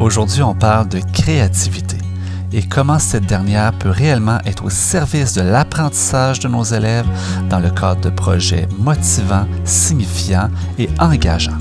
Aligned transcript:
Aujourd'hui, 0.00 0.42
on 0.42 0.54
parle 0.54 0.88
de 0.88 1.00
créativité 1.12 1.96
et 2.52 2.62
comment 2.62 3.00
cette 3.00 3.26
dernière 3.26 3.76
peut 3.76 3.90
réellement 3.90 4.38
être 4.46 4.64
au 4.64 4.70
service 4.70 5.34
de 5.34 5.42
l'apprentissage 5.42 6.38
de 6.38 6.46
nos 6.46 6.62
élèves 6.62 7.06
dans 7.50 7.58
le 7.58 7.68
cadre 7.70 8.00
de 8.02 8.10
projets 8.10 8.68
motivants, 8.78 9.46
signifiants 9.64 10.50
et 10.78 10.88
engageants. 11.00 11.58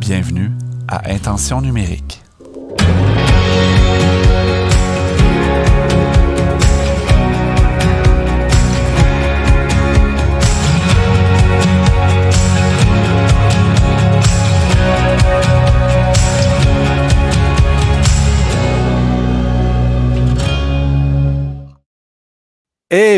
Bienvenue 0.00 0.52
à 0.86 1.10
Intention 1.10 1.62
numérique. 1.62 2.20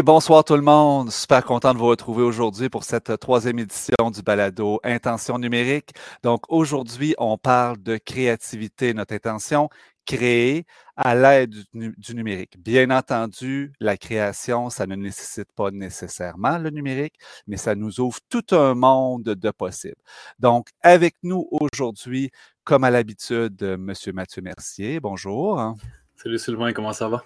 Bonsoir 0.05 0.45
tout 0.45 0.55
le 0.55 0.63
monde. 0.63 1.11
Super 1.11 1.45
content 1.45 1.75
de 1.75 1.79
vous 1.79 1.87
retrouver 1.87 2.23
aujourd'hui 2.23 2.69
pour 2.69 2.85
cette 2.85 3.19
troisième 3.19 3.59
édition 3.59 4.13
du 4.15 4.23
balado 4.23 4.79
Intention 4.85 5.39
numérique. 5.39 5.91
Donc 6.23 6.45
aujourd'hui, 6.49 7.17
on 7.19 7.37
parle 7.37 7.83
de 7.83 7.97
créativité. 7.97 8.95
Notre 8.95 9.15
intention, 9.15 9.69
créer 10.07 10.67
à 10.97 11.17
l'aide 11.17 11.57
du, 11.75 12.15
numérique. 12.15 12.63
Bien 12.63 12.91
entendu, 12.91 13.73
la 13.81 13.97
création, 13.97 14.71
ça 14.71 14.87
ne 14.87 14.95
nécessite 14.95 15.51
pas 15.53 15.73
nécessairement 15.73 16.59
le 16.59 16.71
numérique, 16.71 17.15
mais 17.49 17.57
ça 17.57 17.75
nous 17.75 17.99
ouvre 17.99 18.21
tout 18.29 18.55
un 18.55 18.75
monde 18.75 19.25
de 19.25 19.51
possibles. 19.51 20.01
Donc, 20.39 20.69
avec 20.83 21.17
nous 21.25 21.49
aujourd'hui, 21.51 22.31
comme 22.63 22.85
à 22.85 22.91
l'habitude, 22.91 23.61
M. 23.61 23.93
Mathieu 24.15 24.43
Mercier. 24.43 25.01
Bonjour. 25.01 25.75
Salut 26.15 26.39
Sylvain, 26.39 26.73
comment 26.73 26.93
ça 26.93 27.09
va? 27.09 27.25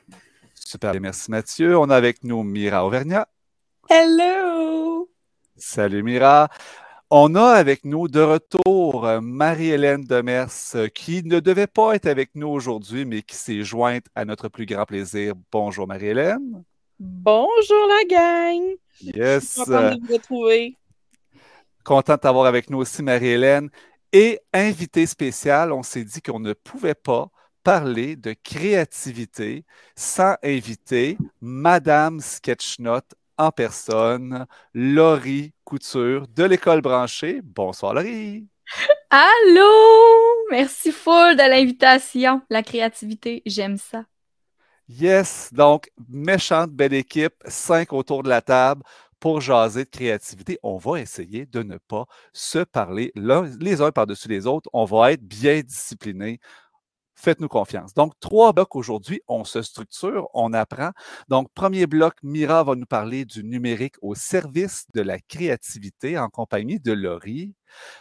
Super, 0.66 1.00
merci 1.00 1.30
Mathieu. 1.30 1.78
On 1.78 1.90
a 1.90 1.94
avec 1.94 2.24
nous 2.24 2.42
Mira 2.42 2.84
Auvergnat. 2.84 3.28
Hello! 3.88 5.08
Salut 5.56 6.02
Mira. 6.02 6.48
On 7.08 7.36
a 7.36 7.50
avec 7.50 7.84
nous 7.84 8.08
de 8.08 8.18
retour 8.18 9.06
euh, 9.06 9.20
Marie-Hélène 9.20 10.02
Demers, 10.02 10.50
euh, 10.74 10.88
qui 10.88 11.22
ne 11.22 11.38
devait 11.38 11.68
pas 11.68 11.94
être 11.94 12.06
avec 12.06 12.34
nous 12.34 12.48
aujourd'hui, 12.48 13.04
mais 13.04 13.22
qui 13.22 13.36
s'est 13.36 13.62
jointe 13.62 14.06
à 14.16 14.24
notre 14.24 14.48
plus 14.48 14.66
grand 14.66 14.84
plaisir. 14.86 15.34
Bonjour 15.52 15.86
Marie-Hélène. 15.86 16.64
Bonjour 16.98 17.86
la 17.86 18.04
gang. 18.08 18.76
Yes. 19.00 19.54
Content 19.54 19.94
de 19.94 20.04
vous 20.04 20.14
retrouver. 20.14 20.76
Content 21.84 22.14
de 22.14 22.18
t'avoir 22.18 22.46
avec 22.46 22.70
nous 22.70 22.78
aussi 22.78 23.04
Marie-Hélène. 23.04 23.70
Et 24.12 24.40
invité 24.52 25.06
spécial, 25.06 25.70
on 25.70 25.84
s'est 25.84 26.02
dit 26.02 26.20
qu'on 26.22 26.40
ne 26.40 26.54
pouvait 26.54 26.96
pas 26.96 27.30
parler 27.66 28.14
de 28.14 28.32
créativité 28.32 29.64
sans 29.96 30.36
inviter 30.44 31.18
Madame 31.40 32.20
Sketchnote 32.20 33.16
en 33.36 33.50
personne, 33.50 34.46
Laurie 34.72 35.52
Couture 35.64 36.28
de 36.28 36.44
l'école 36.44 36.80
branchée. 36.80 37.40
Bonsoir 37.42 37.92
Laurie. 37.92 38.46
Allô! 39.10 39.64
Merci 40.52 40.92
full 40.92 41.34
de 41.34 41.50
l'invitation. 41.50 42.40
La 42.50 42.62
créativité, 42.62 43.42
j'aime 43.44 43.78
ça. 43.78 44.04
Yes, 44.88 45.52
donc 45.52 45.90
méchante 46.08 46.70
belle 46.70 46.94
équipe, 46.94 47.34
cinq 47.46 47.92
autour 47.92 48.22
de 48.22 48.28
la 48.28 48.42
table 48.42 48.84
pour 49.18 49.40
jaser 49.40 49.82
de 49.82 49.90
créativité. 49.90 50.60
On 50.62 50.76
va 50.76 51.00
essayer 51.00 51.46
de 51.46 51.64
ne 51.64 51.78
pas 51.78 52.04
se 52.32 52.60
parler 52.60 53.12
les 53.16 53.80
uns 53.80 53.90
par-dessus 53.90 54.28
les 54.28 54.46
autres. 54.46 54.70
On 54.72 54.84
va 54.84 55.10
être 55.10 55.24
bien 55.24 55.60
disciplinés. 55.62 56.38
Faites-nous 57.18 57.48
confiance. 57.48 57.94
Donc, 57.94 58.12
trois 58.20 58.52
blocs 58.52 58.76
aujourd'hui, 58.76 59.22
on 59.26 59.44
se 59.44 59.62
structure, 59.62 60.28
on 60.34 60.52
apprend. 60.52 60.90
Donc, 61.28 61.48
premier 61.54 61.86
bloc, 61.86 62.14
Mira 62.22 62.62
va 62.62 62.74
nous 62.74 62.84
parler 62.86 63.24
du 63.24 63.42
numérique 63.42 63.96
au 64.02 64.14
service 64.14 64.86
de 64.94 65.00
la 65.00 65.18
créativité 65.18 66.18
en 66.18 66.28
compagnie 66.28 66.78
de 66.78 66.92
Laurie. 66.92 67.54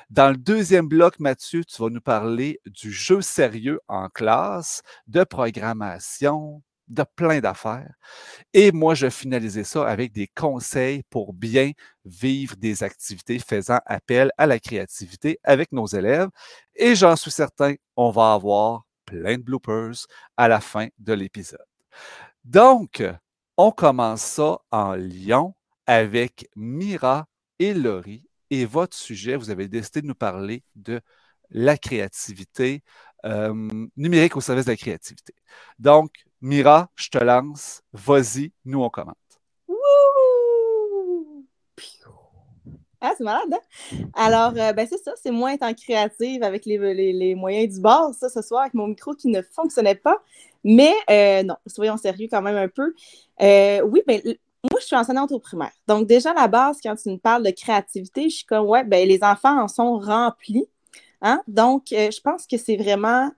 Dans 0.10 0.30
le 0.30 0.38
deuxième 0.38 0.88
bloc, 0.88 1.20
Mathieu, 1.20 1.64
tu 1.64 1.82
vas 1.82 1.90
nous 1.90 2.02
parler 2.02 2.60
du 2.66 2.92
jeu 2.92 3.22
sérieux 3.22 3.80
en 3.88 4.10
classe, 4.10 4.82
de 5.08 5.24
programmation, 5.24 6.62
de 6.90 7.06
plein 7.16 7.40
d'affaires. 7.40 7.94
Et 8.54 8.72
moi, 8.72 8.96
je 8.96 9.10
finalisais 9.10 9.64
ça 9.64 9.88
avec 9.88 10.12
des 10.12 10.28
conseils 10.28 11.04
pour 11.10 11.34
bien 11.34 11.72
vivre 12.04 12.56
des 12.58 12.84
activités 12.84 13.40
faisant 13.40 13.80
appel 13.86 14.32
à 14.38 14.46
la 14.46 14.60
créativité 14.60 15.40
avec 15.44 15.72
nos 15.72 15.88
élèves. 15.88 16.30
Et 16.76 16.96
j'en 16.96 17.16
suis 17.16 17.32
certain, 17.32 17.76
on 17.96 18.12
va 18.12 18.34
avoir 18.34 18.84
plein 19.06 19.38
de 19.38 19.44
bloopers 19.44 20.08
à 20.38 20.48
la 20.48 20.60
fin 20.60 20.88
de 21.00 21.14
l'épisode. 21.14 21.66
Donc, 22.44 23.04
on 23.58 23.72
commence 23.72 24.22
ça 24.22 24.60
en 24.72 24.94
Lyon 24.94 25.56
avec 25.88 26.50
Mira 26.56 27.28
et 27.60 27.74
Laurie. 27.74 28.28
Et 28.50 28.66
votre 28.66 28.96
sujet, 28.96 29.36
vous 29.36 29.50
avez 29.50 29.68
décidé 29.68 30.02
de 30.02 30.08
nous 30.08 30.16
parler 30.16 30.64
de 30.76 31.02
la 31.50 31.78
créativité 31.78 32.84
euh, 33.26 33.88
numérique 33.98 34.36
au 34.38 34.42
service 34.42 34.66
de 34.66 34.72
la 34.72 34.78
créativité. 34.78 35.34
Donc, 35.80 36.12
Mira, 36.42 36.92
je 36.96 37.10
te 37.10 37.18
lance. 37.18 37.82
Vas-y, 37.94 38.54
nous, 38.66 38.84
on 38.84 38.90
commence. 38.90 39.16
Ah, 43.08 43.14
c'est 43.16 43.24
malade, 43.24 43.54
hein? 43.54 43.98
Alors, 44.16 44.54
euh, 44.58 44.74
ben 44.74 44.88
c'est 44.90 44.98
ça, 44.98 45.14
c'est 45.22 45.30
moi 45.30 45.54
étant 45.54 45.72
créative 45.76 46.42
avec 46.42 46.66
les, 46.66 47.14
les, 47.14 47.36
moyens 47.36 47.76
du 47.76 47.80
bord, 47.80 48.16
ça, 48.16 48.30
ce 48.30 48.42
soir, 48.42 48.62
avec 48.62 48.74
mon 48.74 48.88
micro 48.88 49.14
qui 49.14 49.28
ne 49.28 49.44
fonctionnait 49.44 49.94
pas. 49.94 50.18
Mais 50.64 50.92
euh, 51.12 51.44
non, 51.44 51.56
soyons 51.68 51.98
sérieux 51.98 52.28
quand 52.32 52.42
même 52.42 52.56
un 52.56 52.68
peu. 52.68 52.96
Euh, 53.44 53.82
oui, 53.82 54.02
ben 54.08 54.20
moi, 54.72 54.80
je 54.80 54.88
suis 54.88 54.96
enseignante 54.96 55.32
au 55.32 55.40
primaire. 55.40 55.72
Donc, 55.88 56.08
déjà, 56.08 56.32
à 56.32 56.34
la 56.34 56.48
base, 56.48 56.80
quand 56.82 56.96
tu 56.96 57.10
me 57.12 57.18
parles 57.18 57.44
de 57.44 57.52
créativité, 57.52 58.24
je 58.32 58.38
suis 58.38 58.46
comme, 58.46 58.66
ouais, 58.66 58.84
ben 58.84 59.08
les 59.08 59.24
enfants 59.24 59.62
en 59.62 59.68
sont 59.68 60.00
remplis. 60.00 60.66
Hein? 61.22 61.44
Donc, 61.48 61.84
je 61.92 62.22
pense 62.22 62.48
que 62.48 62.58
c'est 62.58 62.76
vraiment 62.76 63.30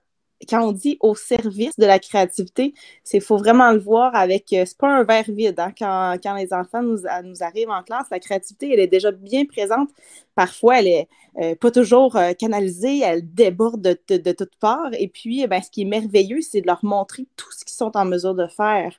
quand 0.48 0.68
on 0.68 0.72
dit 0.72 0.98
au 1.02 1.16
service 1.16 1.78
de 1.78 1.86
la 1.86 2.00
créativité, 2.00 2.74
il 3.12 3.22
faut 3.22 3.38
vraiment 3.38 3.72
le 3.72 3.80
voir 3.80 4.16
avec, 4.16 4.54
euh, 4.54 4.64
c'est 4.66 4.78
pas 4.78 4.90
un 4.90 5.04
verre 5.04 5.26
vide. 5.28 5.60
Hein. 5.60 5.72
quand, 5.78 6.36
les 6.36 6.54
enfants 6.54 6.84
nous, 6.84 7.00
nous, 7.24 7.44
arrivent 7.44 7.70
en 7.70 7.84
classe, 7.84 8.08
la 8.12 8.20
créativité, 8.20 8.72
elle 8.74 8.80
est 8.80 8.88
déjà 8.88 9.12
bien 9.12 9.46
présente. 9.46 9.90
Parfois, 10.36 10.80
elle 10.80 10.88
est 10.88 11.08
euh, 11.40 11.56
pas 11.56 11.72
toujours 11.72 12.16
euh, 12.16 12.34
canalisée, 12.34 13.00
elle 13.04 13.34
déborde 13.34 13.82
de, 13.82 14.18
de, 14.18 14.32
toutes 14.32 14.56
parts. 14.60 14.92
Et 14.94 15.08
puis, 15.08 15.42
eh 15.42 15.48
ben, 15.48 15.62
ce 15.62 15.72
qui 15.72 15.82
est 15.82 15.86
merveilleux, 15.86 16.42
c'est 16.42 16.62
de 16.62 16.68
leur 16.68 16.84
montrer 16.86 17.26
tout 17.36 17.52
ce 17.52 17.66
qu'ils 17.66 17.76
sont 17.76 17.96
en 17.96 18.06
mesure 18.06 18.36
de 18.36 18.48
faire 18.48 18.94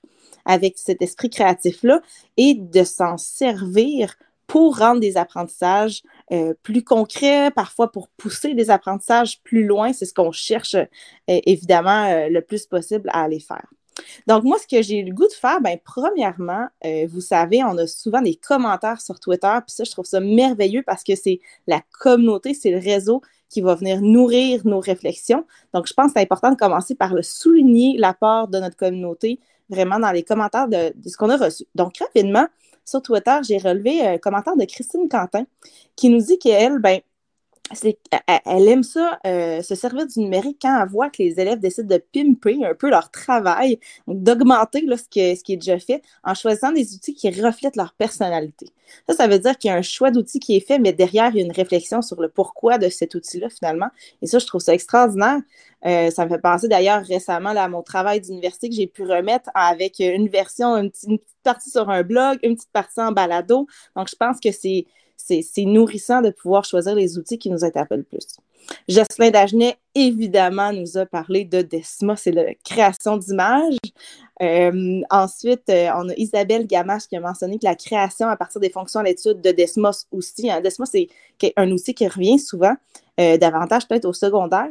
avec 0.44 0.78
cet 0.78 1.02
esprit 1.02 1.30
créatif-là 1.30 2.00
et 2.36 2.54
de 2.54 2.82
s'en 2.82 3.16
servir 3.16 4.14
pour 4.48 4.78
rendre 4.78 5.00
des 5.00 5.16
apprentissages 5.16 6.02
euh, 6.30 6.52
plus 6.62 6.84
concrets, 6.84 7.50
parfois 7.50 7.90
pour 7.90 8.08
pousser 8.08 8.52
des 8.54 8.68
apprentissages 8.68 9.40
plus 9.42 9.64
loin. 9.64 9.94
C'est 9.94 10.04
ce 10.04 10.12
qu'on 10.12 10.32
cherche 10.32 10.74
euh, 10.74 10.86
évidemment 11.26 12.04
euh, 12.04 12.28
le 12.28 12.42
plus 12.42 12.66
possible 12.66 13.08
à 13.12 13.22
aller 13.22 13.40
faire. 13.40 13.66
Donc, 14.26 14.44
moi, 14.44 14.58
ce 14.58 14.66
que 14.66 14.82
j'ai 14.82 14.98
eu 14.98 15.04
le 15.04 15.12
goût 15.12 15.26
de 15.26 15.32
faire, 15.32 15.60
bien, 15.60 15.76
premièrement, 15.82 16.68
vous 17.08 17.20
savez, 17.20 17.64
on 17.64 17.76
a 17.78 17.86
souvent 17.88 18.22
des 18.22 18.36
commentaires 18.36 19.00
sur 19.00 19.18
Twitter, 19.18 19.52
puis 19.66 19.74
ça, 19.74 19.82
je 19.82 19.90
trouve 19.90 20.04
ça 20.04 20.20
merveilleux 20.20 20.84
parce 20.86 21.02
que 21.02 21.16
c'est 21.16 21.40
la 21.66 21.82
communauté, 21.98 22.54
c'est 22.54 22.70
le 22.70 22.78
réseau 22.78 23.22
qui 23.48 23.60
va 23.60 23.74
venir 23.74 24.00
nourrir 24.00 24.64
nos 24.64 24.78
réflexions. 24.78 25.44
Donc, 25.74 25.88
je 25.88 25.94
pense 25.94 26.08
que 26.08 26.12
c'est 26.14 26.22
important 26.22 26.52
de 26.52 26.56
commencer 26.56 26.94
par 26.94 27.12
le 27.12 27.22
souligner 27.22 27.98
l'apport 27.98 28.46
de 28.46 28.60
notre 28.60 28.76
communauté 28.76 29.40
vraiment 29.68 29.98
dans 29.98 30.12
les 30.12 30.22
commentaires 30.22 30.68
de 30.68 30.92
ce 31.04 31.16
qu'on 31.16 31.30
a 31.30 31.36
reçu. 31.36 31.64
Donc, 31.74 31.98
rapidement, 31.98 32.46
sur 32.88 33.02
Twitter, 33.02 33.38
j'ai 33.46 33.58
relevé 33.58 34.00
un 34.06 34.18
commentaire 34.18 34.56
de 34.56 34.64
Christine 34.64 35.08
Quentin 35.08 35.44
qui 35.96 36.08
nous 36.08 36.20
dit 36.20 36.38
qu'elle, 36.38 36.78
ben, 36.78 37.00
elle 38.46 38.68
aime 38.68 38.82
ça, 38.82 39.18
euh, 39.26 39.62
se 39.62 39.74
servir 39.74 40.06
du 40.06 40.20
numérique 40.20 40.58
quand 40.62 40.82
elle 40.82 40.88
voit 40.88 41.10
que 41.10 41.22
les 41.22 41.38
élèves 41.38 41.60
décident 41.60 41.88
de 41.94 42.02
pimper 42.12 42.64
un 42.64 42.74
peu 42.74 42.90
leur 42.90 43.10
travail, 43.10 43.78
d'augmenter 44.06 44.86
ce, 44.96 45.08
qui 45.08 45.20
est 45.20 45.56
déjà 45.56 45.78
fait 45.78 46.02
en 46.24 46.34
choisissant 46.34 46.72
des 46.72 46.94
outils 46.94 47.14
qui 47.14 47.30
reflètent 47.30 47.76
leur 47.76 47.94
personnalité. 47.94 48.72
Ça, 49.06 49.14
ça 49.14 49.26
veut 49.26 49.38
dire 49.38 49.58
qu'il 49.58 49.68
y 49.68 49.72
a 49.72 49.76
un 49.76 49.82
choix 49.82 50.10
d'outils 50.10 50.40
qui 50.40 50.56
est 50.56 50.66
fait, 50.66 50.78
mais 50.78 50.92
derrière, 50.92 51.30
il 51.30 51.38
y 51.38 51.42
a 51.42 51.44
une 51.44 51.52
réflexion 51.52 52.02
sur 52.02 52.20
le 52.20 52.28
pourquoi 52.28 52.78
de 52.78 52.88
cet 52.88 53.14
outil-là, 53.14 53.48
finalement. 53.50 53.88
Et 54.22 54.26
ça, 54.26 54.38
je 54.38 54.46
trouve 54.46 54.60
ça 54.60 54.74
extraordinaire. 54.74 55.40
Euh, 55.86 56.10
ça 56.10 56.24
me 56.24 56.30
fait 56.30 56.40
penser 56.40 56.68
d'ailleurs 56.68 57.04
récemment 57.04 57.50
à 57.50 57.68
mon 57.68 57.82
travail 57.82 58.20
d'université 58.20 58.68
que 58.68 58.74
j'ai 58.74 58.86
pu 58.86 59.04
remettre 59.04 59.50
avec 59.54 60.00
une 60.00 60.28
version, 60.28 60.76
une, 60.76 60.90
petite 60.90 61.20
partie 61.42 61.70
sur 61.70 61.88
un 61.88 62.02
blog, 62.02 62.38
une 62.42 62.56
petite 62.56 62.72
partie 62.72 63.00
en 63.00 63.12
balado. 63.12 63.66
Donc, 63.94 64.08
je 64.08 64.16
pense 64.16 64.40
que 64.40 64.50
c'est 64.52 64.86
c'est 65.18 65.64
nourrissant 65.64 66.22
de 66.22 66.30
pouvoir 66.30 66.64
choisir 66.64 66.94
les 66.94 67.18
outils 67.18 67.38
qui 67.38 67.50
nous 67.50 67.64
interpellent 67.64 67.98
le 67.98 68.04
plus. 68.04 68.26
Jocelyn 68.88 69.30
Dagenet, 69.30 69.76
évidemment, 69.94 70.72
nous 70.72 70.96
a 70.96 71.06
parlé 71.06 71.44
de 71.44 71.62
Desma, 71.62 72.16
c'est 72.16 72.32
la 72.32 72.54
création 72.64 73.16
d'images. 73.16 73.76
Euh, 74.40 75.00
ensuite, 75.10 75.68
euh, 75.68 75.90
on 75.96 76.08
a 76.08 76.14
Isabelle 76.16 76.66
Gamache 76.66 77.08
qui 77.08 77.16
a 77.16 77.20
mentionné 77.20 77.58
que 77.58 77.64
la 77.64 77.74
création 77.74 78.28
à 78.28 78.36
partir 78.36 78.60
des 78.60 78.70
fonctions 78.70 79.02
d'étude 79.02 79.40
de 79.40 79.50
Desmos 79.50 80.06
aussi. 80.12 80.50
Hein. 80.50 80.60
Desmos, 80.60 80.88
c'est 80.90 81.08
un 81.56 81.70
outil 81.70 81.94
qui 81.94 82.06
revient 82.06 82.38
souvent, 82.38 82.74
davantage 83.16 83.88
peut-être 83.88 84.04
au 84.04 84.12
secondaire. 84.12 84.68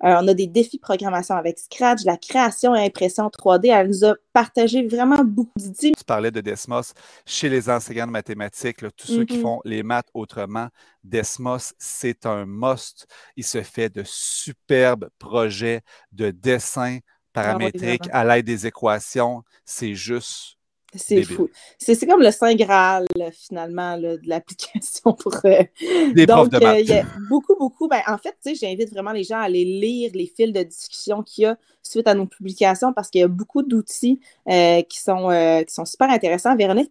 On 0.00 0.28
a 0.28 0.34
des 0.34 0.46
défis 0.46 0.76
de 0.76 0.82
programmation 0.82 1.34
avec 1.34 1.58
Scratch, 1.58 2.04
la 2.04 2.16
création 2.16 2.74
et 2.74 2.84
impression 2.84 3.28
3D. 3.28 3.70
Elle 3.72 3.88
nous 3.88 4.04
a 4.04 4.14
partagé 4.32 4.86
vraiment 4.86 5.24
beaucoup 5.24 5.50
d'idées. 5.56 5.92
Tu 5.96 6.04
parlais 6.04 6.30
de 6.30 6.40
Desmos 6.40 6.94
chez 7.26 7.48
les 7.48 7.68
enseignants 7.68 8.06
de 8.06 8.12
mathématiques, 8.12 8.78
tous 8.96 9.06
ceux 9.06 9.24
qui 9.24 9.38
mm-hmm. 9.38 9.42
font 9.42 9.60
les 9.64 9.82
maths 9.82 10.08
autrement. 10.14 10.68
Desmos, 11.02 11.74
c'est 11.78 12.26
un 12.26 12.44
must. 12.46 13.06
Il 13.36 13.44
se 13.44 13.62
fait 13.62 13.88
de 13.88 14.02
superbes 14.04 15.08
projets 15.18 15.82
de 16.12 16.30
dessin 16.30 16.98
paramétrique 17.32 18.08
à 18.12 18.24
l'aide 18.24 18.46
des 18.46 18.66
équations. 18.66 19.42
C'est 19.64 19.94
juste. 19.94 20.57
C'est 20.94 21.22
fou. 21.22 21.50
C'est 21.76 22.06
comme 22.06 22.22
le 22.22 22.30
Saint 22.30 22.54
Graal, 22.54 23.06
finalement, 23.32 23.98
de 23.98 24.18
l'application 24.24 25.12
pour. 25.12 25.34
Euh, 25.44 25.62
des 26.14 26.24
Donc, 26.24 26.54
euh, 26.54 26.80
il 26.80 26.86
y 26.86 26.94
a 26.94 27.04
beaucoup, 27.28 27.54
beaucoup. 27.56 27.88
Ben, 27.88 28.00
en 28.06 28.16
fait, 28.16 28.36
j'invite 28.58 28.90
vraiment 28.90 29.12
les 29.12 29.24
gens 29.24 29.36
à 29.36 29.42
aller 29.42 29.64
lire 29.64 30.10
les 30.14 30.26
fils 30.26 30.52
de 30.52 30.62
discussion 30.62 31.22
qu'il 31.22 31.42
y 31.42 31.46
a 31.46 31.56
suite 31.82 32.08
à 32.08 32.14
nos 32.14 32.26
publications 32.26 32.92
parce 32.92 33.10
qu'il 33.10 33.20
y 33.20 33.24
a 33.24 33.28
beaucoup 33.28 33.62
d'outils 33.62 34.20
euh, 34.48 34.82
qui, 34.82 34.98
sont, 34.98 35.28
qui 35.66 35.72
sont 35.74 35.84
super 35.84 36.10
intéressants. 36.10 36.56
Véronique 36.56 36.90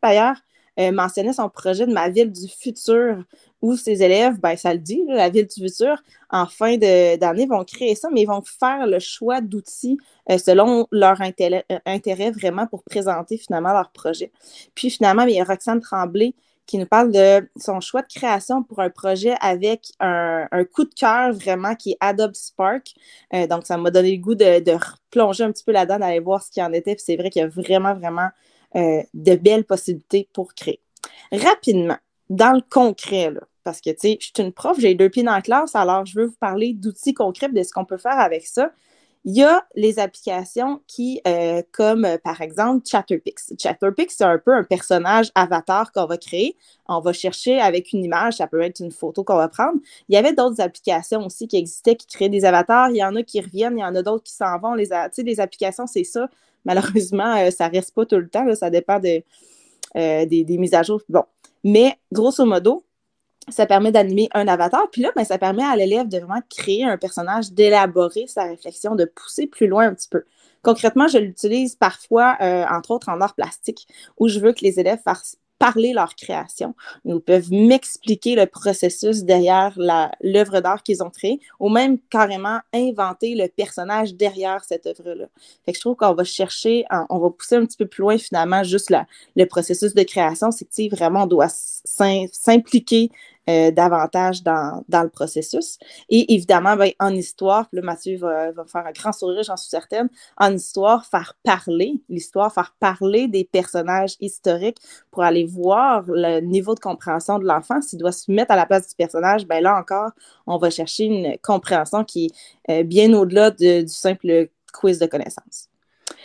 Payeur 0.78 0.94
mentionnait 0.94 1.34
son 1.34 1.50
projet 1.50 1.88
de 1.88 1.94
ma 1.94 2.10
ville 2.10 2.32
du 2.32 2.48
futur 2.48 3.24
où 3.62 3.76
ses 3.76 4.04
élèves, 4.04 4.40
ben, 4.40 4.56
ça 4.56 4.74
le 4.74 4.80
dit, 4.80 5.04
la 5.08 5.30
ville 5.30 5.48
du 5.48 5.68
futur, 5.68 6.02
en 6.30 6.46
fin 6.46 6.78
d'année, 6.78 7.48
vont 7.48 7.64
créer 7.64 7.96
ça, 7.96 8.10
mais 8.12 8.22
ils 8.22 8.28
vont 8.28 8.44
faire 8.44 8.86
le 8.86 9.00
choix 9.00 9.42
d'outils 9.42 9.98
euh, 10.30 10.38
selon 10.38 10.88
leur 10.92 11.22
intérêt, 11.22 11.66
euh, 11.72 11.80
intérêt, 11.86 12.32
vraiment 12.32 12.68
pour 12.68 12.84
présenter 12.84 13.38
finalement 13.38 13.74
leur 13.74 13.92
projet. 13.92 14.32
Puis 14.76 14.92
finalement, 14.92 15.24
il 15.24 15.36
y 15.36 15.42
a 15.42 15.44
Roxane 15.44 15.82
Tremblay 15.82 16.36
qui 16.68 16.78
nous 16.78 16.86
parle 16.86 17.12
de 17.12 17.50
son 17.56 17.80
choix 17.80 18.02
de 18.02 18.08
création 18.14 18.62
pour 18.62 18.80
un 18.82 18.90
projet 18.90 19.36
avec 19.40 19.88
un, 20.02 20.48
coup 20.72 20.84
de 20.84 20.94
cœur 20.94 21.32
vraiment 21.32 21.76
qui 21.76 21.92
est 21.92 21.98
Adobe 22.02 22.36
Spark. 22.36 22.94
Euh, 23.34 23.48
donc, 23.48 23.66
ça 23.66 23.78
m'a 23.78 23.90
donné 23.90 24.12
le 24.12 24.22
goût 24.22 24.36
de, 24.36 24.60
de 24.60 24.78
plonger 25.10 25.46
un 25.46 25.52
petit 25.52 25.64
peu 25.64 25.72
là-dedans, 25.72 26.00
d'aller 26.00 26.20
voir 26.20 26.44
ce 26.44 26.52
qu'il 26.52 26.62
en 26.62 26.74
était. 26.74 26.94
Puis 26.94 27.06
c'est 27.06 27.16
vrai 27.16 27.30
qu'il 27.30 27.42
y 27.42 27.46
a 27.46 27.48
vraiment, 27.48 27.96
vraiment 27.96 28.30
de 28.76 29.36
belles 29.36 29.66
possibilités 29.66 30.30
pour 30.34 30.54
créer. 30.54 30.82
Rapidement, 31.32 31.98
dans 32.30 32.54
le 32.54 32.62
concret, 32.70 33.34
parce 33.64 33.82
que, 33.82 33.90
tu 33.90 33.98
sais, 34.00 34.18
je 34.20 34.28
suis 34.28 34.34
une 34.38 34.54
prof, 34.54 34.80
j'ai 34.80 34.96
deux 34.96 35.10
pieds 35.10 35.24
dans 35.24 35.34
la 35.34 35.42
classe, 35.42 35.76
alors 35.76 36.06
je 36.06 36.20
veux 36.20 36.26
vous 36.28 36.38
parler 36.40 36.74
d'outils 36.74 37.14
concrets, 37.14 37.50
de 37.50 37.64
ce 37.64 37.72
qu'on 37.72 37.86
peut 37.86 37.98
faire 37.98 38.20
avec 38.20 38.46
ça. 38.46 38.72
Il 39.26 39.36
y 39.36 39.44
a 39.44 39.68
les 39.76 40.00
applications 40.00 40.82
qui, 40.88 41.20
euh, 41.28 41.62
comme 41.74 42.06
euh, 42.06 42.18
par 42.18 42.40
exemple 42.40 42.88
Chatterpix. 42.90 43.54
Chatterpix, 43.62 44.16
c'est 44.16 44.24
un 44.24 44.38
peu 44.38 44.54
un 44.54 44.64
personnage 44.64 45.32
avatar 45.36 45.92
qu'on 45.92 46.06
va 46.06 46.18
créer. 46.18 46.56
On 46.88 47.02
va 47.02 47.12
chercher 47.12 47.60
avec 47.60 47.92
une 47.92 48.06
image, 48.06 48.36
ça 48.36 48.48
peut 48.48 48.62
être 48.62 48.80
une 48.80 48.92
photo 48.92 49.26
qu'on 49.26 49.36
va 49.36 49.50
prendre. 49.50 49.80
Il 50.08 50.16
y 50.16 50.18
avait 50.18 50.32
d'autres 50.32 50.62
applications 50.62 51.26
aussi 51.26 51.50
qui 51.50 51.58
existaient, 51.58 51.98
qui 51.98 52.08
créaient 52.08 52.30
des 52.30 52.46
avatars. 52.46 52.90
Il 52.92 52.96
y 52.96 53.04
en 53.04 53.18
a 53.18 53.24
qui 53.24 53.42
reviennent, 53.42 53.78
il 53.78 53.82
y 53.82 53.84
en 53.84 53.96
a 53.96 54.02
d'autres 54.02 54.24
qui 54.24 54.34
s'en 54.34 54.58
vont. 54.60 54.76
Les, 54.76 54.88
les 55.18 55.40
applications, 55.42 55.88
c'est 55.88 56.06
ça. 56.06 56.30
Malheureusement, 56.68 57.38
euh, 57.38 57.50
ça 57.50 57.70
ne 57.70 57.76
reste 57.76 57.96
pas 57.96 58.06
tout 58.06 58.18
le 58.18 58.30
temps. 58.30 58.46
ça 58.56 58.70
dépend 58.70 59.00
des, 59.00 59.26
des 59.96 60.58
mises 60.58 60.74
à 60.74 60.84
jour. 60.84 61.02
Bon, 61.10 61.24
mais 61.64 61.98
grosso 62.12 62.46
modo, 62.46 62.84
ça 63.50 63.66
permet 63.66 63.92
d'animer 63.92 64.30
un 64.34 64.48
avatar. 64.48 64.90
Puis 64.92 65.02
là, 65.02 65.12
ben, 65.16 65.24
ça 65.24 65.38
permet 65.38 65.64
à 65.64 65.76
l'élève 65.76 66.08
de 66.08 66.18
vraiment 66.18 66.42
créer 66.50 66.84
un 66.84 66.98
personnage, 66.98 67.52
d'élaborer 67.52 68.28
sa 68.28 68.44
réflexion, 68.44 68.96
de 68.96 69.06
pousser 69.06 69.48
plus 69.48 69.68
loin 69.68 69.88
un 69.88 69.94
petit 69.94 70.10
peu. 70.10 70.24
Concrètement, 70.62 71.08
je 71.08 71.18
l'utilise 71.18 71.76
parfois, 71.76 72.38
euh, 72.42 72.66
entre 72.70 72.92
autres 72.92 73.10
en 73.10 73.22
art 73.22 73.36
plastique, 73.36 73.88
où 74.18 74.28
je 74.28 74.40
veux 74.40 74.52
que 74.52 74.64
les 74.64 74.80
élèves 74.80 75.00
fassent 75.04 75.38
parler 75.60 75.94
leur 75.94 76.16
création. 76.16 76.76
Ils 77.06 77.20
peuvent 77.20 77.52
m'expliquer 77.52 78.36
le 78.36 78.46
processus 78.46 79.24
derrière 79.24 79.74
l'œuvre 80.22 80.62
d'art 80.62 80.84
qu'ils 80.84 81.04
ont 81.04 81.10
créée 81.10 81.40
ou 81.60 81.70
même 81.70 81.98
carrément 82.10 82.60
inventer 82.74 83.36
le 83.36 83.48
personnage 83.48 84.16
derrière 84.16 84.64
cette 84.64 84.86
œuvre-là. 84.88 85.26
Fait 85.66 85.72
que 85.72 85.78
je 85.78 85.82
trouve 85.82 85.96
qu'on 85.96 86.14
va 86.14 86.24
chercher, 86.24 86.86
on 87.10 87.20
va 87.20 87.30
pousser 87.30 87.56
un 87.56 87.66
petit 87.66 87.78
peu 87.78 87.88
plus 87.88 88.02
loin 88.02 88.18
finalement 88.18 88.64
juste 88.64 88.88
le 89.36 89.46
processus 89.46 89.94
de 89.94 90.04
création, 90.04 90.52
c'est 90.52 90.66
que 90.66 90.96
vraiment 90.96 91.24
on 91.24 91.28
doit 91.28 91.50
s'impliquer 91.50 93.12
euh, 93.50 93.72
davantage 93.72 94.44
dans, 94.44 94.84
le 94.90 95.10
processus. 95.10 95.78
Et 96.10 96.34
évidemment, 96.34 96.76
ben, 96.76 96.92
en 97.00 97.14
histoire, 97.14 97.68
là, 97.72 97.82
Mathieu 97.82 98.18
va, 98.18 98.52
faire 98.66 98.86
un 98.86 98.92
grand 98.92 99.12
sourire, 99.12 99.44
j'en 99.44 99.58
suis 99.58 99.70
certaine, 99.70 100.10
en 100.38 100.54
histoire, 100.54 101.06
faire 101.06 101.38
parler 101.44 102.02
l'histoire, 102.10 102.54
faire 102.54 102.76
parler 102.80 103.28
des 103.28 103.46
personnages 103.46 104.16
historiques 104.20 104.80
pour 105.12 105.24
aller 105.24 105.46
voir 105.46 106.04
le 106.08 106.42
niveau 106.42 106.76
de 106.76 106.80
compréhension 106.80 107.40
de 107.40 107.46
l'enfant. 107.46 107.82
S'il 107.82 108.00
doit 108.00 108.12
se 108.12 108.32
mettre 108.32 108.52
à 108.52 108.56
la 108.56 108.66
place 108.66 108.88
du 108.90 108.96
personnage, 108.96 109.46
ben 109.46 109.64
là 109.64 109.78
encore, 109.78 110.12
on 110.46 110.58
va 110.58 110.70
chercher 110.70 111.06
une 111.06 111.38
compréhension 111.42 112.04
qui 112.04 112.32
est 112.68 112.82
euh, 112.82 112.84
bien 112.84 113.14
au-delà 113.14 113.52
du 113.52 113.88
simple 113.88 114.50
quiz 114.74 115.00
de 115.00 115.06
connaissances. 115.06 115.70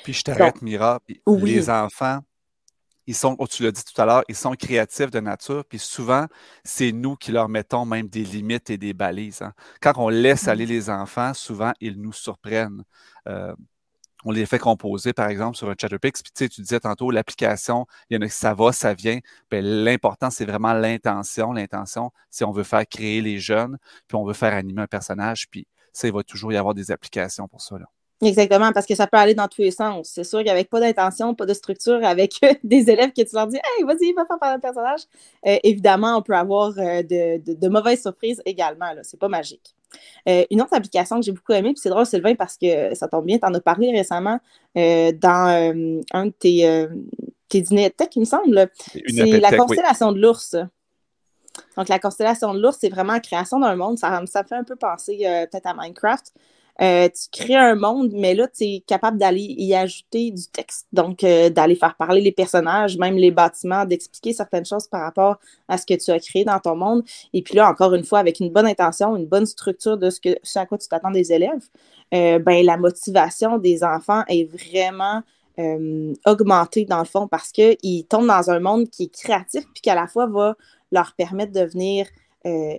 Puis 0.02 0.12
je 0.12 0.24
t'arrête, 0.24 0.62
Mira. 0.62 1.00
Les 1.26 1.70
enfants, 1.70 2.20
ils 3.06 3.14
sont, 3.14 3.36
oh, 3.38 3.46
tu 3.46 3.62
l'as 3.62 3.72
dit 3.72 3.82
tout 3.84 4.00
à 4.00 4.06
l'heure, 4.06 4.24
ils 4.28 4.36
sont 4.36 4.52
créatifs 4.52 5.10
de 5.10 5.20
nature, 5.20 5.64
puis 5.64 5.78
souvent, 5.78 6.26
c'est 6.64 6.92
nous 6.92 7.16
qui 7.16 7.32
leur 7.32 7.48
mettons 7.48 7.84
même 7.84 8.08
des 8.08 8.24
limites 8.24 8.70
et 8.70 8.78
des 8.78 8.94
balises. 8.94 9.42
Hein. 9.42 9.52
Quand 9.80 9.92
on 9.96 10.08
laisse 10.08 10.48
aller 10.48 10.66
les 10.66 10.90
enfants, 10.90 11.34
souvent, 11.34 11.72
ils 11.80 12.00
nous 12.00 12.12
surprennent. 12.12 12.84
Euh, 13.28 13.54
on 14.24 14.30
les 14.30 14.46
fait 14.46 14.58
composer, 14.58 15.12
par 15.12 15.28
exemple, 15.28 15.56
sur 15.56 15.68
un 15.68 15.74
Chatterpix. 15.78 16.22
Puis 16.22 16.32
tu, 16.32 16.44
sais, 16.44 16.48
tu 16.48 16.60
disais 16.60 16.80
tantôt, 16.80 17.10
l'application, 17.10 17.86
il 18.08 18.14
y 18.14 18.18
en 18.18 18.22
a 18.22 18.28
ça 18.28 18.54
va, 18.54 18.72
ça 18.72 18.94
vient. 18.94 19.18
Ben, 19.50 19.64
l'important, 19.64 20.30
c'est 20.30 20.44
vraiment 20.44 20.72
l'intention. 20.72 21.52
L'intention, 21.52 22.12
si 22.30 22.44
on 22.44 22.52
veut 22.52 22.62
faire 22.62 22.86
créer 22.86 23.20
les 23.20 23.38
jeunes, 23.38 23.78
puis 24.06 24.16
on 24.16 24.24
veut 24.24 24.32
faire 24.32 24.54
animer 24.54 24.82
un 24.82 24.86
personnage, 24.86 25.48
puis 25.50 25.66
ça, 25.92 26.06
il 26.06 26.14
va 26.14 26.22
toujours 26.22 26.52
y 26.52 26.56
avoir 26.56 26.74
des 26.74 26.90
applications 26.90 27.48
pour 27.48 27.60
ça. 27.60 27.78
Là. 27.78 27.86
Exactement, 28.22 28.70
parce 28.72 28.86
que 28.86 28.94
ça 28.94 29.08
peut 29.08 29.16
aller 29.16 29.34
dans 29.34 29.48
tous 29.48 29.62
les 29.62 29.72
sens. 29.72 30.10
C'est 30.14 30.22
sûr 30.22 30.44
qu'avec 30.44 30.70
pas 30.70 30.78
d'intention, 30.78 31.34
pas 31.34 31.44
de 31.44 31.54
structure, 31.54 32.04
avec 32.04 32.38
des 32.62 32.88
élèves 32.88 33.10
que 33.10 33.22
tu 33.22 33.34
leur 33.34 33.48
dis 33.48 33.56
Hey, 33.56 33.84
vas-y, 33.84 34.12
va 34.12 34.24
faire 34.24 34.38
parler 34.38 34.56
le 34.56 34.60
personnage, 34.60 35.00
euh, 35.46 35.58
évidemment, 35.64 36.16
on 36.18 36.22
peut 36.22 36.36
avoir 36.36 36.72
euh, 36.78 37.02
de, 37.02 37.68
mauvaises 37.68 38.00
surprises 38.00 38.40
également. 38.46 38.86
C'est 39.02 39.18
pas 39.18 39.28
magique. 39.28 39.74
Euh, 40.28 40.44
une 40.52 40.62
autre 40.62 40.72
application 40.72 41.18
que 41.18 41.26
j'ai 41.26 41.32
beaucoup 41.32 41.52
aimée, 41.52 41.72
puis 41.72 41.80
c'est 41.82 41.88
drôle, 41.88 42.06
Sylvain, 42.06 42.36
parce 42.36 42.56
que 42.56 42.94
ça 42.94 43.08
tombe 43.08 43.26
bien, 43.26 43.38
tu 43.38 43.44
en 43.46 43.54
as 43.54 43.60
parlé 43.60 43.90
récemment 43.90 44.38
dans 44.76 46.00
un 46.12 46.26
de 46.26 46.32
tes, 46.38 46.88
tes 47.48 47.60
dîners 47.60 47.90
tech, 47.90 48.08
il 48.14 48.20
me 48.20 48.24
semble. 48.24 48.70
C'est 49.08 49.40
la 49.40 49.56
constellation 49.56 50.12
de 50.12 50.20
l'ours. 50.20 50.56
Donc, 51.76 51.88
la 51.88 51.98
constellation 51.98 52.54
de 52.54 52.60
l'ours, 52.62 52.78
c'est 52.80 52.88
vraiment 52.88 53.14
la 53.14 53.20
création 53.20 53.58
d'un 53.58 53.74
monde. 53.74 53.98
Ça, 53.98 54.22
ça 54.26 54.44
fait 54.44 54.54
un 54.54 54.64
peu 54.64 54.76
penser 54.76 55.18
peut-être 55.50 55.66
à 55.66 55.74
Minecraft. 55.74 56.32
Euh, 56.80 57.08
tu 57.08 57.44
crées 57.44 57.54
un 57.54 57.74
monde, 57.74 58.12
mais 58.14 58.34
là, 58.34 58.48
tu 58.48 58.64
es 58.64 58.80
capable 58.86 59.18
d'aller 59.18 59.42
y 59.42 59.74
ajouter 59.74 60.30
du 60.30 60.46
texte. 60.46 60.86
Donc, 60.92 61.22
euh, 61.22 61.50
d'aller 61.50 61.74
faire 61.74 61.96
parler 61.96 62.22
les 62.22 62.32
personnages, 62.32 62.96
même 62.96 63.16
les 63.16 63.30
bâtiments, 63.30 63.84
d'expliquer 63.84 64.32
certaines 64.32 64.64
choses 64.64 64.86
par 64.86 65.02
rapport 65.02 65.38
à 65.68 65.76
ce 65.76 65.84
que 65.84 65.94
tu 65.94 66.10
as 66.10 66.18
créé 66.18 66.44
dans 66.44 66.58
ton 66.58 66.74
monde. 66.74 67.02
Et 67.34 67.42
puis 67.42 67.56
là, 67.56 67.68
encore 67.68 67.92
une 67.94 68.04
fois, 68.04 68.20
avec 68.20 68.40
une 68.40 68.50
bonne 68.50 68.66
intention, 68.66 69.16
une 69.16 69.26
bonne 69.26 69.44
structure 69.44 69.98
de 69.98 70.08
ce, 70.08 70.18
que, 70.20 70.30
à 70.58 70.66
quoi 70.66 70.78
tu 70.78 70.88
t'attends 70.88 71.10
des 71.10 71.32
élèves, 71.32 71.68
euh, 72.14 72.38
ben, 72.38 72.64
la 72.64 72.78
motivation 72.78 73.58
des 73.58 73.84
enfants 73.84 74.22
est 74.28 74.44
vraiment 74.44 75.22
augmentée 76.26 76.86
dans 76.86 76.98
le 76.98 77.04
fond 77.04 77.28
parce 77.28 77.52
qu'ils 77.52 78.06
tombent 78.08 78.26
dans 78.26 78.50
un 78.50 78.58
monde 78.58 78.88
qui 78.88 79.04
est 79.04 79.14
créatif 79.14 79.64
puis 79.74 79.82
qu'à 79.82 79.94
la 79.94 80.08
fois 80.08 80.26
va 80.26 80.56
leur 80.90 81.12
permettre 81.12 81.52
de 81.52 81.60
venir 81.60 82.06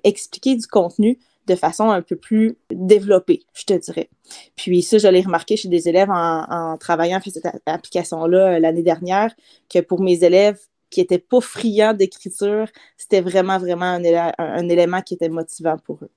expliquer 0.04 0.56
du 0.56 0.66
contenu 0.66 1.20
de 1.48 1.56
façon 1.56 1.90
un 1.90 2.02
peu 2.02 2.16
plus 2.16 2.58
développée, 2.72 3.42
je 3.54 3.66
te 3.66 3.74
dirais. 3.74 4.10
Puis 4.56 4.82
ça, 4.82 4.98
je 4.98 5.08
l'ai 5.08 5.22
remarqué 5.22 5.58
chez 5.58 5.68
des 5.68 5.90
élèves 5.90 6.10
en, 6.10 6.78
travaillant 6.78 7.20
sur 7.22 7.32
cette 7.32 7.48
application-là 7.66 8.54
euh, 8.54 8.60
l'année 8.60 8.84
dernière, 8.84 9.34
que 9.70 9.80
pour 9.80 10.02
mes 10.02 10.24
élèves 10.24 10.60
qui 10.90 11.02
n'étaient 11.02 11.20
pas 11.20 11.42
friands 11.42 11.94
d'écriture, 11.94 12.68
c'était 12.98 13.22
vraiment, 13.22 13.58
vraiment 13.58 14.00
un, 14.38 14.70
élément 14.70 15.02
qui 15.02 15.16
était 15.16 15.30
motivant 15.30 15.78
pour 15.78 16.00
eux. 16.04 16.10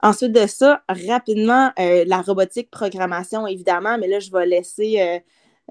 Ensuite 0.00 0.32
de 0.32 0.46
ça, 0.46 0.82
rapidement, 0.88 1.72
euh, 1.78 2.04
la 2.06 2.20
robotique 2.20 2.70
programmation, 2.70 3.46
évidemment, 3.46 3.98
mais 3.98 4.06
là, 4.06 4.20
je 4.20 4.30
vais 4.30 4.46
laisser 4.46 5.20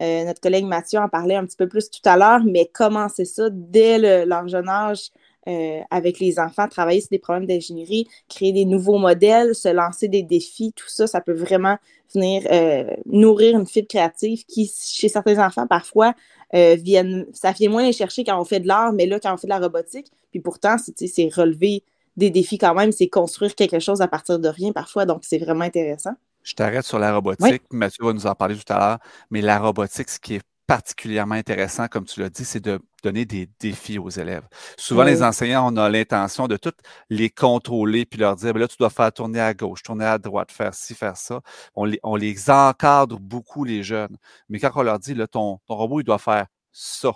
euh, 0.02 0.26
notre 0.26 0.42
collègue 0.42 0.66
Mathieu 0.66 1.00
en 1.00 1.08
parler 1.08 1.36
un 1.36 1.46
petit 1.46 1.56
peu 1.56 1.68
plus 1.68 1.90
tout 1.90 2.02
à 2.06 2.18
l'heure, 2.18 2.44
mais 2.44 2.66
commencer 2.66 3.24
ça 3.24 3.48
dès 3.52 4.26
leur 4.26 4.48
jeune 4.48 4.68
âge, 4.68 5.12
euh, 5.48 5.82
avec 5.90 6.20
les 6.20 6.40
enfants, 6.40 6.68
travailler 6.68 7.02
sur 7.02 7.10
des 7.10 7.20
problèmes 7.20 7.46
d'ingénierie, 7.46 8.08
créer 8.28 8.52
des 8.52 8.66
nouveaux 8.66 8.98
modèles, 8.98 9.56
se 9.56 9.70
lancer 9.70 10.08
des 10.08 10.24
défis, 10.24 10.74
tout 10.76 10.90
ça, 10.90 11.08
ça 11.08 11.22
peut 11.22 11.34
vraiment 11.34 11.78
venir 12.14 12.44
euh, 12.52 12.94
nourrir 13.06 13.58
une 13.58 13.66
fibre 13.66 13.88
créative 13.88 14.44
qui, 14.46 14.70
chez 14.70 15.10
certains 15.10 15.46
enfants, 15.46 15.68
parfois, 15.68 16.14
euh, 16.54 16.76
viennent, 16.76 17.26
ça 17.34 17.52
vient 17.52 17.70
moins 17.70 17.84
les 17.84 17.94
chercher 17.94 18.24
quand 18.24 18.40
on 18.40 18.46
fait 18.46 18.60
de 18.60 18.68
l'art, 18.68 18.94
mais 18.94 19.06
là, 19.06 19.20
quand 19.20 19.34
on 19.34 19.38
fait 19.38 19.48
de 19.48 19.54
la 19.54 19.60
robotique, 19.60 20.12
puis 20.32 20.40
pourtant, 20.40 20.76
c'est 20.78 21.34
relever 21.34 21.84
des 22.18 22.30
défis 22.30 22.58
quand 22.58 22.74
même, 22.74 22.92
c'est 22.92 23.08
construire 23.08 23.56
quelque 23.56 23.80
chose 23.80 24.02
à 24.02 24.08
partir 24.08 24.40
de 24.40 24.50
rien 24.50 24.72
parfois, 24.72 25.06
donc 25.06 25.20
c'est 25.24 25.38
vraiment 25.38 25.66
intéressant. 25.66 26.14
Je 26.44 26.54
t'arrête 26.54 26.86
sur 26.86 26.98
la 26.98 27.14
robotique. 27.14 27.62
Mathieu 27.72 28.06
va 28.06 28.14
nous 28.14 28.26
en 28.26 28.34
parler 28.34 28.56
tout 28.56 28.72
à 28.72 28.80
l'heure. 28.80 29.00
Mais 29.32 29.42
la 29.42 29.60
robotique, 29.60 30.10
ce 30.10 30.18
qui 30.18 30.36
est 30.36 30.42
particulièrement 30.68 31.36
intéressant, 31.36 31.88
comme 31.88 32.06
tu 32.06 32.20
l'as 32.20 32.30
dit, 32.30 32.44
c'est 32.46 32.60
de 32.60 32.80
donner 33.04 33.26
des 33.26 33.50
défis 33.60 33.98
aux 33.98 34.10
élèves. 34.10 34.44
Souvent, 34.78 35.04
les 35.04 35.24
enseignants, 35.24 35.72
on 35.74 35.78
a 35.78 35.90
l'intention 35.90 36.48
de 36.48 36.58
tout 36.58 36.74
les 37.10 37.30
contrôler 37.30 38.06
puis 38.06 38.20
leur 38.20 38.36
dire, 38.36 38.54
ben 38.54 38.60
là, 38.60 38.68
tu 38.68 38.76
dois 38.78 38.90
faire 38.90 39.12
tourner 39.14 39.40
à 39.40 39.54
gauche, 39.54 39.82
tourner 39.82 40.06
à 40.06 40.18
droite, 40.18 40.52
faire 40.52 40.74
ci, 40.74 40.94
faire 40.94 41.16
ça. 41.16 41.40
On 41.76 41.86
les, 41.86 42.00
on 42.04 42.16
les 42.18 42.50
encadre 42.50 43.18
beaucoup, 43.20 43.64
les 43.64 43.82
jeunes. 43.82 44.18
Mais 44.50 44.60
quand 44.60 44.72
on 44.76 44.82
leur 44.84 45.00
dit, 45.00 45.14
là, 45.14 45.26
ton, 45.26 45.60
ton 45.68 45.76
robot, 45.76 46.02
il 46.02 46.04
doit 46.04 46.20
faire 46.20 46.46
ça. 46.72 47.12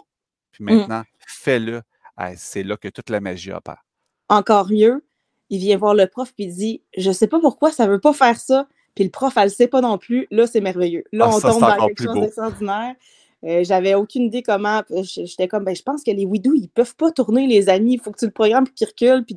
Puis 0.52 0.64
Mmh. 0.64 0.68
maintenant, 0.68 1.04
fais-le. 1.28 1.82
Hey, 2.18 2.36
c'est 2.38 2.64
là 2.64 2.78
que 2.78 2.88
toute 2.88 3.10
la 3.10 3.20
magie 3.20 3.52
opère. 3.52 3.84
Encore 4.30 4.70
mieux, 4.70 5.06
il 5.50 5.60
vient 5.60 5.78
voir 5.78 5.94
le 5.94 6.08
prof 6.08 6.34
puis 6.34 6.46
il 6.46 6.56
dit 6.56 6.82
Je 6.98 7.12
sais 7.12 7.28
pas 7.28 7.40
pourquoi 7.40 7.72
ça 7.72 7.86
veut 7.88 8.00
pas 8.00 8.14
faire 8.14 8.40
ça. 8.40 8.68
Puis 8.96 9.04
le 9.06 9.10
prof, 9.10 9.34
elle 9.38 9.44
le 9.46 9.50
sait 9.50 9.68
pas 9.68 9.82
non 9.82 9.98
plus. 9.98 10.28
Là, 10.32 10.48
c'est 10.48 10.62
merveilleux. 10.62 11.04
Là, 11.12 11.26
Ah, 11.28 11.36
on 11.36 11.40
ça, 11.40 11.50
tombe 11.50 11.62
dans 11.62 11.88
quelque 11.88 12.04
chose 12.04 12.20
d'extraordinaire. 12.20 12.96
Euh, 13.46 13.64
J'avais 13.64 13.96
aucune 13.96 14.24
idée 14.24 14.44
comment. 14.44 14.84
J- 14.92 15.26
J'étais 15.28 15.48
comme, 15.48 15.64
ben, 15.66 15.76
je 15.76 15.84
pense 15.84 16.04
que 16.04 16.12
les 16.12 16.26
Widoo, 16.26 16.54
ils 16.56 16.70
peuvent 16.70 16.96
pas 16.96 17.12
tourner, 17.12 17.48
les 17.48 17.70
amis. 17.70 17.94
Il 17.96 18.00
faut 18.02 18.12
que 18.12 18.20
tu 18.20 18.26
le 18.26 18.32
programmes 18.32 18.66
puis 18.66 18.74
qu'ils 18.74 18.88
reculent. 18.88 19.26
Puis 19.26 19.36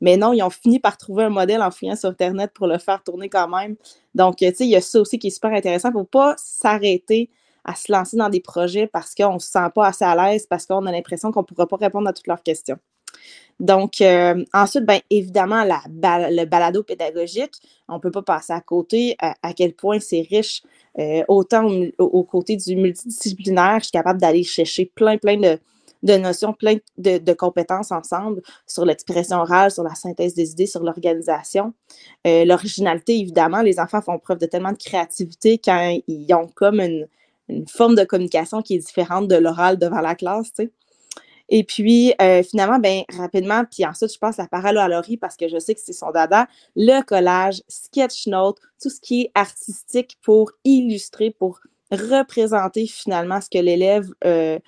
Mais 0.00 0.16
non, 0.16 0.32
ils 0.32 0.42
ont 0.42 0.50
fini 0.50 0.80
par 0.80 0.96
trouver 0.98 1.24
un 1.24 1.30
modèle 1.30 1.62
en 1.62 1.70
fouillant 1.70 1.96
sur 1.96 2.10
Internet 2.10 2.52
pour 2.54 2.66
le 2.66 2.78
faire 2.78 3.02
tourner 3.02 3.28
quand 3.28 3.48
même. 3.48 3.76
Donc, 4.14 4.42
euh, 4.42 4.50
tu 4.50 4.56
sais, 4.58 4.64
il 4.66 4.70
y 4.70 4.76
a 4.76 4.80
ça 4.82 5.00
aussi 5.00 5.18
qui 5.18 5.28
est 5.28 5.30
super 5.30 5.52
intéressant 5.52 5.92
pour 5.92 6.06
pas 6.08 6.34
s'arrêter 6.38 7.30
à 7.64 7.74
se 7.74 7.90
lancer 7.92 8.16
dans 8.18 8.28
des 8.28 8.40
projets 8.40 8.86
parce 8.86 9.14
qu'on 9.14 9.38
se 9.38 9.50
sent 9.50 9.70
pas 9.74 9.86
assez 9.88 10.04
à 10.04 10.14
l'aise, 10.16 10.46
parce 10.46 10.66
qu'on 10.66 10.84
a 10.86 10.92
l'impression 10.92 11.32
qu'on 11.32 11.44
pourra 11.44 11.66
pas 11.66 11.76
répondre 11.76 12.08
à 12.08 12.12
toutes 12.12 12.26
leurs 12.26 12.42
questions. 12.42 12.78
Donc, 13.60 14.00
euh, 14.00 14.44
ensuite, 14.52 14.84
bien 14.84 15.00
évidemment, 15.10 15.64
la 15.64 15.80
le 16.30 16.44
balado 16.44 16.82
pédagogique, 16.82 17.54
on 17.88 17.94
ne 17.94 17.98
peut 18.00 18.10
pas 18.10 18.22
passer 18.22 18.52
à 18.52 18.60
côté 18.60 19.16
à 19.20 19.52
quel 19.54 19.74
point 19.74 20.00
c'est 20.00 20.22
riche, 20.28 20.62
euh, 20.98 21.22
autant 21.28 21.68
au, 21.98 22.22
côté 22.22 22.56
du 22.56 22.76
multidisciplinaire, 22.76 23.78
je 23.78 23.84
suis 23.84 23.92
capable 23.92 24.20
d'aller 24.20 24.44
chercher 24.44 24.86
plein, 24.86 25.18
plein 25.18 25.36
de, 25.36 25.58
de 26.04 26.16
notions, 26.16 26.52
plein 26.52 26.76
de, 26.98 27.18
de 27.18 27.32
compétences 27.32 27.90
ensemble 27.90 28.42
sur 28.66 28.84
l'expression 28.84 29.38
orale, 29.38 29.70
sur 29.70 29.82
la 29.82 29.94
synthèse 29.94 30.34
des 30.34 30.52
idées, 30.52 30.66
sur 30.66 30.82
l'organisation. 30.82 31.72
Euh, 32.26 32.44
L'originalité, 32.44 33.18
évidemment, 33.18 33.62
les 33.62 33.80
enfants 33.80 34.02
font 34.02 34.18
preuve 34.18 34.38
de 34.38 34.46
tellement 34.46 34.72
de 34.72 34.78
créativité 34.78 35.58
quand 35.58 35.98
ils 36.06 36.32
ont 36.32 36.48
comme 36.54 36.80
une, 36.80 37.08
une 37.48 37.66
forme 37.66 37.94
de 37.94 38.04
communication 38.04 38.62
qui 38.62 38.76
est 38.76 38.86
différente 38.86 39.28
de 39.28 39.36
l'oral 39.36 39.78
devant 39.78 40.00
la 40.00 40.14
classe. 40.14 40.52
Et 41.48 41.64
puis, 41.64 42.14
euh, 42.22 42.42
finalement, 42.42 42.78
ben, 42.78 43.02
rapidement, 43.16 43.64
puis 43.70 43.84
ensuite, 43.84 44.12
je 44.12 44.18
passe 44.18 44.38
la 44.38 44.46
parole 44.46 44.78
à 44.78 44.88
Laurie 44.88 45.16
parce 45.16 45.36
que 45.36 45.48
je 45.48 45.58
sais 45.58 45.74
que 45.74 45.80
c'est 45.80 45.92
son 45.92 46.10
dada, 46.10 46.46
le 46.74 47.02
collage, 47.02 47.62
sketch 47.68 48.26
note, 48.26 48.58
tout 48.80 48.90
ce 48.90 49.00
qui 49.00 49.22
est 49.22 49.30
artistique 49.34 50.16
pour 50.22 50.52
illustrer, 50.64 51.30
pour 51.30 51.60
représenter 51.90 52.86
finalement 52.86 53.40
ce 53.40 53.50
que 53.50 53.58
l'élève 53.58 54.08
euh, 54.24 54.58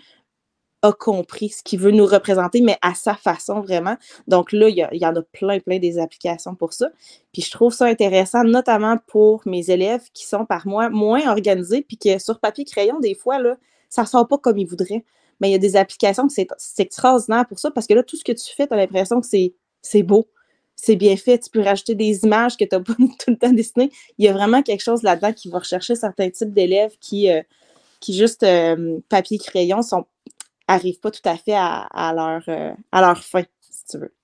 a 0.83 0.93
compris, 0.93 1.49
ce 1.49 1.63
qu'il 1.63 1.81
veut 1.81 1.91
nous 1.91 2.07
représenter, 2.07 2.61
mais 2.61 2.79
à 2.83 2.95
sa 2.95 3.15
façon 3.15 3.61
vraiment. 3.61 3.97
Donc 4.29 4.53
là, 4.53 4.69
il 4.69 4.77
y, 4.77 5.07
en 5.07 5.17
a 5.17 5.23
plein, 5.23 5.59
plein 5.59 5.79
des 5.79 5.99
applications 5.99 6.55
pour 6.55 6.73
ça. 6.75 6.89
Puis 7.33 7.43
je 7.43 7.51
trouve 7.51 7.73
ça 7.73 7.87
intéressant, 7.87 8.45
notamment 8.45 8.99
pour 9.07 9.43
mes 9.47 9.71
élèves 9.71 10.03
qui 10.13 10.27
sont 10.27 10.45
par 10.45 10.67
moi 10.67 10.91
moins 10.91 11.29
organisés, 11.31 11.83
puis 11.83 11.97
que 11.97 12.19
sur 12.19 12.39
papier 12.39 12.65
crayon, 12.65 13.01
des 13.01 13.15
fois, 13.15 13.39
là, 13.39 13.57
ça 13.89 14.03
ne 14.03 14.07
sort 14.07 14.29
pas 14.29 14.39
comme 14.39 14.59
ils 14.59 14.67
voudraient. 14.67 15.05
Mais 15.41 15.49
il 15.49 15.53
y 15.53 15.55
a 15.55 15.59
des 15.59 15.77
applications 15.77 16.29
c'est 16.29 16.49
extraordinaire 16.79 17.47
pour 17.47 17.59
ça, 17.59 17.71
parce 17.71 17.87
que 17.87 17.95
là, 17.95 18.03
tout 18.03 18.17
ce 18.17 18.25
que 18.25 18.33
tu 18.33 18.55
fais, 18.55 18.67
tu 18.67 18.75
as 18.75 18.77
l'impression 18.77 19.21
que 19.21 19.27
c'est 19.27 20.03
beau, 20.03 20.29
c'est 20.77 20.97
bien 20.97 21.17
fait. 21.17 21.39
Tu 21.39 21.51
peux 21.51 21.63
rajouter 21.63 21.95
des 21.95 22.25
images 22.25 22.57
que 22.57 22.65
tu 22.65 22.75
n'as 22.75 22.83
pas 22.83 22.95
tout 23.19 23.31
le 23.31 23.37
temps 23.37 23.53
dessinées. 23.53 23.91
Il 24.19 24.25
y 24.25 24.29
a 24.29 24.33
vraiment 24.33 24.63
quelque 24.63 24.83
chose 24.83 25.03
là-dedans 25.03 25.33
qui 25.33 25.49
va 25.49 25.59
rechercher 25.59 25.95
certains 25.95 26.31
types 26.31 26.53
d'élèves 26.53 26.97
qui, 27.01 27.31
euh, 27.31 27.43
qui 28.01 28.15
juste 28.15 28.43
euh, 28.43 28.99
papier 29.09 29.39
crayon 29.39 29.83
sont 29.83 30.07
arrivent 30.69 31.01
pas 31.01 31.11
tout 31.11 31.21
à 31.25 31.37
fait 31.37 31.55
à, 31.55 31.83
à 31.93 32.13
leur, 32.13 32.43
euh, 32.49 32.73
à 32.93 33.01
leur 33.01 33.23
fin, 33.23 33.43
tu 33.89 33.99
veux. 33.99 34.15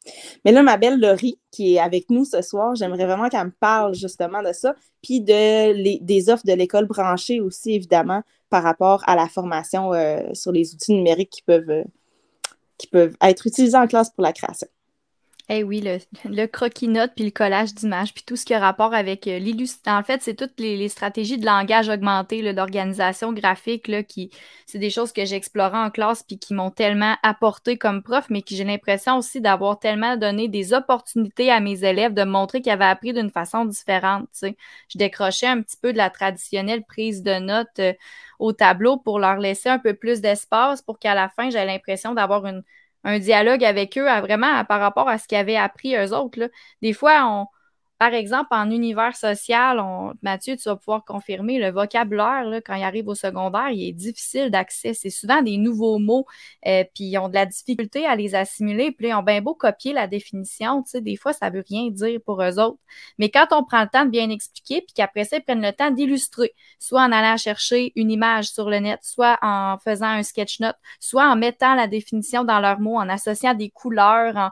Mais 0.45 0.53
là, 0.53 0.63
ma 0.63 0.77
belle 0.77 1.01
Laurie, 1.01 1.39
qui 1.51 1.75
est 1.75 1.79
avec 1.79 2.11
nous 2.11 2.25
ce 2.25 2.43
soir, 2.43 2.75
j'aimerais 2.75 3.07
vraiment 3.07 3.29
qu'elle 3.29 3.47
me 3.47 3.53
parle 3.59 3.95
justement 3.95 4.43
de 4.43 4.53
ça, 4.53 4.75
puis 5.03 5.21
de 5.21 5.99
des 6.03 6.31
offres 6.31 6.47
de 6.47 6.53
l'école 6.53 6.87
branchée 6.87 7.41
aussi, 7.41 7.73
évidemment, 7.75 8.23
par 8.51 8.63
rapport 8.63 9.03
à 9.07 9.17
la 9.17 9.29
formation 9.29 9.93
euh, 9.95 10.21
sur 10.35 10.53
les 10.53 10.75
outils 10.75 10.93
numériques 10.93 11.43
euh, 11.49 11.85
qui 12.79 12.87
peuvent 12.87 13.17
être 13.23 13.47
utilisés 13.47 13.77
en 13.77 13.87
classe 13.87 14.11
pour 14.11 14.23
la 14.23 14.33
création. 14.33 14.69
Eh 15.49 15.65
oui, 15.65 15.81
le, 15.81 15.99
le 16.25 16.47
croquis-note 16.47 17.13
puis 17.15 17.25
le 17.25 17.31
collage 17.31 17.75
d'images, 17.75 18.15
puis 18.15 18.23
tout 18.25 18.37
ce 18.37 18.45
qui 18.47 18.55
a 18.55 18.61
rapport 18.61 18.95
avec 18.95 19.27
euh, 19.27 19.39
l'illustration. 19.39 19.99
En 19.99 20.05
fait, 20.05 20.23
c'est 20.23 20.35
toutes 20.37 20.59
les, 20.59 20.77
les 20.77 20.89
stratégies 20.89 21.37
de 21.37 21.45
langage 21.45 21.89
augmenté, 21.89 22.55
d'organisation 22.55 23.33
graphique, 23.33 23.89
là, 23.89 24.03
qui, 24.05 24.31
c'est 24.67 24.79
des 24.79 24.89
choses 24.89 25.13
que 25.13 25.25
j'ai 25.27 25.35
explorées 25.37 25.77
en 25.77 25.91
classe 25.91 26.23
puis 26.23 26.39
qui 26.39 26.55
m'ont 26.55 26.71
tellement 26.71 27.17
apporté 27.23 27.77
comme 27.77 28.03
prof, 28.03 28.27
mais 28.31 28.43
qui 28.43 28.57
j'ai 28.57 28.65
l'impression 28.65 29.19
aussi 29.19 29.41
d'avoir 29.41 29.79
tellement 29.81 30.17
donné 30.17 30.49
des 30.49 30.73
opportunités 30.73 31.51
à 31.51 31.61
mes 31.61 31.85
élèves 31.85 32.15
de 32.15 32.23
montrer 32.25 32.63
qu'ils 32.63 32.73
avaient 32.73 32.85
appris 32.85 33.13
d'une 33.13 33.31
façon 33.31 33.65
différente. 33.65 34.29
Je 34.43 34.99
décrochais 34.99 35.49
un 35.49 35.61
petit 35.61 35.77
peu 35.77 35.93
de 35.93 35.99
la 35.99 36.09
traditionnelle 36.09 36.85
prise 36.85 37.23
de 37.23 37.39
notes 37.41 37.79
euh, 37.81 37.93
au 38.39 38.53
tableau 38.53 38.97
pour 38.97 39.19
leur 39.19 39.37
laisser 39.37 39.69
un 39.69 39.79
peu 39.79 39.95
plus 39.95 40.21
d'espace 40.21 40.83
pour 40.83 40.99
qu'à 40.99 41.15
la 41.15 41.29
fin, 41.29 41.51
j'ai 41.51 41.65
l'impression 41.65 42.15
d'avoir 42.15 42.47
une 42.47 42.63
un 43.05 43.19
dialogue 43.19 43.65
avec 43.65 43.99
eux 43.99 44.05
vraiment 44.21 44.65
par 44.65 44.81
rapport 44.81 45.09
à 45.09 45.19
ce 45.19 45.27
qu'ils 45.29 45.39
avaient 45.39 45.57
appris 45.57 45.97
eux 45.97 46.15
autres. 46.15 46.39
là. 46.39 46.49
Des 46.83 46.93
fois, 46.93 47.25
on, 47.27 47.47
par 48.03 48.15
exemple, 48.15 48.49
en 48.51 48.69
univers 48.69 49.15
social, 49.15 49.81
Mathieu, 50.23 50.57
tu 50.57 50.65
vas 50.65 50.75
pouvoir 50.75 51.05
confirmer, 51.05 51.61
le 51.61 51.71
vocabulaire, 51.71 52.61
quand 52.67 52.75
il 52.75 52.83
arrive 52.83 53.07
au 53.07 53.15
secondaire, 53.15 53.69
il 53.71 53.91
est 53.91 53.93
difficile 53.93 54.51
d'accès. 54.51 54.93
C'est 54.93 55.09
souvent 55.09 55.41
des 55.41 55.57
nouveaux 55.57 56.01
mots, 56.01 56.27
euh, 56.67 56.83
puis 56.93 57.05
ils 57.05 57.19
ont 57.19 57.29
de 57.29 57.35
la 57.35 57.47
difficulté 57.47 58.05
à 58.05 58.17
les 58.17 58.35
assimiler, 58.35 58.91
puis 58.91 59.11
ils 59.11 59.15
ont 59.15 59.23
bien 59.23 59.41
beau 59.41 59.55
copier 59.55 59.93
la 59.93 60.09
définition, 60.09 60.83
tu 60.83 60.91
sais, 60.91 61.01
des 61.01 61.15
fois, 61.15 61.33
ça 61.33 61.49
veut 61.49 61.63
rien 61.69 61.91
dire 61.93 62.19
pour 62.27 62.43
eux 62.43 62.59
autres. 62.59 62.81
Mais 63.19 63.31
quand 63.31 63.47
on 63.53 63.63
prend 63.63 63.83
le 63.83 63.89
temps 63.89 64.05
de 64.05 64.11
bien 64.11 64.31
expliquer, 64.31 64.81
puis 64.81 64.95
qu'après 64.97 65.23
ça, 65.23 65.37
ils 65.37 65.45
prennent 65.45 65.63
le 65.63 65.73
temps 65.73 65.93
d'illustrer, 65.93 66.55
soit 66.81 67.03
en 67.03 67.13
allant 67.13 67.37
chercher 67.37 67.93
une 67.95 68.11
image 68.11 68.47
sur 68.47 68.69
le 68.69 68.81
net, 68.81 68.99
soit 69.05 69.39
en 69.43 69.79
faisant 69.79 70.07
un 70.09 70.25
sketch 70.25 70.59
note, 70.59 70.75
soit 70.99 71.31
en 71.31 71.37
mettant 71.37 71.77
la 71.77 71.87
définition 71.87 72.43
dans 72.43 72.59
leurs 72.59 72.81
mots, 72.81 72.97
en 72.97 73.09
associant 73.09 73.55
des 73.55 73.71
couleurs, 73.71 74.37
en, 74.37 74.51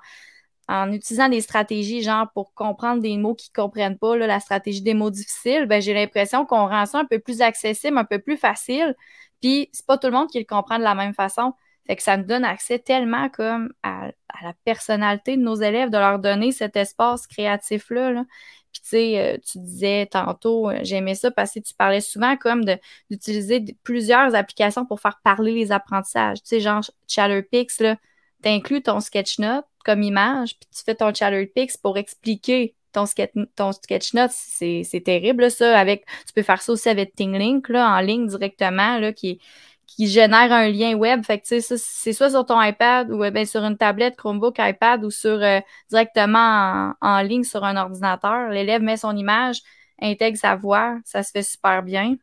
en 0.71 0.93
utilisant 0.93 1.29
des 1.29 1.41
stratégies, 1.41 2.01
genre 2.03 2.31
pour 2.33 2.55
comprendre 2.55 3.03
des 3.03 3.17
mots 3.17 3.35
qu'ils 3.35 3.51
ne 3.57 3.63
comprennent 3.63 3.99
pas, 3.99 4.17
là, 4.17 4.29
la 4.29 4.39
stratégie 4.39 4.83
des 4.83 4.95
mots 4.95 5.11
difficiles, 5.11 5.67
ben, 5.67 5.83
j'ai 5.83 5.93
l'impression 5.95 6.47
qu'on 6.47 6.69
rend 6.69 6.87
ça 6.87 7.01
un 7.01 7.05
peu 7.05 7.19
plus 7.19 7.43
accessible, 7.43 7.99
un 7.99 8.05
peu 8.05 8.21
plus 8.21 8.37
facile. 8.37 8.95
Puis 9.41 9.69
c'est 9.73 9.85
pas 9.85 9.99
tout 9.99 10.07
le 10.07 10.13
monde 10.13 10.29
qui 10.31 10.39
le 10.39 10.45
comprend 10.45 10.79
de 10.79 10.85
la 10.85 10.95
même 10.95 11.13
façon. 11.13 11.55
Fait 11.89 11.97
que 11.97 12.03
ça 12.05 12.17
nous 12.17 12.25
donne 12.25 12.45
accès 12.45 12.79
tellement 12.79 13.29
comme 13.31 13.73
à, 13.83 14.13
la 14.43 14.55
personnalité 14.65 15.37
de 15.37 15.43
nos 15.43 15.57
élèves, 15.57 15.91
de 15.91 15.99
leur 15.99 16.21
donner 16.21 16.53
cet 16.53 16.77
espace 16.77 17.27
créatif-là. 17.27 18.13
là. 18.13 18.25
Puis 18.73 18.83
tu 18.83 18.89
sais, 18.91 19.19
euh, 19.19 19.39
tu 19.45 19.59
disais 19.59 20.07
tantôt, 20.07 20.71
euh, 20.71 20.79
j'aimais 20.83 21.17
ça 21.17 21.33
parce 21.33 21.53
que 21.53 21.59
tu 21.59 21.75
parlais 21.75 22.01
souvent 22.01 22.37
comme 22.37 22.65
d'utiliser 23.11 23.65
plusieurs 23.83 24.37
applications 24.37 24.87
pour 24.87 25.01
faire 25.01 25.21
parler 25.25 25.53
les 25.53 25.73
apprentissages. 25.73 26.41
Tu 26.43 26.49
sais, 26.51 26.61
genre 26.61 26.83
Chatterpix, 27.09 27.81
là, 27.81 27.97
t'inclus 28.43 28.83
ton 28.83 29.01
sketchnote 29.01 29.65
comme 29.85 30.03
image, 30.03 30.59
puis 30.59 30.69
tu 30.77 30.83
fais 30.85 30.95
ton 30.95 31.13
Chatterpix 31.15 31.77
pour 31.77 31.99
expliquer 31.99 32.75
ton, 32.93 33.07
sketch. 33.07 34.13
C'est 34.31 34.83
c'est 34.85 35.01
terrible, 35.01 35.51
ça. 35.51 35.79
Avec, 35.79 36.07
tu 36.27 36.33
peux 36.35 36.43
faire 36.43 36.63
ça 36.63 36.73
aussi 36.73 36.89
avec 36.89 37.15
ThingLink, 37.15 37.69
là, 37.69 37.97
en 37.97 38.01
ligne 38.01 38.27
directement, 38.27 38.99
là, 38.99 39.13
qui, 39.13 39.41
qui 39.87 40.09
génère 40.09 40.53
un 40.53 40.69
lien 40.69 40.95
web. 40.95 41.25
Fait 41.25 41.39
que, 41.39 41.47
tu 41.47 41.61
sais, 41.61 41.77
c'est 41.79 42.13
soit 42.13 42.31
sur 42.31 42.47
ton 42.47 42.61
iPad 42.61 43.11
ou 43.11 43.25
euh, 43.25 43.31
ben, 43.31 43.47
sur 43.47 43.63
une 43.65 43.77
tablette 43.77 44.17
Chromebook, 44.17 44.57
iPad 44.59 45.05
ou 45.05 45.11
sur 45.11 45.43
euh, 45.43 45.61
directement 45.89 46.95
en, 47.01 47.09
en 47.09 47.23
ligne 47.23 47.45
sur 47.45 47.65
un 47.65 47.77
ordinateur. 47.77 48.51
L'élève 48.51 48.83
met 48.83 48.97
son 48.97 49.17
image, 49.17 49.63
intègre 50.01 50.39
sa 50.39 50.57
voix, 50.57 50.99
ça 51.05 51.23
se 51.23 51.31
fait 51.31 51.43
super 51.43 51.83
bien. 51.83 52.17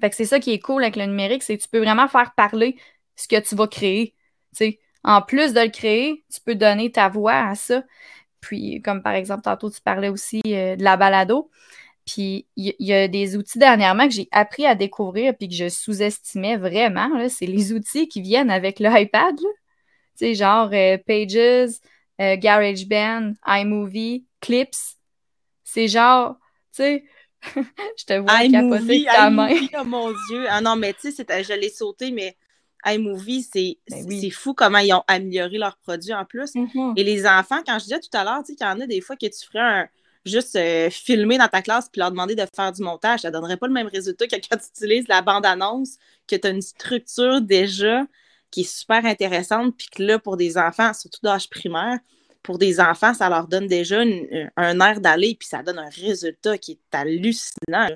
Fait 0.00 0.10
que 0.10 0.16
c'est 0.16 0.26
ça 0.26 0.40
qui 0.40 0.52
est 0.52 0.58
cool 0.58 0.82
avec 0.82 0.96
le 0.96 1.06
numérique, 1.06 1.42
c'est 1.42 1.56
que 1.56 1.62
tu 1.62 1.68
peux 1.68 1.78
vraiment 1.78 2.08
faire 2.08 2.34
parler 2.34 2.76
ce 3.16 3.28
que 3.28 3.40
tu 3.40 3.54
vas 3.54 3.66
créer. 3.66 4.14
Tu 4.56 4.64
sais, 4.64 4.80
en 5.06 5.22
plus 5.22 5.54
de 5.54 5.60
le 5.60 5.70
créer, 5.70 6.24
tu 6.32 6.40
peux 6.40 6.56
donner 6.56 6.90
ta 6.90 7.08
voix 7.08 7.48
à 7.48 7.54
ça. 7.54 7.84
Puis, 8.40 8.82
comme 8.82 9.02
par 9.02 9.14
exemple, 9.14 9.42
tantôt, 9.42 9.70
tu 9.70 9.80
parlais 9.80 10.08
aussi 10.08 10.42
euh, 10.48 10.76
de 10.76 10.82
la 10.82 10.96
balado. 10.96 11.50
Puis, 12.04 12.46
il 12.56 12.74
y, 12.78 12.86
y, 12.86 12.92
a 12.92 13.08
des 13.08 13.36
outils 13.36 13.58
dernièrement 13.58 14.06
que 14.08 14.14
j'ai 14.14 14.28
appris 14.32 14.66
à 14.66 14.74
découvrir 14.74 15.36
puis 15.36 15.48
que 15.48 15.54
je 15.54 15.68
sous-estimais 15.68 16.56
vraiment. 16.56 17.28
C'est 17.28 17.46
les 17.46 17.72
outils 17.72 18.08
qui 18.08 18.20
viennent 18.20 18.50
avec 18.50 18.78
l'iPad. 18.80 19.36
Tu 20.18 20.24
sais, 20.24 20.34
genre 20.34 20.70
euh, 20.72 20.96
Pages, 20.96 21.36
euh, 22.22 22.36
GarageBand, 22.38 23.34
iMovie, 23.46 24.24
Clips. 24.40 24.96
C'est 25.62 25.88
genre, 25.88 26.36
tu 26.74 26.82
sais, 26.82 27.04
je 27.44 28.04
te 28.06 28.14
vois 28.14 28.48
capoter 28.48 29.06
avec 29.06 29.14
ta 29.14 29.28
main. 29.28 29.50
oh 29.78 29.84
mon 29.84 30.10
Dieu. 30.28 30.46
Ah 30.48 30.62
non, 30.62 30.74
mais 30.74 30.94
tu 30.94 31.12
sais, 31.12 31.26
je 31.28 31.52
l'ai 31.52 31.68
sauté, 31.68 32.12
mais 32.12 32.34
iMovie, 32.86 33.42
c'est 33.42 33.78
Ben 33.90 34.02
c'est- 34.02 34.06
oui. 34.08 34.30
fou 34.30 34.54
comment 34.54 34.78
ils 34.78 34.92
ont 34.94 35.02
amélioré 35.08 35.58
leurs 35.58 35.76
produits 35.76 36.14
en 36.14 36.24
plus. 36.24 36.54
Mhm. 36.54 36.94
Et 36.96 37.04
les 37.04 37.26
enfants, 37.26 37.60
quand 37.66 37.78
je 37.78 37.84
disais 37.84 38.00
tout 38.00 38.16
à 38.16 38.24
l'heure, 38.24 38.40
tu 38.44 38.52
sais, 38.52 38.56
qu'il 38.56 38.66
y 38.66 38.70
en 38.70 38.80
a 38.80 38.86
des 38.86 39.00
fois 39.00 39.16
que 39.16 39.26
tu 39.26 39.46
ferais 39.46 39.60
un, 39.60 39.88
juste 40.24 40.56
euh, 40.56 40.90
filmer 40.90 41.38
dans 41.38 41.48
ta 41.48 41.62
classe 41.62 41.88
puis 41.88 42.00
leur 42.00 42.10
demander 42.10 42.34
de 42.34 42.44
faire 42.54 42.72
du 42.72 42.82
montage. 42.82 43.20
Ça 43.20 43.30
donnerait 43.30 43.56
pas 43.56 43.66
le 43.68 43.72
même 43.72 43.86
résultat 43.88 44.26
que 44.26 44.34
quand 44.36 44.56
tu 44.56 44.66
utilises 44.74 45.06
la 45.08 45.22
bande-annonce, 45.22 45.96
que 46.26 46.34
tu 46.36 46.46
as 46.46 46.50
une 46.50 46.62
structure 46.62 47.40
déjà 47.40 48.04
qui 48.50 48.62
est 48.62 48.64
super 48.64 49.04
intéressante, 49.04 49.74
puis 49.76 49.88
que 49.94 50.02
là, 50.02 50.18
pour 50.18 50.36
des 50.36 50.56
enfants, 50.58 50.92
surtout 50.94 51.20
d'âge 51.22 51.48
primaire, 51.50 51.98
pour 52.42 52.58
des 52.58 52.78
enfants, 52.80 53.12
ça 53.12 53.28
leur 53.28 53.48
donne 53.48 53.66
déjà 53.66 54.00
un 54.56 54.80
air 54.80 55.00
d'aller, 55.00 55.36
puis 55.38 55.48
ça 55.48 55.62
donne 55.64 55.78
un 55.80 55.88
résultat 55.90 56.56
qui 56.58 56.72
est 56.72 56.96
hallucinant. 56.96 57.88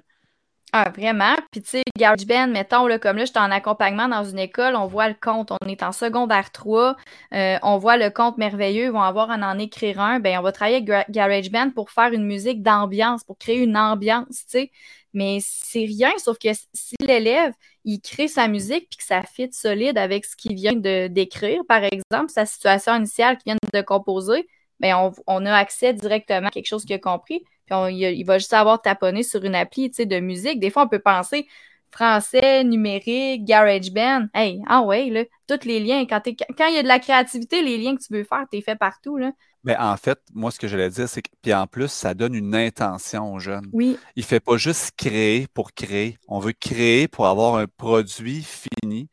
Ah, 0.72 0.88
vraiment? 0.90 1.34
Puis, 1.50 1.62
tu 1.62 1.70
sais, 1.70 1.82
GarageBand, 1.98 2.48
mettons, 2.48 2.86
là, 2.86 2.98
comme 3.00 3.16
là, 3.16 3.24
je 3.24 3.30
suis 3.30 3.38
en 3.40 3.50
accompagnement 3.50 4.06
dans 4.08 4.22
une 4.22 4.38
école, 4.38 4.76
on 4.76 4.86
voit 4.86 5.08
le 5.08 5.16
compte, 5.20 5.50
on 5.50 5.66
est 5.66 5.82
en 5.82 5.90
secondaire 5.90 6.52
3, 6.52 6.96
euh, 7.34 7.58
on 7.62 7.78
voit 7.78 7.96
le 7.96 8.08
compte 8.10 8.38
merveilleux, 8.38 8.84
ils 8.84 8.90
vont 8.92 9.02
avoir 9.02 9.32
à 9.32 9.34
en 9.34 9.58
écrire 9.58 10.00
un. 10.00 10.20
Ben, 10.20 10.38
on 10.38 10.42
va 10.42 10.52
travailler 10.52 10.76
avec 10.76 11.10
GarageBand 11.10 11.70
pour 11.70 11.90
faire 11.90 12.12
une 12.12 12.24
musique 12.24 12.62
d'ambiance, 12.62 13.24
pour 13.24 13.36
créer 13.36 13.58
une 13.58 13.76
ambiance, 13.76 14.28
tu 14.28 14.44
sais. 14.46 14.70
Mais 15.12 15.38
c'est 15.42 15.84
rien, 15.84 16.12
sauf 16.18 16.38
que 16.38 16.50
si 16.72 16.94
l'élève, 17.00 17.52
il 17.84 18.00
crée 18.00 18.28
sa 18.28 18.46
musique 18.46 18.88
puis 18.90 18.98
que 18.98 19.04
ça 19.04 19.22
fit 19.24 19.52
solide 19.52 19.98
avec 19.98 20.24
ce 20.24 20.36
qu'il 20.36 20.54
vient 20.54 20.74
de 20.74 21.08
d'écrire, 21.08 21.62
par 21.66 21.82
exemple, 21.82 22.28
sa 22.28 22.46
situation 22.46 22.94
initiale 22.94 23.36
qu'il 23.38 23.52
vient 23.52 23.58
de 23.72 23.84
composer, 23.84 24.46
ben 24.78 24.94
on, 24.96 25.12
on 25.26 25.46
a 25.46 25.52
accès 25.52 25.92
directement 25.94 26.46
à 26.48 26.50
quelque 26.50 26.66
chose 26.66 26.84
qu'il 26.84 26.94
a 26.94 26.98
compris 27.00 27.42
il, 27.70 28.24
va 28.24 28.38
juste 28.38 28.52
avoir 28.52 28.80
taponné 28.82 29.22
sur 29.22 29.44
une 29.44 29.54
appli 29.54 29.90
de 29.90 30.20
musique. 30.20 30.60
Des 30.60 30.70
fois, 30.70 30.84
on 30.84 30.88
peut 30.88 31.00
penser 31.00 31.46
français, 31.90 32.64
numérique, 32.64 33.44
GarageBand. 33.44 34.26
Hey, 34.34 34.62
ah 34.68 34.82
ouais, 34.82 35.10
là, 35.10 35.24
tous 35.48 35.66
les 35.66 35.80
liens. 35.80 36.06
Quand, 36.06 36.20
quand 36.56 36.66
il 36.66 36.74
y 36.74 36.78
a 36.78 36.82
de 36.82 36.88
la 36.88 36.98
créativité, 36.98 37.62
les 37.62 37.78
liens 37.78 37.96
que 37.96 38.02
tu 38.02 38.12
veux 38.12 38.24
faire, 38.24 38.44
tu 38.50 38.58
es 38.58 38.60
fait 38.60 38.76
partout. 38.76 39.16
Là. 39.16 39.32
Mais 39.64 39.76
en 39.76 39.96
fait, 39.96 40.18
moi, 40.32 40.50
ce 40.50 40.58
que 40.58 40.68
j'allais 40.68 40.90
dire, 40.90 41.08
c'est 41.08 41.22
que, 41.22 41.30
puis 41.42 41.52
en 41.52 41.66
plus, 41.66 41.88
ça 41.88 42.14
donne 42.14 42.34
une 42.34 42.54
intention 42.54 43.34
aux 43.34 43.38
jeunes. 43.38 43.68
Oui. 43.72 43.98
Il 44.16 44.20
ne 44.20 44.26
fait 44.26 44.40
pas 44.40 44.56
juste 44.56 44.92
créer 44.96 45.46
pour 45.52 45.72
créer. 45.72 46.16
On 46.28 46.38
veut 46.38 46.52
créer 46.52 47.08
pour 47.08 47.26
avoir 47.26 47.56
un 47.56 47.66
produit 47.66 48.42
fini 48.42 49.08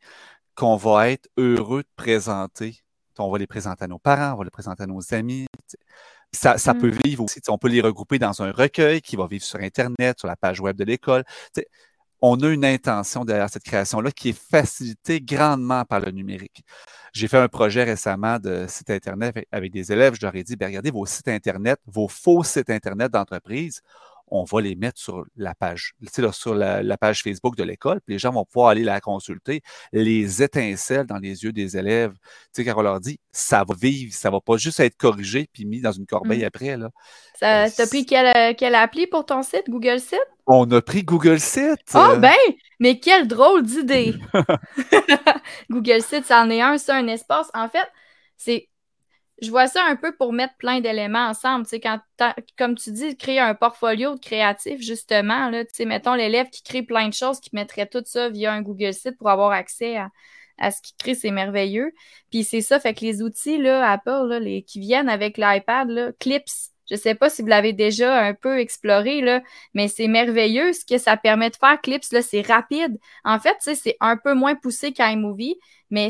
qu'on 0.54 0.76
va 0.76 1.10
être 1.10 1.28
heureux 1.36 1.82
de 1.82 1.88
présenter. 1.96 2.78
On 3.18 3.30
va 3.30 3.38
les 3.38 3.46
présenter 3.46 3.84
à 3.84 3.88
nos 3.88 3.98
parents, 3.98 4.34
on 4.34 4.38
va 4.38 4.44
les 4.44 4.50
présenter 4.50 4.84
à 4.84 4.86
nos 4.86 5.12
amis. 5.12 5.46
Ça, 6.32 6.56
mmh. 6.56 6.78
peut 6.78 6.92
vivre 7.04 7.24
aussi. 7.24 7.40
On 7.48 7.58
peut 7.58 7.68
les 7.68 7.80
regrouper 7.80 8.18
dans 8.18 8.42
un 8.42 8.52
recueil 8.52 9.00
qui 9.00 9.16
va 9.16 9.26
vivre 9.26 9.44
sur 9.44 9.60
Internet, 9.60 10.18
sur 10.18 10.28
la 10.28 10.36
page 10.36 10.60
web 10.60 10.76
de 10.76 10.84
l'école. 10.84 11.24
On 12.20 12.40
a 12.42 12.48
une 12.48 12.64
intention 12.64 13.24
derrière 13.24 13.48
cette 13.48 13.62
création-là 13.62 14.10
qui 14.10 14.30
est 14.30 14.38
facilitée 14.38 15.20
grandement 15.20 15.84
par 15.84 16.00
le 16.00 16.10
numérique. 16.10 16.64
J'ai 17.12 17.28
fait 17.28 17.38
un 17.38 17.48
projet 17.48 17.84
récemment 17.84 18.38
de 18.38 18.66
site 18.68 18.90
Internet 18.90 19.46
avec, 19.52 19.72
des 19.72 19.92
élèves. 19.92 20.14
Je 20.14 20.26
leur 20.26 20.34
ai 20.34 20.42
dit, 20.42 20.56
ben, 20.56 20.66
regardez 20.66 20.90
vos 20.90 21.06
sites 21.06 21.28
Internet, 21.28 21.80
vos 21.86 22.08
faux 22.08 22.42
sites 22.42 22.70
Internet 22.70 23.12
d'entreprise 23.12 23.82
on 24.30 24.44
va 24.44 24.60
les 24.60 24.74
mettre 24.74 25.00
sur 25.00 25.24
la 25.36 25.54
page, 25.54 25.94
sur 26.32 26.54
la, 26.54 26.96
page 26.98 27.22
Facebook 27.22 27.56
de 27.56 27.64
l'école, 27.64 28.00
puis 28.00 28.14
les 28.14 28.18
gens 28.18 28.32
vont 28.32 28.44
pouvoir 28.44 28.70
aller 28.70 28.84
la 28.84 29.00
consulter. 29.00 29.62
Les 29.92 30.42
étincelles 30.42 31.06
dans 31.06 31.18
les 31.18 31.44
yeux 31.44 31.52
des 31.52 31.76
élèves, 31.76 32.12
tu 32.12 32.18
sais, 32.52 32.64
quand 32.64 32.78
on 32.78 32.82
leur 32.82 33.00
dit, 33.00 33.18
ça 33.32 33.64
va 33.68 33.74
vivre, 33.74 34.12
ça 34.14 34.30
va 34.30 34.40
pas 34.40 34.56
juste 34.56 34.80
être 34.80 34.96
corrigé 34.96 35.48
puis 35.52 35.64
mis 35.64 35.80
dans 35.80 35.92
une 35.92 36.06
corbeille 36.06 36.42
mmh. 36.42 36.46
après. 36.46 36.76
Là. 36.76 36.90
Ça, 37.38 37.64
euh, 37.64 37.86
pris 37.86 38.04
quelle, 38.04 38.56
quelle, 38.56 38.74
appli 38.74 39.06
pour 39.06 39.24
ton 39.24 39.42
site, 39.42 39.64
Google 39.68 40.00
Site? 40.00 40.18
On 40.46 40.70
a 40.70 40.80
pris 40.80 41.04
Google 41.04 41.40
Site. 41.40 41.78
Ah 41.94 42.16
ben, 42.16 42.32
mais 42.80 42.98
quelle 42.98 43.28
drôle 43.28 43.62
d'idée! 43.62 44.14
Google 45.70 46.02
Site, 46.02 46.24
ça 46.24 46.42
en 46.42 46.50
est 46.50 46.60
un, 46.60 46.78
c'est 46.78 46.92
un 46.92 47.06
espace. 47.06 47.48
En 47.54 47.68
fait, 47.68 47.86
c'est 48.36 48.67
je 49.40 49.50
vois 49.50 49.68
ça 49.68 49.84
un 49.84 49.96
peu 49.96 50.14
pour 50.16 50.32
mettre 50.32 50.54
plein 50.56 50.80
d'éléments 50.80 51.28
ensemble. 51.28 51.64
Tu 51.64 51.70
sais, 51.70 51.80
quand 51.80 52.00
comme 52.56 52.74
tu 52.74 52.90
dis, 52.92 53.16
créer 53.16 53.38
un 53.38 53.54
portfolio 53.54 54.14
de 54.14 54.20
créatif, 54.20 54.80
justement, 54.80 55.50
là, 55.50 55.64
tu 55.64 55.70
sais, 55.74 55.84
mettons 55.84 56.14
l'élève 56.14 56.48
qui 56.50 56.62
crée 56.62 56.82
plein 56.82 57.08
de 57.08 57.14
choses, 57.14 57.40
qui 57.40 57.50
mettrait 57.52 57.86
tout 57.86 58.02
ça 58.04 58.28
via 58.28 58.52
un 58.52 58.62
Google 58.62 58.92
Site 58.92 59.16
pour 59.16 59.30
avoir 59.30 59.52
accès 59.52 59.96
à, 60.58 60.70
ce 60.70 60.82
qu'il 60.82 60.96
crée, 60.96 61.14
c'est 61.14 61.30
merveilleux. 61.30 61.92
Puis 62.30 62.42
c'est 62.42 62.62
ça, 62.62 62.80
fait 62.80 62.94
que 62.94 63.04
les 63.04 63.22
outils, 63.22 63.58
là, 63.58 63.88
Apple, 63.90 64.26
là, 64.28 64.40
les, 64.40 64.62
qui 64.62 64.80
viennent 64.80 65.08
avec 65.08 65.38
l'iPad, 65.38 66.16
Clips, 66.18 66.72
je 66.88 66.94
ne 66.94 66.98
sais 66.98 67.14
pas 67.14 67.28
si 67.30 67.42
vous 67.42 67.48
l'avez 67.48 67.72
déjà 67.72 68.18
un 68.18 68.34
peu 68.34 68.58
exploré, 68.58 69.20
là, 69.20 69.42
mais 69.74 69.88
c'est 69.88 70.08
merveilleux 70.08 70.72
ce 70.72 70.84
que 70.84 70.98
ça 70.98 71.16
permet 71.16 71.50
de 71.50 71.56
faire. 71.56 71.80
Clips, 71.80 72.04
c'est 72.04 72.46
rapide. 72.46 72.98
En 73.24 73.38
fait, 73.38 73.56
c'est 73.60 73.96
un 74.00 74.16
peu 74.16 74.34
moins 74.34 74.54
poussé 74.54 74.92
qu'iMovie, 74.92 75.56
mais 75.90 76.08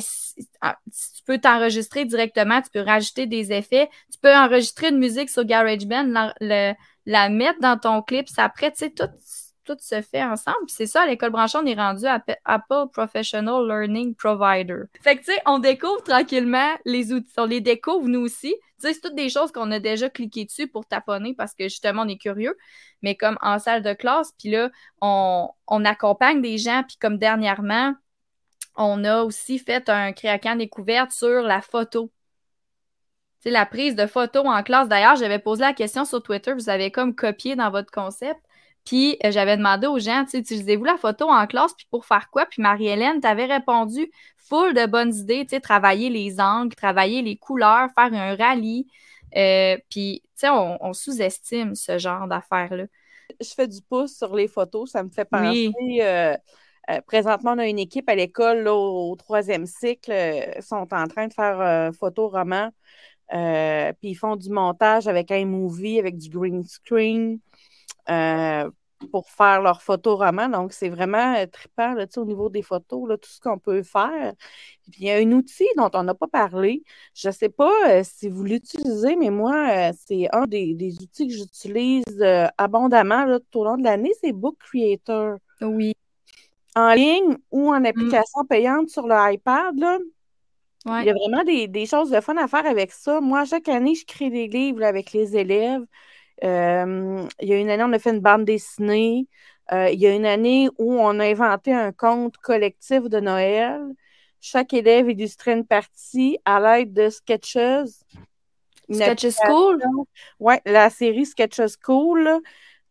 ah, 0.61 0.79
tu 0.87 1.23
peux 1.25 1.39
t'enregistrer 1.39 2.05
directement, 2.05 2.63
tu 2.63 2.71
peux 2.71 2.81
rajouter 2.81 3.27
des 3.27 3.53
effets. 3.53 3.89
Tu 4.13 4.19
peux 4.21 4.35
enregistrer 4.35 4.89
une 4.89 4.99
musique 4.99 5.31
sur 5.31 5.45
GarageBand, 5.45 6.33
la, 6.41 6.75
la 7.07 7.29
mettre 7.29 7.61
dans 7.61 7.79
ton 7.79 8.03
clip. 8.03 8.29
Après, 8.37 8.71
tu 8.71 8.79
sais, 8.79 8.91
tout, 8.91 9.09
tout 9.69 9.77
se 9.81 10.01
fait 10.01 10.23
ensemble. 10.23 10.69
C'est 10.69 10.87
ça, 10.87 11.03
à 11.03 11.07
l'école 11.07 11.31
Branchon, 11.31 11.61
on 11.63 11.67
est 11.67 11.75
rendu 11.75 12.05
Apple 12.45 12.89
Professional 12.93 13.67
Learning 13.67 14.15
Provider. 14.15 14.85
Fait 15.03 15.17
que, 15.17 15.21
tu 15.21 15.33
sais, 15.33 15.41
on 15.47 15.59
découvre 15.59 16.03
tranquillement 16.03 16.75
les 16.87 17.13
outils. 17.13 17.33
On 17.37 17.45
les 17.45 17.61
découvre, 17.61 18.09
nous 18.09 18.21
aussi. 18.21 18.55
Tu 18.81 18.87
sais, 18.87 18.95
c'est 18.95 19.01
toutes 19.01 19.15
des 19.15 19.29
choses 19.29 19.53
qu'on 19.53 19.71
a 19.71 19.79
déjà 19.79 20.09
cliqué 20.09 20.47
dessus 20.47 20.69
pour 20.69 20.87
taponner 20.87 21.35
parce 21.35 21.55
que, 21.55 21.65
justement, 21.65 22.03
on 22.03 22.09
est 22.09 22.19
curieux. 22.19 22.57
Mais 23.03 23.15
comme 23.15 23.37
en 23.43 23.59
salle 23.59 23.83
de 23.83 23.93
classe, 23.93 24.33
puis 24.39 24.51
là, 24.51 24.71
on, 25.03 25.51
accompagne 25.85 26.41
des 26.41 26.57
gens. 26.57 26.83
Puis 26.87 26.97
comme 26.97 27.19
dernièrement, 27.19 27.95
on 28.77 29.05
a 29.05 29.23
aussi 29.23 29.59
fait 29.59 29.89
un 29.91 30.13
créacan 30.13 30.57
découverte 30.57 31.11
sur 31.13 31.43
la 31.43 31.61
photo. 31.61 32.11
C'est 33.41 33.51
la 33.51 33.67
prise 33.67 33.95
de 33.95 34.07
photo 34.07 34.41
en 34.47 34.63
classe. 34.63 34.89
D'ailleurs, 34.89 35.17
j'avais 35.17 35.39
posé 35.39 35.63
la 35.63 35.73
question 35.73 36.05
sur 36.05 36.23
Twitter, 36.23 36.55
vous 36.55 36.69
avez 36.71 36.91
comme 36.91 37.15
copié 37.15 37.55
dans 37.55 37.71
votre 37.71 37.91
concept. 37.91 38.41
Puis 38.89 39.19
euh, 39.23 39.31
j'avais 39.31 39.59
demandé 39.59 39.87
aux 39.87 39.99
gens, 39.99 40.25
utilisez-vous 40.33 40.85
la 40.85 40.97
photo 40.97 41.29
en 41.29 41.47
classe, 41.47 41.75
puis 41.75 41.87
pour 41.91 42.07
faire 42.07 42.31
quoi? 42.31 42.47
Puis 42.47 42.63
Marie-Hélène, 42.63 43.21
t'avais 43.21 43.45
répondu 43.45 44.11
full 44.39 44.73
de 44.73 44.87
bonnes 44.87 45.15
idées, 45.15 45.45
tu 45.45 45.51
sais, 45.51 45.61
travailler 45.61 46.09
les 46.09 46.41
angles, 46.41 46.75
travailler 46.75 47.21
les 47.21 47.37
couleurs, 47.37 47.91
faire 47.95 48.15
un 48.15 48.35
rallye. 48.35 48.87
Euh, 49.37 49.77
puis, 49.91 50.23
tu 50.25 50.31
sais, 50.37 50.49
on, 50.49 50.95
sous-estime 50.95 51.75
ce 51.75 51.99
genre 51.99 52.27
d'affaires-là. 52.29 52.85
Je 53.39 53.49
fais 53.55 53.69
du 53.69 53.83
pouce 53.83 54.17
sur 54.17 54.35
les 54.35 54.49
photos, 54.49 54.91
ça 54.93 55.03
me 55.03 55.11
fait 55.11 55.27
penser. 55.27 55.71
Euh, 56.01 56.35
euh, 56.89 57.01
présentement, 57.07 57.53
on 57.57 57.59
a 57.59 57.67
une 57.67 57.79
équipe 57.79 58.09
à 58.09 58.15
l'école 58.15 58.69
au, 58.69 59.15
troisième 59.17 59.67
cycle. 59.67 60.13
Ils 60.57 60.63
sont 60.63 60.89
en 60.95 61.07
train 61.09 61.29
de 61.29 61.35
faire 61.35 61.61
un 61.61 61.93
photoroman. 61.93 62.71
Puis 63.29 64.09
ils 64.11 64.15
font 64.15 64.37
du 64.37 64.49
montage 64.49 65.09
avec 65.09 65.31
un 65.31 65.45
movie, 65.45 65.99
avec 65.99 66.17
du 66.17 66.31
green 66.31 66.65
screen 66.65 67.39
pour 69.11 69.29
faire 69.31 69.63
leur 69.63 69.83
photoroman. 69.83 70.51
Donc, 70.51 70.73
c'est 70.73 70.89
vraiment 70.89 71.35
trippant 71.47 71.95
là, 71.95 72.07
au 72.17 72.25
niveau 72.25 72.49
des 72.49 72.63
photos, 72.63 73.09
là, 73.09 73.17
tout 73.17 73.31
ce 73.31 73.41
qu'on 73.41 73.59
peut 73.59 73.83
faire. 73.83 74.35
Puis, 74.91 75.01
il 75.01 75.07
y 75.07 75.11
a 75.11 75.17
un 75.17 75.33
outil 75.33 75.67
dont 75.77 75.91
on 75.95 76.03
n'a 76.03 76.15
pas 76.15 76.29
parlé. 76.29 76.83
Je 77.15 77.29
ne 77.29 77.33
sais 77.33 77.49
pas 77.49 78.05
si 78.05 78.29
vous 78.29 78.45
l'utilisez, 78.45 79.17
mais 79.17 79.31
moi, 79.31 79.93
c'est 80.07 80.29
un 80.33 80.47
des, 80.47 80.97
outils 81.01 81.29
que 81.29 81.35
j'utilise 81.35 82.23
abondamment 82.59 83.39
tout 83.51 83.61
au 83.61 83.65
long 83.65 83.77
de 83.77 83.85
l'année, 83.85 84.13
c'est 84.23 84.33
Book 84.33 84.57
Creator. 84.59 85.39
Oui 85.61 85.95
en 86.79 86.93
ligne 86.95 87.37
ou 87.51 87.75
en 87.75 87.81
mmh. 87.81 87.87
application 87.87 88.45
payante 88.49 88.89
sur 88.89 89.07
le 89.07 89.33
iPad, 89.33 89.75
il 90.87 91.05
y 91.05 91.11
a 91.11 91.13
vraiment 91.13 91.45
des, 91.45 91.87
choses 91.87 92.11
de 92.11 92.21
fun 92.21 92.37
à 92.37 92.49
faire 92.49 92.65
avec 92.65 92.93
ça. 92.93 93.21
Moi, 93.21 93.45
chaque 93.45 93.69
année, 93.69 93.95
je 93.95 94.07
crée 94.07 94.31
des 94.31 94.49
livres 94.49 94.83
avec 94.83 95.13
les 95.13 95.37
élèves. 95.37 95.83
Il 96.43 97.49
y 97.49 97.53
a 97.53 97.57
une 97.57 97.71
année, 97.71 97.83
on 97.85 97.93
a 97.93 97.99
fait 97.99 98.11
une 98.11 98.21
bande 98.21 98.45
dessinée. 98.45 99.27
Euh, 99.73 99.91
il 99.91 100.01
y 100.01 100.07
a 100.07 100.15
une 100.15 100.27
année 100.27 100.69
où 100.79 100.95
on 100.95 101.21
a 101.21 101.27
inventé 101.27 101.73
un 101.73 101.93
conte 101.93 102.37
collectif 102.39 103.03
de 103.03 103.21
Noël. 103.21 103.83
Chaque 104.41 104.73
élève 104.73 105.11
illustrait 105.11 105.53
une 105.53 105.67
partie 105.67 106.39
à 106.45 106.61
l'aide 106.61 106.93
de 106.93 107.11
Sketches. 107.11 108.03
Sketches 108.91 109.35
School? 109.45 109.83
Oui, 110.39 110.55
la 110.65 110.89
série 110.89 111.27
Sketches 111.27 111.77
School. 111.83 112.41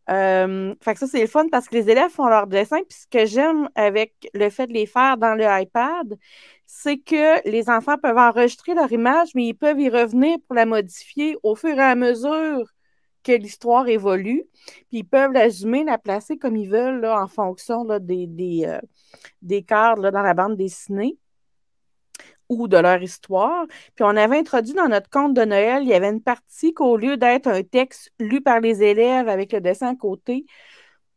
Euh, 0.09 0.75
fait 0.81 0.93
que 0.93 0.99
ça, 0.99 1.07
c'est 1.07 1.21
le 1.21 1.27
fun 1.27 1.47
parce 1.49 1.67
que 1.67 1.75
les 1.75 1.89
élèves 1.89 2.11
font 2.11 2.27
leurs 2.27 2.47
dessins. 2.47 2.83
Puis 2.87 2.99
ce 2.99 3.07
que 3.07 3.25
j'aime 3.25 3.69
avec 3.75 4.13
le 4.33 4.49
fait 4.49 4.67
de 4.67 4.73
les 4.73 4.85
faire 4.85 5.17
dans 5.17 5.33
le 5.33 5.45
iPad, 5.45 6.17
c'est 6.65 6.97
que 6.97 7.49
les 7.49 7.69
enfants 7.69 7.97
peuvent 7.97 8.17
enregistrer 8.17 8.75
leur 8.75 8.91
image, 8.91 9.29
mais 9.33 9.47
ils 9.47 9.53
peuvent 9.55 9.79
y 9.79 9.89
revenir 9.89 10.37
pour 10.45 10.55
la 10.55 10.65
modifier 10.65 11.37
au 11.41 11.55
fur 11.55 11.75
et 11.75 11.81
à 11.81 11.95
mesure 11.95 12.67
l'histoire 13.33 13.87
évolue. 13.87 14.43
Puis 14.65 14.99
ils 14.99 15.03
peuvent 15.03 15.31
la 15.31 15.49
zoomer, 15.49 15.83
la 15.83 15.97
placer 15.97 16.37
comme 16.37 16.55
ils 16.55 16.69
veulent 16.69 17.05
en 17.05 17.27
fonction 17.27 17.85
des, 17.99 18.27
des, 18.27 18.65
euh, 18.65 19.61
cadres 19.67 20.11
dans 20.11 20.21
la 20.21 20.33
bande 20.33 20.57
dessinée 20.57 21.17
ou 22.49 22.67
de 22.67 22.77
leur 22.77 23.01
histoire. 23.01 23.65
Puis 23.95 24.05
on 24.05 24.15
avait 24.15 24.37
introduit 24.37 24.73
dans 24.73 24.87
notre 24.87 25.09
conte 25.09 25.33
de 25.33 25.43
Noël, 25.43 25.83
il 25.83 25.89
y 25.89 25.93
avait 25.93 26.09
une 26.09 26.21
partie 26.21 26.73
qu'au 26.73 26.97
lieu 26.97 27.17
d'être 27.17 27.47
un 27.47 27.63
texte 27.63 28.11
lu 28.19 28.41
par 28.41 28.59
les 28.61 28.83
élèves 28.83 29.27
avec 29.27 29.51
le 29.51 29.61
dessin 29.61 29.95
côté, 29.95 30.45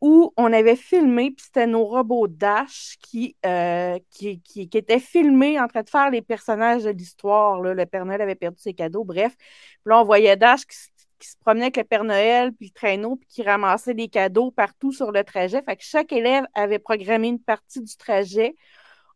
où 0.01 0.33
on 0.35 0.51
avait 0.51 0.75
filmé, 0.75 1.29
puis 1.29 1.45
c'était 1.45 1.67
nos 1.67 1.85
robots 1.85 2.27
Dash 2.27 2.97
qui, 3.01 3.35
euh, 3.45 3.99
qui, 4.09 4.41
qui, 4.41 4.67
étaient 4.73 4.99
filmés 4.99 5.59
en 5.59 5.67
train 5.67 5.83
de 5.83 5.89
faire 5.89 6.09
les 6.09 6.23
personnages 6.23 6.83
de 6.83 6.89
l'histoire. 6.89 7.61
Le 7.61 7.85
Père 7.85 8.05
Noël 8.05 8.21
avait 8.21 8.35
perdu 8.35 8.57
ses 8.59 8.73
cadeaux, 8.73 9.03
bref. 9.03 9.35
Puis 9.37 9.79
là, 9.85 10.01
on 10.01 10.03
voyait 10.03 10.35
Dash 10.35 10.65
qui 10.65 10.75
qui 11.21 11.29
se 11.29 11.37
promenait 11.37 11.65
avec 11.65 11.77
le 11.77 11.83
Père 11.83 12.03
Noël, 12.03 12.51
puis 12.51 12.67
le 12.67 12.73
traîneau, 12.73 13.15
puis 13.15 13.27
qui 13.29 13.43
ramassait 13.43 13.93
des 13.93 14.07
cadeaux 14.07 14.51
partout 14.51 14.91
sur 14.91 15.11
le 15.11 15.23
trajet. 15.23 15.61
Fait 15.61 15.75
que 15.75 15.83
chaque 15.83 16.11
élève 16.11 16.45
avait 16.53 16.79
programmé 16.79 17.27
une 17.29 17.39
partie 17.39 17.81
du 17.81 17.95
trajet. 17.95 18.55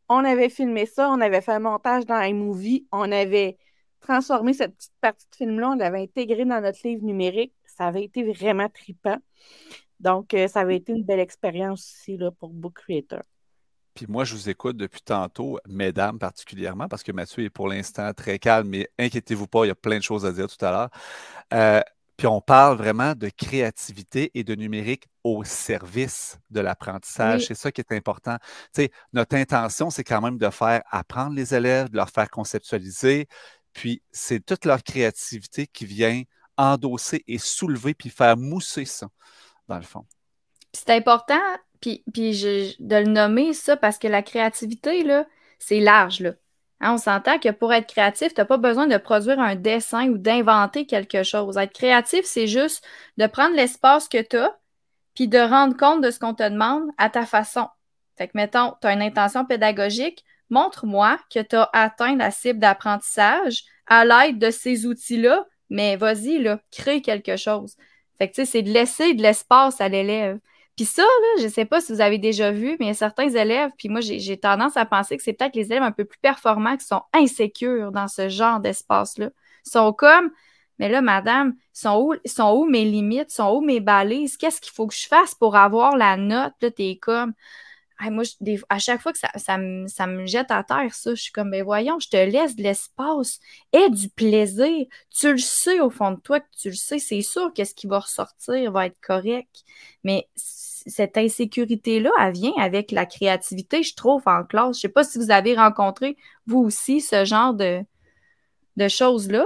On 0.07 0.23
avait 0.23 0.49
filmé 0.49 0.85
ça, 0.85 1.09
on 1.09 1.19
avait 1.19 1.41
fait 1.41 1.53
un 1.53 1.59
montage 1.59 2.05
dans 2.05 2.21
iMovie, 2.21 2.85
on 2.91 3.11
avait 3.11 3.57
transformé 4.01 4.53
cette 4.53 4.75
petite 4.75 4.93
partie 5.01 5.25
de 5.31 5.35
film-là, 5.35 5.71
on 5.71 5.75
l'avait 5.75 6.03
intégré 6.03 6.45
dans 6.45 6.61
notre 6.61 6.79
livre 6.87 7.03
numérique. 7.03 7.53
Ça 7.65 7.87
avait 7.87 8.03
été 8.03 8.23
vraiment 8.23 8.69
trippant. 8.69 9.17
Donc, 9.99 10.33
euh, 10.33 10.47
ça 10.47 10.61
avait 10.61 10.75
été 10.75 10.93
une 10.93 11.03
belle 11.03 11.19
expérience 11.19 11.81
aussi 11.81 12.17
là, 12.17 12.29
pour 12.31 12.49
Book 12.49 12.73
Creator. 12.75 13.23
Puis 13.95 14.05
moi, 14.09 14.25
je 14.25 14.35
vous 14.35 14.49
écoute 14.49 14.75
depuis 14.75 15.01
tantôt, 15.01 15.57
mesdames 15.67 16.19
particulièrement, 16.19 16.89
parce 16.89 17.01
que 17.01 17.13
Mathieu 17.13 17.45
est 17.45 17.49
pour 17.49 17.69
l'instant 17.69 18.13
très 18.13 18.39
calme, 18.39 18.67
mais 18.67 18.89
inquiétez-vous 18.99 19.47
pas, 19.47 19.63
il 19.63 19.69
y 19.69 19.71
a 19.71 19.75
plein 19.75 19.97
de 19.97 20.03
choses 20.03 20.25
à 20.25 20.33
dire 20.33 20.47
tout 20.47 20.63
à 20.63 20.71
l'heure. 20.71 20.89
Euh, 21.53 21.81
puis 22.17 22.27
on 22.27 22.41
parle 22.41 22.77
vraiment 22.77 23.13
de 23.13 23.29
créativité 23.29 24.31
et 24.33 24.43
de 24.43 24.55
numérique 24.55 25.07
au 25.23 25.43
service 25.43 26.37
de 26.49 26.61
l'apprentissage. 26.61 27.47
C'est 27.47 27.55
ça 27.55 27.71
qui 27.71 27.81
est 27.81 27.91
important. 27.91 28.37
Tu 28.73 28.83
sais, 28.83 28.91
notre 29.11 29.35
intention, 29.35 29.89
c'est 29.89 30.03
quand 30.03 30.21
même 30.21 30.37
de 30.37 30.49
faire 30.49 30.81
apprendre 30.91 31.35
les 31.35 31.53
élèves, 31.53 31.89
de 31.89 31.97
leur 31.97 32.09
faire 32.09 32.29
conceptualiser. 32.29 33.27
Puis 33.73 34.01
c'est 34.11 34.45
toute 34.45 34.65
leur 34.65 34.83
créativité 34.83 35.67
qui 35.67 35.85
vient 35.85 36.23
endosser 36.57 37.23
et 37.27 37.37
soulever 37.37 37.93
puis 37.93 38.09
faire 38.09 38.37
mousser 38.37 38.85
ça, 38.85 39.07
dans 39.67 39.77
le 39.77 39.83
fond. 39.83 40.05
C'est 40.73 40.91
important 40.91 41.41
puis, 41.81 42.03
de 42.79 42.95
le 42.95 43.11
nommer, 43.11 43.53
ça, 43.53 43.77
parce 43.77 43.97
que 43.97 44.07
la 44.07 44.23
créativité, 44.23 45.03
là, 45.03 45.27
c'est 45.59 45.79
large, 45.79 46.19
là. 46.21 46.31
Hein, 46.81 46.93
on 46.93 46.97
s'entend 46.97 47.39
que 47.39 47.49
pour 47.49 47.73
être 47.73 47.87
créatif, 47.87 48.33
tu 48.33 48.41
n'as 48.41 48.45
pas 48.45 48.57
besoin 48.57 48.87
de 48.87 48.97
produire 48.97 49.39
un 49.39 49.55
dessin 49.55 50.09
ou 50.09 50.17
d'inventer 50.17 50.85
quelque 50.85 51.23
chose. 51.23 51.57
Être 51.57 51.73
créatif, 51.73 52.25
c'est 52.25 52.47
juste 52.47 52.85
de 53.17 53.27
prendre 53.27 53.55
l'espace 53.55 54.07
que 54.07 54.21
tu 54.21 54.37
as, 54.37 54.57
puis 55.15 55.27
de 55.27 55.39
rendre 55.39 55.77
compte 55.77 56.01
de 56.01 56.11
ce 56.11 56.19
qu'on 56.19 56.33
te 56.33 56.47
demande 56.47 56.83
à 56.97 57.09
ta 57.09 57.25
façon. 57.25 57.67
Fait 58.17 58.27
que, 58.27 58.33
mettons, 58.35 58.73
tu 58.81 58.87
as 58.87 58.93
une 58.93 59.01
intention 59.01 59.45
pédagogique, 59.45 60.25
montre-moi 60.49 61.17
que 61.33 61.41
tu 61.41 61.55
as 61.55 61.69
atteint 61.73 62.15
la 62.15 62.31
cible 62.31 62.59
d'apprentissage 62.59 63.63
à 63.87 64.05
l'aide 64.05 64.39
de 64.39 64.51
ces 64.51 64.85
outils-là, 64.85 65.45
mais 65.69 65.95
vas-y, 65.95 66.39
là, 66.39 66.59
crée 66.71 67.01
quelque 67.01 67.37
chose. 67.37 67.75
Fait 68.17 68.29
que, 68.29 68.35
tu 68.35 68.45
sais, 68.45 68.51
c'est 68.51 68.61
de 68.61 68.71
laisser 68.71 69.13
de 69.13 69.21
l'espace 69.21 69.81
à 69.81 69.89
l'élève. 69.89 70.39
Puis 70.75 70.85
ça, 70.85 71.03
je 71.39 71.43
ne 71.43 71.49
sais 71.49 71.65
pas 71.65 71.79
si 71.79 71.93
vous 71.93 72.01
avez 72.01 72.17
déjà 72.17 72.51
vu, 72.51 72.75
mais 72.79 72.93
certains 72.93 73.29
élèves, 73.29 73.71
puis 73.77 73.87
moi, 73.87 74.01
j'ai 74.01 74.37
tendance 74.37 74.75
à 74.75 74.85
penser 74.85 75.15
que 75.15 75.23
c'est 75.23 75.33
peut-être 75.33 75.55
les 75.55 75.67
élèves 75.67 75.83
un 75.83 75.91
peu 75.91 76.03
plus 76.03 76.19
performants 76.19 76.75
qui 76.75 76.85
sont 76.85 77.01
insécures 77.13 77.91
dans 77.91 78.09
ce 78.09 78.27
genre 78.27 78.59
d'espace-là. 78.59 79.29
Ils 79.65 79.69
sont 79.71 79.93
comme, 79.93 80.31
mais 80.79 80.89
là, 80.89 81.01
madame, 81.01 81.55
sont 81.71 82.01
où, 82.01 82.15
sont 82.27 82.51
où 82.57 82.65
mes 82.65 82.83
limites? 82.83 83.31
Sont 83.31 83.51
où 83.55 83.61
mes 83.61 83.79
balises? 83.79 84.35
Qu'est-ce 84.37 84.59
qu'il 84.59 84.73
faut 84.73 84.87
que 84.87 84.95
je 84.95 85.07
fasse 85.07 85.33
pour 85.33 85.55
avoir 85.55 85.95
la 85.95 86.17
note? 86.17 86.53
Là, 86.61 86.71
t'es 86.71 86.97
comme, 87.01 87.33
moi, 88.01 88.23
à 88.69 88.79
chaque 88.79 89.01
fois 89.01 89.13
que 89.13 89.19
ça, 89.19 89.57
me, 89.57 90.25
jette 90.25 90.51
à 90.51 90.63
terre, 90.63 90.93
ça, 90.93 91.15
je 91.15 91.21
suis 91.21 91.31
comme, 91.31 91.51
ben 91.51 91.63
voyons, 91.63 91.99
je 91.99 92.09
te 92.09 92.17
laisse 92.17 92.55
de 92.55 92.63
l'espace 92.63 93.39
et 93.71 93.89
du 93.89 94.09
plaisir. 94.09 94.85
Tu 95.09 95.31
le 95.31 95.37
sais 95.37 95.79
au 95.79 95.89
fond 95.89 96.11
de 96.11 96.19
toi 96.19 96.39
que 96.39 96.45
tu 96.59 96.69
le 96.69 96.75
sais, 96.75 96.99
c'est 96.99 97.21
sûr 97.21 97.53
que 97.53 97.63
ce 97.63 97.73
qui 97.73 97.87
va 97.87 97.99
ressortir 97.99 98.71
va 98.71 98.87
être 98.87 98.99
correct. 99.01 99.63
Mais 100.03 100.27
cette 100.35 101.17
insécurité-là, 101.17 102.11
elle 102.19 102.33
vient 102.33 102.53
avec 102.57 102.91
la 102.91 103.05
créativité, 103.05 103.81
je 103.81 103.95
trouve, 103.95 104.21
en 104.25 104.43
classe. 104.43 104.77
Je 104.77 104.81
sais 104.81 104.89
pas 104.89 105.03
si 105.03 105.17
vous 105.17 105.31
avez 105.31 105.55
rencontré, 105.55 106.17
vous 106.47 106.59
aussi, 106.59 107.01
ce 107.01 107.23
genre 107.25 107.53
de, 107.53 107.81
de 108.75 108.87
choses-là. 108.87 109.45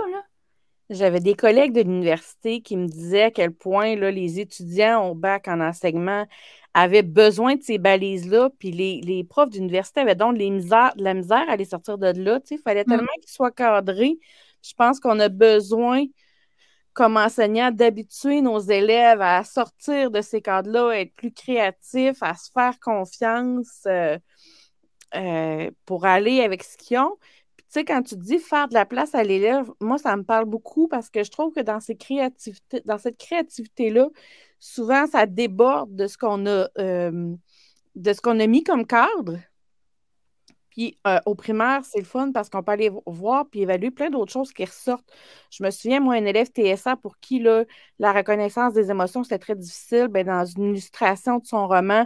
J'avais 0.89 1.19
des 1.19 1.35
collègues 1.35 1.73
de 1.73 1.81
l'université 1.81 2.61
qui 2.61 2.75
me 2.75 2.87
disaient 2.87 3.23
à 3.23 3.31
quel 3.31 3.51
point 3.51 3.95
là, 3.95 4.09
les 4.09 4.39
étudiants 4.39 5.07
au 5.07 5.13
bac 5.13 5.47
en 5.47 5.61
enseignement 5.61 6.25
avaient 6.73 7.03
besoin 7.03 7.55
de 7.55 7.63
ces 7.63 7.77
balises-là, 7.77 8.49
puis 8.59 8.71
les, 8.71 9.23
profs 9.23 9.49
d'université 9.49 10.01
avaient 10.01 10.15
donc 10.15 10.37
les 10.37 10.49
misères, 10.49 10.93
de 10.95 11.03
la 11.03 11.13
misère 11.13 11.49
à 11.49 11.55
les 11.55 11.65
sortir 11.65 11.97
de 11.97 12.07
là. 12.07 12.39
Il 12.49 12.57
fallait 12.59 12.83
mmh. 12.83 12.89
tellement 12.89 13.13
qu'ils 13.21 13.31
soient 13.31 13.51
cadrés. 13.51 14.19
Je 14.61 14.73
pense 14.73 14.99
qu'on 14.99 15.19
a 15.19 15.29
besoin 15.29 16.05
comme 16.99 17.15
enseignant, 17.15 17.71
d'habituer 17.71 18.41
nos 18.41 18.59
élèves 18.59 19.21
à 19.21 19.43
sortir 19.45 20.11
de 20.11 20.21
ces 20.21 20.41
cadres-là, 20.41 20.89
à 20.89 20.99
être 20.99 21.13
plus 21.15 21.31
créatifs, 21.31 22.21
à 22.21 22.35
se 22.35 22.51
faire 22.51 22.77
confiance 22.81 23.83
euh, 23.87 24.17
euh, 25.15 25.71
pour 25.85 26.05
aller 26.05 26.41
avec 26.41 26.61
ce 26.61 26.75
qu'ils 26.75 26.97
ont. 26.97 27.15
Puis, 27.55 27.65
tu 27.67 27.71
sais, 27.71 27.85
quand 27.85 28.03
tu 28.03 28.17
dis 28.17 28.39
faire 28.39 28.67
de 28.67 28.73
la 28.73 28.85
place 28.85 29.15
à 29.15 29.23
l'élève, 29.23 29.71
moi, 29.79 29.97
ça 29.97 30.15
me 30.17 30.23
parle 30.23 30.43
beaucoup 30.43 30.89
parce 30.89 31.09
que 31.09 31.23
je 31.23 31.31
trouve 31.31 31.53
que 31.53 31.61
dans, 31.61 31.79
ces 31.79 31.95
créativités, 31.95 32.81
dans 32.83 32.97
cette 32.97 33.17
créativité-là, 33.17 34.09
souvent, 34.59 35.07
ça 35.07 35.25
déborde 35.25 35.95
de 35.95 36.07
ce 36.07 36.17
qu'on 36.17 36.45
a, 36.45 36.67
euh, 36.77 37.35
de 37.95 38.13
ce 38.13 38.21
qu'on 38.21 38.39
a 38.39 38.47
mis 38.47 38.63
comme 38.63 38.85
cadre. 38.85 39.37
Puis 40.69 40.97
euh, 41.07 41.19
au 41.25 41.35
primaire, 41.35 41.83
c'est 41.83 41.99
le 41.99 42.05
fun 42.05 42.31
parce 42.31 42.49
qu'on 42.49 42.63
peut 42.63 42.71
aller 42.71 42.91
voir 43.05 43.45
puis 43.49 43.61
évaluer 43.61 43.91
plein 43.91 44.09
d'autres 44.09 44.31
choses 44.31 44.53
qui 44.53 44.63
ressortent. 44.63 45.11
Je 45.51 45.63
me 45.63 45.71
souviens, 45.71 45.99
moi, 45.99 46.15
un 46.15 46.25
élève 46.25 46.47
TSA 46.47 46.95
pour 46.97 47.17
qui 47.19 47.39
la 47.39 48.13
reconnaissance 48.13 48.73
des 48.73 48.91
émotions, 48.91 49.23
c'était 49.23 49.39
très 49.39 49.55
difficile. 49.55 50.07
Bien, 50.07 50.23
dans 50.23 50.45
une 50.45 50.71
illustration 50.71 51.39
de 51.39 51.45
son 51.45 51.67
roman, 51.67 52.05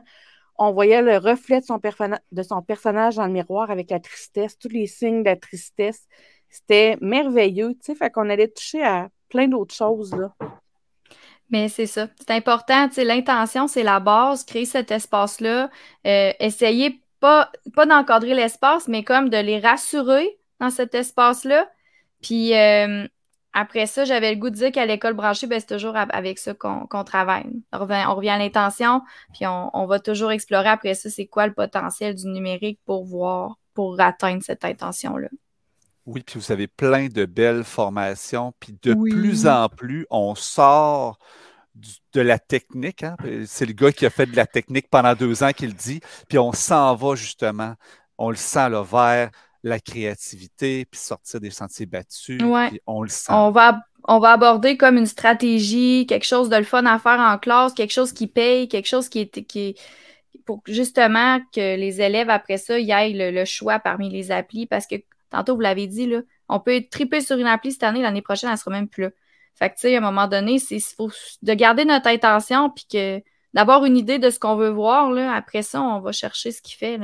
on 0.57 0.71
voyait 0.71 1.01
le 1.01 1.17
reflet 1.17 1.61
de 1.61 1.65
son, 1.65 1.79
personnage 1.79 3.15
dans 3.15 3.25
le 3.25 3.33
miroir 3.33 3.71
avec 3.71 3.89
la 3.91 3.99
tristesse, 3.99 4.57
tous 4.57 4.69
les 4.69 4.87
signes 4.87 5.23
de 5.23 5.29
la 5.29 5.35
tristesse. 5.35 6.07
C'était 6.49 6.97
merveilleux, 7.01 7.73
tu 7.73 7.79
sais, 7.81 7.95
fait 7.95 8.11
qu'on 8.11 8.29
allait 8.29 8.47
toucher 8.47 8.83
à 8.83 9.09
plein 9.29 9.47
d'autres 9.47 9.73
choses. 9.73 10.15
Mais 11.53 11.69
c'est 11.69 11.85
ça. 11.85 12.07
C'est 12.17 12.31
important. 12.31 12.89
L'intention, 12.97 13.67
c'est 13.67 13.83
la 13.83 13.99
base. 13.99 14.43
Créer 14.43 14.65
cet 14.65 14.89
espace-là. 14.89 15.69
Euh, 16.07 16.31
essayer 16.39 16.99
pas, 17.19 17.51
d'encadrer 17.77 18.33
l'espace, 18.33 18.87
mais 18.87 19.03
comme 19.03 19.29
de 19.29 19.37
les 19.37 19.59
rassurer 19.59 20.27
dans 20.59 20.71
cet 20.71 20.95
espace-là. 20.95 21.69
Puis 22.23 22.55
euh, 22.55 23.07
après 23.53 23.85
ça, 23.85 24.03
j'avais 24.03 24.33
le 24.33 24.39
goût 24.39 24.49
de 24.49 24.55
dire 24.55 24.71
qu'à 24.71 24.87
l'école 24.87 25.13
branchée, 25.13 25.45
ben, 25.45 25.59
c'est 25.59 25.75
toujours 25.75 25.95
avec 25.95 26.39
ça 26.39 26.55
qu'on 26.55 27.03
travaille. 27.03 27.45
On 27.71 27.77
revient, 28.15 28.29
à 28.29 28.39
l'intention, 28.39 29.03
puis 29.33 29.45
on, 29.45 29.85
va 29.85 29.99
toujours 29.99 30.31
explorer 30.31 30.69
après 30.69 30.95
ça, 30.95 31.11
c'est 31.11 31.27
quoi 31.27 31.45
le 31.45 31.53
potentiel 31.53 32.15
du 32.15 32.25
numérique 32.29 32.79
pour 32.85 33.05
voir, 33.05 33.59
pour 33.75 34.01
atteindre 34.01 34.41
cette 34.41 34.65
intention-là. 34.65 35.29
Oui, 36.05 36.21
puis 36.25 36.39
vous 36.39 36.51
avez 36.51 36.67
plein 36.67 37.07
de 37.07 37.25
belles 37.25 37.63
formations, 37.63 38.53
puis 38.59 38.75
de 38.81 38.93
plus 38.93 39.47
en 39.47 39.69
plus, 39.69 40.05
on 40.09 40.35
sort 40.35 41.17
de 42.13 42.21
la 42.21 42.39
technique. 42.39 43.03
Hein. 43.03 43.15
C'est 43.45 43.65
le 43.65 43.73
gars 43.73 43.91
qui 43.91 44.05
a 44.05 44.09
fait 44.09 44.25
de 44.25 44.35
la 44.35 44.45
technique 44.45 44.89
pendant 44.89 45.15
deux 45.15 45.43
ans 45.43 45.51
qui 45.51 45.65
le 45.65 45.73
dit. 45.73 46.01
Puis 46.29 46.37
on 46.37 46.51
s'en 46.51 46.95
va 46.95 47.15
justement, 47.15 47.75
on 48.17 48.29
le 48.29 48.35
sent 48.35 48.69
vers 48.91 49.31
la 49.63 49.79
créativité, 49.79 50.85
puis 50.85 50.99
sortir 50.99 51.39
des 51.39 51.49
sentiers 51.49 51.85
battus. 51.85 52.41
on 52.85 53.01
le 53.01 53.09
sent. 53.09 53.31
On 53.31 53.51
va, 53.51 53.79
on 54.07 54.19
va 54.19 54.33
aborder 54.33 54.75
comme 54.75 54.97
une 54.97 55.05
stratégie, 55.05 56.05
quelque 56.05 56.25
chose 56.25 56.49
de 56.49 56.57
le 56.57 56.63
fun 56.63 56.85
à 56.85 56.99
faire 56.99 57.19
en 57.19 57.37
classe, 57.37 57.73
quelque 57.73 57.93
chose 57.93 58.11
qui 58.11 58.27
paye, 58.27 58.67
quelque 58.67 58.87
chose 58.87 59.07
qui 59.07 59.21
est, 59.21 59.43
qui 59.45 59.75
pour 60.45 60.61
justement 60.67 61.39
que 61.53 61.77
les 61.77 62.01
élèves, 62.01 62.29
après 62.29 62.57
ça, 62.57 62.77
y 62.77 62.91
aillent 62.91 63.13
le, 63.13 63.31
le, 63.31 63.45
choix 63.45 63.79
parmi 63.79 64.09
les 64.09 64.31
applis. 64.31 64.65
Parce 64.65 64.85
que 64.85 64.95
tantôt, 65.33 65.55
vous 65.55 65.61
l'avez 65.61 65.87
dit, 65.87 66.13
on 66.47 66.59
peut 66.59 66.83
triper 66.89 67.19
sur 67.19 67.37
une 67.37 67.47
appli 67.47 67.71
cette 67.71 67.83
année, 67.83 68.01
l'année 68.01 68.21
prochaine, 68.21 68.49
elle 68.49 68.55
ne 68.55 68.59
sera 68.59 68.71
même 68.71 68.87
plus 68.87 69.03
là. 69.03 69.09
Fait 69.55 69.69
que, 69.69 69.75
tu 69.75 69.81
sais, 69.81 69.95
à 69.95 69.97
un 69.97 70.01
moment 70.01 70.27
donné, 70.27 70.57
c'est 70.57 70.79
faut 70.79 71.11
de 71.41 71.53
garder 71.53 71.85
notre 71.85 72.07
intention, 72.07 72.69
puis 72.69 72.85
que 72.91 73.21
d'avoir 73.53 73.85
une 73.85 73.97
idée 73.97 74.17
de 74.17 74.29
ce 74.29 74.39
qu'on 74.39 74.55
veut 74.55 74.69
voir. 74.69 75.11
Là. 75.11 75.33
Après 75.33 75.61
ça, 75.61 75.81
on 75.81 75.99
va 75.99 76.11
chercher 76.11 76.51
ce 76.51 76.61
qui 76.61 76.75
fait 76.75 76.97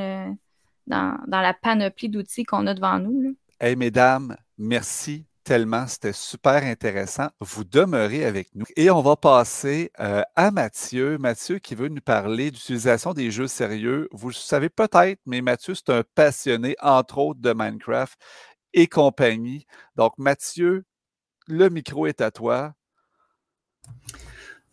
dans, 0.88 1.18
la 1.28 1.54
panoplie 1.54 2.10
d'outils 2.10 2.44
qu'on 2.44 2.66
a 2.66 2.74
devant 2.74 2.98
nous. 2.98 3.22
Là. 3.22 3.30
Hey, 3.60 3.76
mesdames, 3.76 4.36
merci 4.58 5.26
tellement. 5.44 5.88
C'était 5.88 6.14
super 6.14 6.64
intéressant. 6.64 7.30
Vous 7.40 7.64
demeurez 7.64 8.26
avec 8.26 8.54
nous. 8.56 8.66
Et 8.76 8.90
on 8.90 9.02
va 9.02 9.16
passer 9.16 9.92
euh, 10.00 10.24
à 10.36 10.52
Mathieu. 10.52 11.18
Mathieu 11.18 11.60
qui 11.60 11.76
veut 11.76 11.88
nous 11.88 12.02
parler 12.02 12.52
d'utilisation 12.52 13.14
des 13.14 13.32
jeux 13.32 13.48
sérieux. 13.48 14.08
Vous 14.12 14.30
le 14.30 14.34
savez 14.34 14.70
peut-être, 14.70 15.20
mais 15.26 15.42
Mathieu, 15.42 15.74
c'est 15.76 15.90
un 15.90 16.04
passionné, 16.16 16.76
entre 16.82 17.18
autres, 17.18 17.42
de 17.42 17.54
Minecraft 17.54 18.20
et 18.74 18.88
compagnie. 18.88 19.66
Donc, 19.96 20.14
Mathieu, 20.18 20.86
le 21.48 21.70
micro 21.70 22.08
est 22.08 22.22
à 22.22 22.32
toi. 22.32 22.74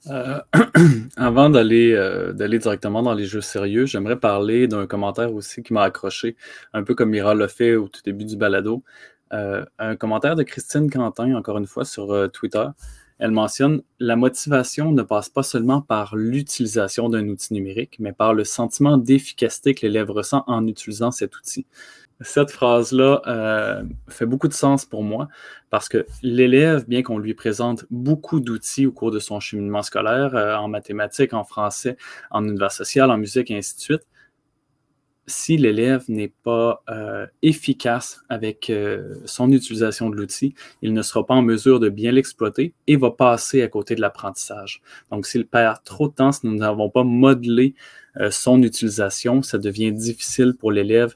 Euh, 0.09 0.40
avant 1.16 1.50
d'aller 1.50 1.92
euh, 1.92 2.33
d'aller 2.33 2.59
directement 2.59 3.02
dans 3.02 3.14
les 3.14 3.24
jeux 3.24 3.40
sérieux, 3.40 3.87
j'aimerais 3.87 4.18
parler 4.18 4.68
d'un 4.68 4.87
commentaire 4.87 5.35
aussi 5.35 5.62
qui 5.62 5.72
m'a 5.72 5.83
accroché, 5.83 6.37
un 6.72 6.85
peu 6.85 6.94
comme 6.94 7.11
Mira 7.11 7.35
l'a 7.35 7.48
fait 7.48 7.74
au 7.74 7.88
tout 7.88 8.02
début 8.05 8.24
du 8.24 8.37
balado. 8.37 8.85
Euh, 9.32 9.64
un 9.78 9.96
commentaire 9.96 10.36
de 10.36 10.42
Christine 10.42 10.90
Quentin, 10.90 11.34
encore 11.34 11.58
une 11.58 11.66
fois, 11.66 11.84
sur 11.84 12.30
Twitter. 12.32 12.66
Elle 13.18 13.30
mentionne 13.30 13.82
La 13.98 14.16
motivation 14.16 14.92
ne 14.92 15.02
passe 15.02 15.28
pas 15.28 15.42
seulement 15.42 15.80
par 15.80 16.16
l'utilisation 16.16 17.08
d'un 17.08 17.28
outil 17.28 17.54
numérique, 17.54 17.96
mais 17.98 18.12
par 18.12 18.34
le 18.34 18.44
sentiment 18.44 18.98
d'efficacité 18.98 19.74
que 19.74 19.86
l'élève 19.86 20.10
ressent 20.10 20.44
en 20.46 20.66
utilisant 20.66 21.10
cet 21.10 21.36
outil. 21.36 21.66
cette 22.20 22.50
phrase-là 22.50 23.22
euh, 23.26 23.82
fait 24.08 24.26
beaucoup 24.26 24.48
de 24.48 24.54
sens 24.54 24.84
pour 24.86 25.02
moi 25.02 25.28
parce 25.70 25.88
que 25.88 26.06
l'élève, 26.22 26.86
bien 26.86 27.02
qu'on 27.02 27.18
lui 27.18 27.34
présente 27.34 27.86
beaucoup 27.90 28.40
d'outils 28.40 28.86
au 28.86 28.92
cours 28.92 29.10
de 29.10 29.18
son 29.18 29.40
cheminement 29.40 29.82
scolaire, 29.82 30.34
euh, 30.34 30.56
en 30.56 30.68
mathématiques, 30.68 31.34
en 31.34 31.44
français, 31.44 31.96
en 32.30 32.44
univers 32.44 32.72
social, 32.72 33.10
en 33.10 33.18
musique 33.18 33.50
et 33.50 33.56
ainsi 33.56 33.76
de 33.76 33.80
suite, 33.80 34.06
si 35.26 35.56
l'élève 35.56 36.04
n'est 36.08 36.32
pas 36.42 36.82
euh, 36.88 37.26
efficace 37.42 38.20
avec 38.28 38.72
son 39.24 39.52
utilisation 39.52 40.10
de 40.10 40.16
l'outil, 40.16 40.54
il 40.82 40.92
ne 40.92 41.02
sera 41.02 41.26
pas 41.26 41.34
en 41.34 41.42
mesure 41.42 41.80
de 41.80 41.88
bien 41.88 42.12
l'exploiter 42.12 42.74
et 42.86 42.96
va 42.96 43.10
passer 43.10 43.62
à 43.62 43.68
côté 43.68 43.94
de 43.94 44.00
l'apprentissage. 44.00 44.82
Donc, 45.10 45.26
s'il 45.26 45.46
perd 45.46 45.82
trop 45.84 46.08
de 46.08 46.14
temps, 46.14 46.32
si 46.32 46.46
nous 46.46 46.56
n'avons 46.56 46.90
pas 46.90 47.04
modelé 47.04 47.74
son 48.30 48.62
utilisation, 48.62 49.42
ça 49.42 49.58
devient 49.58 49.92
difficile 49.92 50.54
pour 50.58 50.72
l'élève 50.72 51.14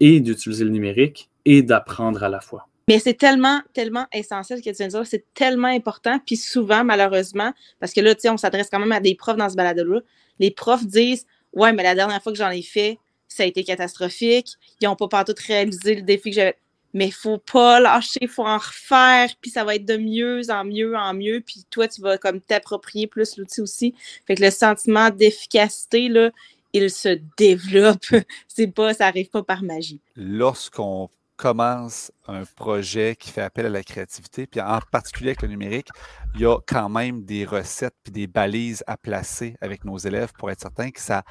et 0.00 0.20
d'utiliser 0.20 0.64
le 0.64 0.70
numérique 0.70 1.30
et 1.44 1.62
d'apprendre 1.62 2.22
à 2.22 2.28
la 2.28 2.40
fois. 2.40 2.68
Mais 2.90 2.98
c'est 2.98 3.14
tellement, 3.14 3.60
tellement 3.72 4.06
essentiel 4.12 4.58
ce 4.58 4.64
que 4.64 4.70
tu 4.70 4.76
viens 4.78 4.86
de 4.86 4.90
dire. 4.90 5.06
C'est 5.06 5.24
tellement 5.32 5.68
important. 5.68 6.18
Puis 6.26 6.36
souvent, 6.36 6.82
malheureusement, 6.82 7.52
parce 7.78 7.92
que 7.92 8.00
là, 8.00 8.16
tu 8.16 8.22
sais, 8.22 8.30
on 8.30 8.36
s'adresse 8.36 8.68
quand 8.68 8.80
même 8.80 8.90
à 8.90 8.98
des 8.98 9.14
profs 9.14 9.36
dans 9.36 9.48
ce 9.48 9.54
balade-là. 9.54 10.00
Les 10.40 10.50
profs 10.50 10.84
disent 10.84 11.24
Ouais, 11.52 11.72
mais 11.72 11.84
la 11.84 11.94
dernière 11.94 12.20
fois 12.20 12.32
que 12.32 12.38
j'en 12.38 12.50
ai 12.50 12.62
fait, 12.62 12.98
ça 13.30 13.44
a 13.44 13.46
été 13.46 13.64
catastrophique. 13.64 14.48
Ils 14.80 14.86
n'ont 14.86 14.96
pas 14.96 15.08
partout 15.08 15.34
réalisé 15.46 15.94
le 15.94 16.02
défi 16.02 16.30
que 16.30 16.36
j'avais. 16.36 16.56
Mais 16.92 17.06
il 17.06 17.12
faut 17.12 17.38
pas 17.38 17.78
lâcher, 17.78 18.18
il 18.22 18.28
faut 18.28 18.44
en 18.44 18.58
refaire, 18.58 19.30
puis 19.40 19.52
ça 19.52 19.62
va 19.62 19.76
être 19.76 19.84
de 19.84 19.96
mieux 19.96 20.50
en 20.50 20.64
mieux 20.64 20.96
en 20.96 21.14
mieux, 21.14 21.40
puis 21.40 21.64
toi, 21.70 21.86
tu 21.86 22.00
vas 22.00 22.18
comme 22.18 22.40
t'approprier 22.40 23.06
plus 23.06 23.36
l'outil 23.36 23.60
aussi. 23.60 23.94
Fait 24.26 24.34
que 24.34 24.42
le 24.42 24.50
sentiment 24.50 25.08
d'efficacité, 25.10 26.08
là, 26.08 26.30
il 26.72 26.90
se 26.90 27.20
développe. 27.36 28.06
C'est 28.48 28.66
pas, 28.66 28.92
ça 28.92 29.06
n'arrive 29.06 29.30
pas 29.30 29.44
par 29.44 29.62
magie. 29.62 30.00
Lorsqu'on 30.16 31.10
commence 31.36 32.12
un 32.28 32.44
projet 32.44 33.16
qui 33.16 33.30
fait 33.30 33.40
appel 33.40 33.64
à 33.66 33.70
la 33.70 33.82
créativité, 33.82 34.46
puis 34.46 34.60
en 34.60 34.78
particulier 34.90 35.30
avec 35.30 35.42
le 35.42 35.48
numérique, 35.48 35.88
il 36.34 36.42
y 36.42 36.44
a 36.44 36.58
quand 36.66 36.90
même 36.90 37.24
des 37.24 37.46
recettes 37.46 37.94
puis 38.02 38.12
des 38.12 38.26
balises 38.26 38.84
à 38.86 38.98
placer 38.98 39.56
avec 39.62 39.86
nos 39.86 39.96
élèves 39.96 40.32
pour 40.38 40.50
être 40.50 40.60
certain 40.60 40.90
que 40.90 41.00
ça 41.00 41.22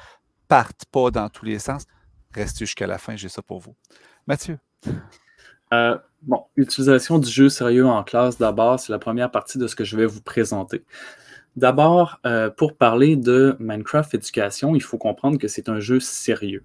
ne 0.50 0.62
parte 0.62 0.84
pas 0.90 1.10
dans 1.10 1.28
tous 1.28 1.44
les 1.44 1.58
sens. 1.58 1.84
Restez 2.34 2.64
jusqu'à 2.64 2.86
la 2.86 2.98
fin, 2.98 3.16
j'ai 3.16 3.28
ça 3.28 3.42
pour 3.42 3.60
vous. 3.60 3.74
Mathieu. 4.26 4.58
Euh, 5.72 5.96
bon, 6.22 6.44
utilisation 6.56 7.18
du 7.18 7.30
jeu 7.30 7.48
sérieux 7.48 7.86
en 7.86 8.02
classe 8.02 8.38
d'abord, 8.38 8.80
c'est 8.80 8.92
la 8.92 8.98
première 8.98 9.30
partie 9.30 9.58
de 9.58 9.66
ce 9.68 9.76
que 9.76 9.84
je 9.84 9.96
vais 9.96 10.06
vous 10.06 10.20
présenter. 10.20 10.82
D'abord, 11.56 12.20
euh, 12.26 12.48
pour 12.48 12.76
parler 12.76 13.16
de 13.16 13.56
Minecraft 13.58 14.14
Éducation, 14.14 14.74
il 14.74 14.82
faut 14.82 14.98
comprendre 14.98 15.38
que 15.38 15.48
c'est 15.48 15.68
un 15.68 15.80
jeu 15.80 15.98
sérieux. 15.98 16.64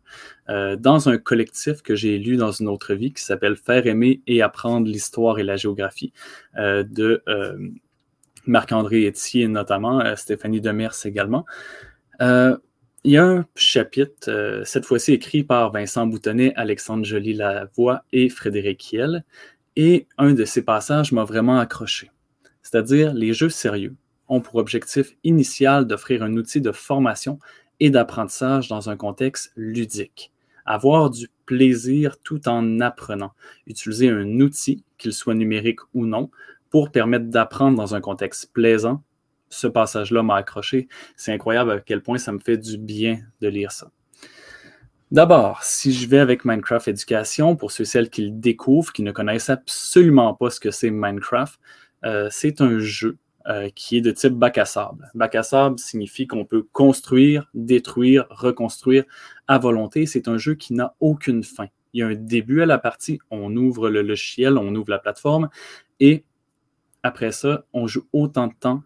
Euh, 0.49 0.75
dans 0.75 1.09
un 1.09 1.17
collectif 1.17 1.81
que 1.81 1.95
j'ai 1.95 2.17
lu 2.17 2.37
dans 2.37 2.51
une 2.51 2.67
autre 2.67 2.93
vie 2.93 3.11
qui 3.11 3.23
s'appelle 3.23 3.55
Faire 3.55 3.87
aimer 3.87 4.21
et 4.25 4.41
apprendre 4.41 4.87
l'histoire 4.87 5.39
et 5.39 5.43
la 5.43 5.55
géographie 5.55 6.13
de 6.55 7.23
Marc-André 8.45 9.07
Etier 9.07 9.47
notamment, 9.47 10.15
Stéphanie 10.15 10.61
Demers 10.61 10.95
également. 11.05 11.45
Il 13.05 13.11
y 13.11 13.17
a 13.17 13.23
un 13.23 13.45
chapitre, 13.55 14.63
cette 14.65 14.83
fois-ci 14.83 15.13
écrit 15.13 15.43
par 15.43 15.71
Vincent 15.71 16.07
Boutonnet, 16.07 16.53
Alexandre 16.55 17.05
Joly-Lavoie 17.05 18.03
et 18.11 18.29
Frédéric 18.29 18.79
Kiel, 18.79 19.23
et 19.75 20.07
un 20.17 20.33
de 20.33 20.43
ces 20.43 20.63
passages 20.63 21.11
m'a 21.11 21.23
vraiment 21.23 21.59
accroché, 21.59 22.09
c'est-à-dire 22.63 23.13
les 23.13 23.31
jeux 23.31 23.49
sérieux 23.49 23.95
ont 24.27 24.41
pour 24.41 24.55
objectif 24.55 25.15
initial 25.23 25.85
d'offrir 25.85 26.23
un 26.23 26.35
outil 26.35 26.61
de 26.61 26.71
formation 26.71 27.37
et 27.79 27.91
d'apprentissage 27.91 28.69
dans 28.69 28.89
un 28.89 28.97
contexte 28.97 29.51
ludique. 29.55 30.31
Avoir 30.65 31.11
du 31.11 31.29
plaisir 31.45 32.17
tout 32.23 32.49
en 32.49 32.79
apprenant. 32.79 33.33
Utiliser 33.67 34.09
un 34.09 34.39
outil, 34.39 34.83
qu'il 34.97 35.13
soit 35.13 35.35
numérique 35.35 35.81
ou 35.93 36.07
non, 36.07 36.31
pour 36.71 36.91
permettre 36.91 37.25
d'apprendre 37.25 37.77
dans 37.77 37.93
un 37.93 38.01
contexte 38.01 38.51
plaisant. 38.51 39.03
Ce 39.55 39.67
passage-là 39.67 40.23
m'a 40.23 40.35
accroché. 40.35 40.87
C'est 41.15 41.31
incroyable 41.31 41.71
à 41.71 41.79
quel 41.79 42.01
point 42.01 42.17
ça 42.17 42.31
me 42.31 42.39
fait 42.39 42.57
du 42.57 42.77
bien 42.77 43.19
de 43.41 43.47
lire 43.47 43.71
ça. 43.71 43.89
D'abord, 45.11 45.63
si 45.63 45.93
je 45.93 46.07
vais 46.09 46.17
avec 46.17 46.45
Minecraft 46.45 46.87
Éducation, 46.87 47.55
pour 47.55 47.71
ceux 47.71 47.83
et 47.83 47.85
celles 47.85 48.09
qui 48.09 48.23
le 48.23 48.31
découvrent, 48.31 48.91
qui 48.91 49.03
ne 49.03 49.11
connaissent 49.11 49.49
absolument 49.49 50.33
pas 50.33 50.49
ce 50.49 50.59
que 50.59 50.71
c'est 50.71 50.89
Minecraft, 50.89 51.59
euh, 52.05 52.27
c'est 52.31 52.59
un 52.59 52.79
jeu 52.79 53.17
euh, 53.47 53.69
qui 53.75 53.97
est 53.97 54.01
de 54.01 54.11
type 54.11 54.33
bac 54.33 54.57
à 54.57 54.65
sable. 54.65 55.11
Bac 55.13 55.35
à 55.35 55.43
sable 55.43 55.77
signifie 55.77 56.25
qu'on 56.25 56.45
peut 56.45 56.63
construire, 56.71 57.47
détruire, 57.53 58.25
reconstruire 58.31 59.05
à 59.47 59.59
volonté. 59.59 60.07
C'est 60.07 60.27
un 60.27 60.37
jeu 60.37 60.55
qui 60.55 60.73
n'a 60.73 60.95
aucune 60.99 61.43
fin. 61.43 61.67
Il 61.93 61.99
y 61.99 62.01
a 62.01 62.07
un 62.07 62.15
début 62.15 62.61
à 62.61 62.65
la 62.65 62.79
partie, 62.79 63.19
on 63.29 63.55
ouvre 63.55 63.89
le 63.89 64.01
logiciel, 64.01 64.57
on 64.57 64.73
ouvre 64.75 64.89
la 64.89 64.99
plateforme 64.99 65.49
et 65.99 66.25
après 67.03 67.31
ça, 67.31 67.65
on 67.71 67.85
joue 67.85 68.07
autant 68.13 68.47
de 68.47 68.53
temps 68.59 68.81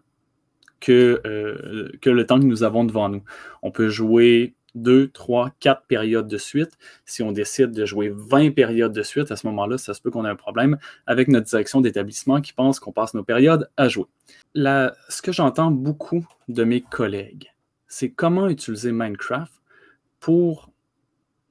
que, 0.80 1.20
euh, 1.26 1.90
que 2.00 2.10
le 2.10 2.26
temps 2.26 2.40
que 2.40 2.44
nous 2.44 2.62
avons 2.62 2.84
devant 2.84 3.08
nous. 3.08 3.22
On 3.62 3.70
peut 3.70 3.88
jouer 3.88 4.54
deux, 4.74 5.08
trois, 5.08 5.50
quatre 5.60 5.82
périodes 5.86 6.28
de 6.28 6.38
suite. 6.38 6.78
Si 7.04 7.22
on 7.22 7.32
décide 7.32 7.72
de 7.72 7.84
jouer 7.84 8.12
20 8.14 8.52
périodes 8.52 8.92
de 8.92 9.02
suite, 9.02 9.30
à 9.30 9.36
ce 9.36 9.46
moment-là, 9.48 9.78
ça 9.78 9.94
se 9.94 10.00
peut 10.00 10.10
qu'on 10.10 10.24
ait 10.24 10.30
un 10.30 10.36
problème 10.36 10.78
avec 11.06 11.28
notre 11.28 11.46
direction 11.46 11.80
d'établissement 11.80 12.40
qui 12.40 12.52
pense 12.52 12.80
qu'on 12.80 12.92
passe 12.92 13.14
nos 13.14 13.24
périodes 13.24 13.68
à 13.76 13.88
jouer. 13.88 14.06
ce 14.54 15.22
que 15.22 15.32
j'entends 15.32 15.70
beaucoup 15.70 16.26
de 16.48 16.64
mes 16.64 16.80
collègues, 16.80 17.52
c'est 17.88 18.10
comment 18.10 18.48
utiliser 18.48 18.92
Minecraft 18.92 19.52
pour 20.20 20.70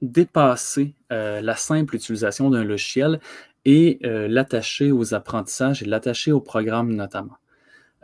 dépasser 0.00 0.94
euh, 1.12 1.40
la 1.42 1.56
simple 1.56 1.96
utilisation 1.96 2.48
d'un 2.48 2.64
logiciel 2.64 3.20
et 3.66 3.98
euh, 4.04 4.28
l'attacher 4.28 4.90
aux 4.90 5.12
apprentissages 5.12 5.82
et 5.82 5.86
l'attacher 5.86 6.32
au 6.32 6.40
programme 6.40 6.94
notamment. 6.94 7.36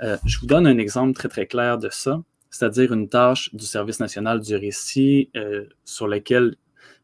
Euh, 0.03 0.17
je 0.25 0.39
vous 0.39 0.47
donne 0.47 0.67
un 0.67 0.79
exemple 0.79 1.15
très 1.15 1.29
très 1.29 1.47
clair 1.47 1.79
de 1.79 1.89
ça 1.91 2.21
c'est-à-dire 2.57 2.93
une 2.93 3.09
tâche 3.09 3.55
du 3.55 3.65
Service 3.65 4.01
national 4.01 4.41
du 4.41 4.57
récit 4.57 5.31
euh, 5.37 5.67
sur 5.85 6.09
laquelle 6.09 6.57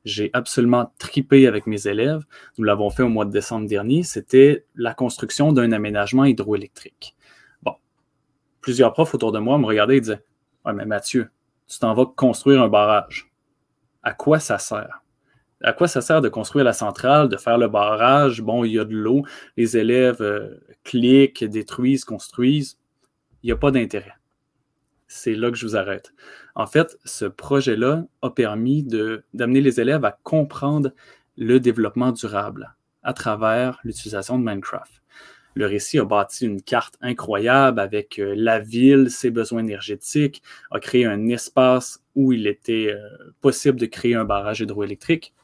j'ai 0.05 0.31
absolument 0.33 0.93
tripé 0.99 1.47
avec 1.47 1.67
mes 1.67 1.87
élèves. 1.87 2.25
Nous 2.59 2.65
l'avons 2.65 2.91
fait 2.91 3.03
au 3.03 3.09
mois 3.09 3.25
de 3.25 3.31
décembre 3.31 3.69
dernier. 3.69 4.03
C'était 4.03 4.65
la 4.75 4.95
construction 4.95 5.53
d'un 5.53 5.71
aménagement 5.73 6.25
hydroélectrique. 6.25 7.15
Bon, 7.63 7.75
plusieurs 8.61 8.93
profs 8.93 9.15
autour 9.15 9.31
de 9.31 9.39
moi 9.39 9.59
me 9.59 9.67
regardaient 9.67 9.99
et 9.99 10.01
disaient 10.01 10.25
Ouais, 10.65 10.73
mais 10.73 10.87
Mathieu, 10.87 11.31
tu 11.69 11.79
t'en 11.79 11.95
vas 11.95 12.07
construire 12.07 12.63
un 12.63 12.69
barrage. 12.69 13.31
À 14.03 14.13
quoi 14.13 14.41
ça 14.41 14.59
sert? 14.59 15.03
À 15.63 15.73
quoi 15.73 15.87
ça 15.87 16.01
sert 16.01 16.21
de 16.21 16.29
construire 16.29 16.65
la 16.65 16.73
centrale, 16.73 17.29
de 17.29 17.37
faire 17.37 17.59
le 17.59 17.69
barrage? 17.69 18.41
Bon, 18.41 18.65
il 18.65 18.73
y 18.73 18.79
a 18.81 18.85
de 18.85 18.95
l'eau, 18.95 19.23
les 19.57 19.77
élèves 19.77 20.21
euh, 20.21 20.59
cliquent, 20.83 21.45
détruisent, 21.45 22.05
construisent. 22.05 22.79
Il 23.43 23.47
n'y 23.47 23.53
a 23.53 23.57
pas 23.57 23.71
d'intérêt 23.71 24.15
c'est 25.13 25.35
là 25.35 25.51
que 25.51 25.57
je 25.57 25.67
vous 25.67 25.77
arrête. 25.77 26.13
En 26.55 26.67
fait, 26.67 26.99
ce 27.05 27.27
projet-là 27.27 28.05
a 28.23 28.31
permis 28.31 28.83
d'amener 28.83 29.61
les 29.61 29.81
élèves 29.81 30.05
à 30.05 30.19
comprendre 30.23 30.93
le 31.37 31.61
développement 31.61 32.13
durable 32.13 32.75
à 33.03 33.13
travers 33.13 33.79
l'utilisation 33.85 34.39
de 34.39 34.45
Minecraft. 34.45 35.03
Le 35.55 35.67
récit 35.67 35.99
a 35.99 36.05
bâti 36.05 36.47
une 36.47 36.63
carte 36.63 36.97
incroyable 37.03 37.79
avec 37.79 38.19
euh, 38.19 38.33
la 38.35 38.59
ville, 38.59 39.11
ses 39.11 39.31
besoins 39.31 39.61
énergétiques, 39.61 40.43
a 40.71 40.81
créé 40.81 41.05
un 41.05 41.29
espace 41.29 42.03
où 42.15 42.33
il 42.33 42.47
était 42.47 42.91
euh, 42.91 43.35
possible 43.43 43.79
de 43.79 43.85
créer 43.85 44.15
un 44.15 44.25
barrage 44.25 44.61
hydroélectrique 44.61 45.35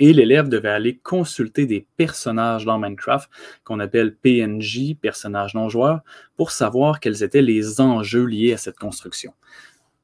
et 0.00 0.14
l'élève 0.14 0.48
devait 0.48 0.70
aller 0.70 0.96
consulter 0.96 1.66
des 1.66 1.86
personnages 1.96 2.64
dans 2.64 2.78
Minecraft 2.78 3.30
qu'on 3.64 3.80
appelle 3.80 4.16
PNJ, 4.16 4.96
personnages 5.00 5.54
non 5.54 5.68
joueurs, 5.68 6.00
pour 6.36 6.50
savoir 6.50 7.00
quels 7.00 7.22
étaient 7.22 7.42
les 7.42 7.80
enjeux 7.80 8.24
liés 8.24 8.54
à 8.54 8.56
cette 8.56 8.78
construction. 8.78 9.34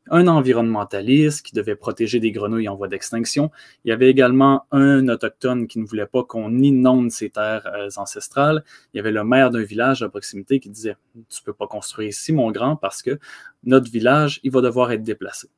Un 0.08 0.28
environnementaliste 0.28 1.44
qui 1.44 1.52
devait 1.52 1.74
protéger 1.74 2.20
des 2.20 2.30
grenouilles 2.30 2.68
en 2.68 2.76
voie 2.76 2.86
d'extinction. 2.86 3.50
Il 3.84 3.88
y 3.88 3.92
avait 3.92 4.08
également 4.08 4.66
un 4.70 5.08
autochtone 5.08 5.66
qui 5.66 5.80
ne 5.80 5.86
voulait 5.86 6.06
pas 6.06 6.22
qu'on 6.22 6.58
inonde 6.58 7.10
ses 7.10 7.30
terres 7.30 7.66
euh, 7.74 7.88
ancestrales. 7.96 8.62
Il 8.94 8.98
y 8.98 9.00
avait 9.00 9.10
le 9.10 9.24
maire 9.24 9.50
d'un 9.50 9.64
village 9.64 10.04
à 10.04 10.08
proximité 10.08 10.60
qui 10.60 10.70
disait 10.70 10.96
Tu 11.28 11.42
peux 11.42 11.54
pas 11.54 11.66
construire 11.66 12.10
ici, 12.10 12.32
mon 12.32 12.52
grand, 12.52 12.76
parce 12.76 13.02
que 13.02 13.18
notre 13.64 13.90
village, 13.90 14.38
il 14.44 14.52
va 14.52 14.60
devoir 14.60 14.92
être 14.92 15.02
déplacé. 15.02 15.48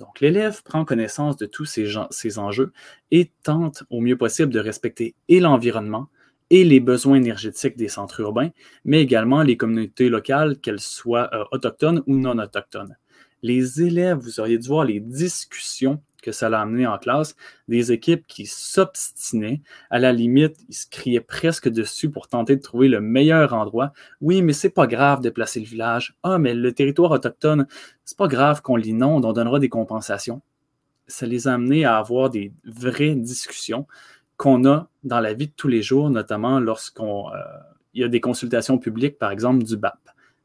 Donc, 0.00 0.20
l'élève 0.20 0.62
prend 0.64 0.84
connaissance 0.84 1.36
de 1.36 1.46
tous 1.46 1.64
ces, 1.64 2.38
enjeux 2.38 2.72
et 3.10 3.30
tente 3.42 3.84
au 3.90 4.00
mieux 4.00 4.16
possible 4.16 4.52
de 4.52 4.58
respecter 4.58 5.14
et 5.28 5.40
l'environnement 5.40 6.08
et 6.50 6.64
les 6.64 6.80
besoins 6.80 7.16
énergétiques 7.16 7.76
des 7.76 7.88
centres 7.88 8.20
urbains, 8.20 8.50
mais 8.84 9.00
également 9.00 9.42
les 9.42 9.56
communautés 9.56 10.08
locales, 10.08 10.58
qu'elles 10.58 10.80
soient 10.80 11.30
euh, 11.32 11.44
autochtones 11.52 12.02
ou 12.06 12.16
non 12.16 12.38
autochtones. 12.38 12.96
Les 13.42 13.82
élèves, 13.82 14.18
vous 14.18 14.40
auriez 14.40 14.58
dû 14.58 14.68
voir 14.68 14.84
les 14.84 15.00
discussions 15.00 16.02
que 16.24 16.32
ça 16.32 16.48
l'a 16.48 16.60
amené 16.60 16.86
en 16.86 16.96
classe, 16.96 17.36
des 17.68 17.92
équipes 17.92 18.26
qui 18.26 18.46
s'obstinaient, 18.46 19.60
à 19.90 19.98
la 19.98 20.12
limite, 20.12 20.56
ils 20.68 20.74
se 20.74 20.86
criaient 20.88 21.20
presque 21.20 21.68
dessus 21.68 22.10
pour 22.10 22.28
tenter 22.28 22.56
de 22.56 22.62
trouver 22.62 22.88
le 22.88 23.00
meilleur 23.00 23.52
endroit. 23.52 23.92
Oui, 24.20 24.40
mais 24.40 24.54
c'est 24.54 24.70
pas 24.70 24.86
grave 24.86 25.20
de 25.20 25.30
placer 25.30 25.60
le 25.60 25.66
village. 25.66 26.16
Ah, 26.22 26.38
mais 26.38 26.54
le 26.54 26.72
territoire 26.72 27.10
autochtone, 27.10 27.66
c'est 28.04 28.16
pas 28.16 28.28
grave 28.28 28.62
qu'on 28.62 28.76
l'inonde, 28.76 29.24
on 29.24 29.32
donnera 29.32 29.58
des 29.58 29.68
compensations. 29.68 30.40
Ça 31.06 31.26
les 31.26 31.46
a 31.46 31.54
amenés 31.54 31.84
à 31.84 31.98
avoir 31.98 32.30
des 32.30 32.52
vraies 32.64 33.14
discussions 33.14 33.86
qu'on 34.38 34.66
a 34.66 34.88
dans 35.04 35.20
la 35.20 35.34
vie 35.34 35.48
de 35.48 35.52
tous 35.54 35.68
les 35.68 35.82
jours, 35.82 36.08
notamment 36.08 36.58
lorsqu'on 36.58 37.26
il 37.92 38.00
y 38.00 38.04
a 38.04 38.08
des 38.08 38.20
consultations 38.20 38.78
publiques, 38.78 39.18
par 39.18 39.30
exemple, 39.30 39.62
du 39.62 39.76
BAP 39.76 39.98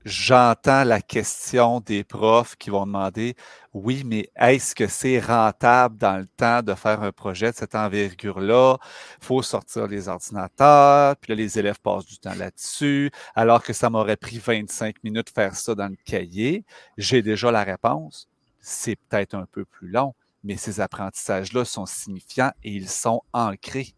j'entends 0.05 0.83
la 0.83 1.01
question 1.01 1.79
des 1.81 2.03
profs 2.03 2.55
qui 2.55 2.69
vont 2.69 2.85
demander 2.85 3.35
oui, 3.73 4.03
mais 4.05 4.29
est-ce 4.35 4.73
que 4.73 4.87
c'est 4.87 5.19
rentable 5.19 5.97
dans 5.97 6.17
le 6.17 6.25
temps 6.25 6.61
de 6.63 6.73
faire 6.73 7.03
un 7.03 7.11
projet 7.11 7.51
de 7.51 7.55
cette 7.55 7.75
envergure-là? 7.75 8.77
Faut 9.21 9.41
sortir 9.41 9.87
les 9.87 10.07
ordinateurs, 10.07 11.15
puis 11.17 11.31
là, 11.31 11.35
les 11.35 11.59
élèves 11.59 11.79
passent 11.79 12.05
du 12.05 12.17
temps 12.17 12.33
là-dessus, 12.33 13.11
alors 13.35 13.61
que 13.63 13.73
ça 13.73 13.89
m'aurait 13.89 14.17
pris 14.17 14.39
25 14.39 15.03
minutes 15.03 15.27
de 15.27 15.33
faire 15.33 15.55
ça 15.55 15.75
dans 15.75 15.87
le 15.87 15.97
cahier. 16.03 16.65
J'ai 16.97 17.21
déjà 17.21 17.51
la 17.51 17.63
réponse. 17.63 18.27
C'est 18.59 18.95
peut-être 18.95 19.35
un 19.35 19.45
peu 19.45 19.65
plus 19.65 19.89
long, 19.89 20.15
mais 20.43 20.57
ces 20.57 20.79
apprentissages-là 20.81 21.65
sont 21.65 21.85
signifiants 21.85 22.51
et 22.63 22.71
ils 22.71 22.89
sont 22.89 23.21
ancrés 23.33 23.93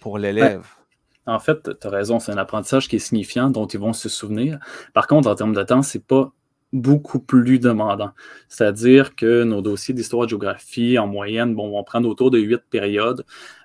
pour 0.00 0.18
l'élève. 0.18 0.66
En 1.26 1.38
fait, 1.38 1.78
tu 1.80 1.86
as 1.86 1.90
raison, 1.90 2.18
c'est 2.18 2.32
un 2.32 2.38
apprentissage 2.38 2.88
qui 2.88 2.96
est 2.96 3.00
signifiant, 3.00 3.50
dont 3.50 3.66
ils 3.66 3.78
vont 3.78 3.92
se 3.92 4.08
souvenir. 4.08 4.58
Par 4.92 5.06
contre, 5.06 5.28
en 5.28 5.34
termes 5.34 5.54
de 5.54 5.62
temps, 5.62 5.82
c'est 5.82 6.04
pas 6.04 6.32
beaucoup 6.72 7.20
plus 7.20 7.58
demandant. 7.58 8.12
C'est-à-dire 8.48 9.14
que 9.14 9.44
nos 9.44 9.60
dossiers 9.60 9.94
d'histoire 9.94 10.24
et 10.24 10.26
de 10.26 10.30
géographie, 10.30 10.98
en 10.98 11.06
moyenne, 11.06 11.54
bon, 11.54 11.70
vont 11.70 11.84
prendre 11.84 12.08
autour 12.08 12.30
de 12.30 12.38
huit 12.38 12.62
périodes, 12.70 13.24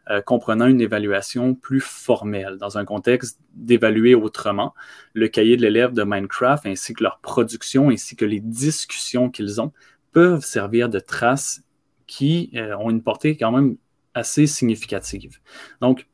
euh, 0.10 0.22
comprenant 0.22 0.68
une 0.68 0.82
évaluation 0.82 1.56
plus 1.56 1.80
formelle, 1.80 2.58
dans 2.58 2.78
un 2.78 2.86
contexte 2.86 3.40
d'évaluer 3.54 4.14
autrement 4.14 4.74
le 5.14 5.28
cahier 5.30 5.56
de 5.56 5.62
l'élève 5.62 5.94
de 5.94 6.04
Minecraft, 6.04 6.66
ainsi 6.66 6.94
que 6.94 7.04
leur 7.04 7.20
production, 7.20 7.90
ainsi 7.90 8.16
que 8.16 8.26
les 8.26 8.42
discussions 8.42 9.30
qu'ils 9.30 9.62
ont, 9.62 9.72
peuvent 10.12 10.44
servir 10.44 10.90
de 10.90 11.00
traces 11.00 11.62
qui 12.08 12.52
euh, 12.56 12.76
ont 12.78 12.90
une 12.90 13.04
portée 13.04 13.38
quand 13.38 13.52
même 13.52 13.78
assez 14.14 14.48
significative. 14.48 15.40
Donc, 15.80 16.08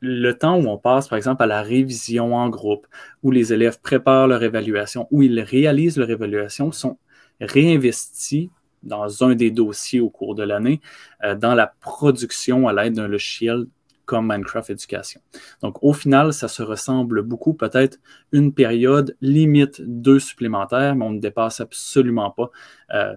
le 0.00 0.32
temps 0.32 0.58
où 0.58 0.66
on 0.68 0.78
passe, 0.78 1.08
par 1.08 1.18
exemple, 1.18 1.42
à 1.42 1.46
la 1.46 1.62
révision 1.62 2.34
en 2.34 2.48
groupe, 2.48 2.86
où 3.22 3.30
les 3.30 3.52
élèves 3.52 3.80
préparent 3.80 4.26
leur 4.26 4.42
évaluation, 4.42 5.06
où 5.10 5.22
ils 5.22 5.40
réalisent 5.40 5.98
leur 5.98 6.10
évaluation, 6.10 6.72
sont 6.72 6.98
réinvestis 7.40 8.50
dans 8.82 9.24
un 9.24 9.34
des 9.34 9.50
dossiers 9.50 10.00
au 10.00 10.08
cours 10.08 10.34
de 10.34 10.42
l'année, 10.42 10.80
euh, 11.24 11.34
dans 11.34 11.54
la 11.54 11.66
production 11.66 12.66
à 12.66 12.72
l'aide 12.72 12.94
d'un 12.94 13.08
logiciel 13.08 13.66
comme 14.06 14.26
Minecraft 14.26 14.70
Éducation. 14.70 15.20
Donc, 15.62 15.78
au 15.82 15.92
final, 15.92 16.32
ça 16.32 16.48
se 16.48 16.62
ressemble 16.62 17.22
beaucoup, 17.22 17.54
peut-être 17.54 17.98
une 18.32 18.52
période, 18.52 19.16
limite 19.20 19.80
deux 19.82 20.18
supplémentaires, 20.18 20.96
mais 20.96 21.04
on 21.04 21.10
ne 21.10 21.20
dépasse 21.20 21.60
absolument 21.60 22.30
pas 22.30 22.50
euh, 22.94 23.14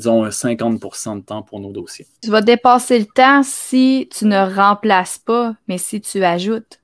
disons, 0.00 0.28
50% 0.28 1.16
de 1.16 1.20
temps 1.22 1.42
pour 1.42 1.60
nos 1.60 1.72
dossiers. 1.72 2.06
Tu 2.22 2.30
vas 2.30 2.40
dépasser 2.40 2.98
le 2.98 3.06
temps 3.06 3.42
si 3.42 4.08
tu 4.16 4.24
ne 4.24 4.54
remplaces 4.54 5.18
pas, 5.18 5.54
mais 5.68 5.78
si 5.78 6.00
tu 6.00 6.24
ajoutes. 6.24 6.80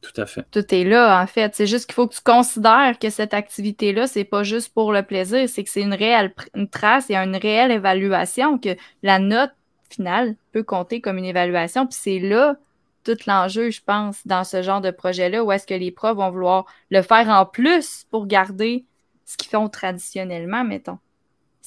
Tout 0.00 0.20
à 0.20 0.26
fait. 0.26 0.46
Tout 0.52 0.74
est 0.74 0.84
là, 0.84 1.20
en 1.20 1.26
fait. 1.26 1.54
C'est 1.54 1.66
juste 1.66 1.86
qu'il 1.86 1.94
faut 1.94 2.06
que 2.06 2.14
tu 2.14 2.22
considères 2.22 2.98
que 3.00 3.10
cette 3.10 3.34
activité-là, 3.34 4.06
c'est 4.06 4.24
pas 4.24 4.44
juste 4.44 4.72
pour 4.72 4.92
le 4.92 5.02
plaisir, 5.02 5.48
c'est 5.48 5.64
que 5.64 5.70
c'est 5.70 5.82
une 5.82 5.94
réelle 5.94 6.32
une 6.54 6.68
trace 6.68 7.10
et 7.10 7.16
une 7.16 7.36
réelle 7.36 7.72
évaluation, 7.72 8.58
que 8.58 8.76
la 9.02 9.18
note 9.18 9.50
finale 9.90 10.36
peut 10.52 10.62
compter 10.62 11.00
comme 11.00 11.18
une 11.18 11.24
évaluation. 11.24 11.86
Puis 11.86 11.98
c'est 12.00 12.18
là 12.20 12.56
tout 13.04 13.16
l'enjeu, 13.26 13.70
je 13.70 13.80
pense, 13.84 14.26
dans 14.26 14.42
ce 14.42 14.62
genre 14.62 14.80
de 14.80 14.90
projet-là, 14.90 15.44
où 15.44 15.52
est-ce 15.52 15.66
que 15.66 15.74
les 15.74 15.92
profs 15.92 16.16
vont 16.16 16.30
vouloir 16.30 16.66
le 16.90 17.02
faire 17.02 17.28
en 17.28 17.46
plus 17.46 18.04
pour 18.10 18.26
garder 18.26 18.84
ce 19.24 19.36
qu'ils 19.36 19.50
font 19.50 19.68
traditionnellement, 19.68 20.64
mettons 20.64 20.98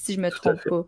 si 0.03 0.13
je 0.13 0.19
me 0.19 0.29
trompe 0.29 0.61
pas. 0.67 0.85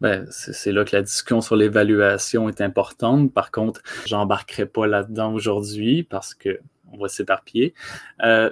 Ben, 0.00 0.26
c'est 0.30 0.72
là 0.72 0.84
que 0.84 0.94
la 0.96 1.02
discussion 1.02 1.40
sur 1.40 1.56
l'évaluation 1.56 2.48
est 2.48 2.60
importante. 2.60 3.32
Par 3.32 3.50
contre, 3.50 3.82
j'embarquerai 4.06 4.66
pas 4.66 4.86
là-dedans 4.86 5.32
aujourd'hui 5.32 6.02
parce 6.02 6.34
que 6.34 6.60
on 6.92 6.98
va 6.98 7.08
s'éparpiller. 7.08 7.74
Euh, 8.22 8.50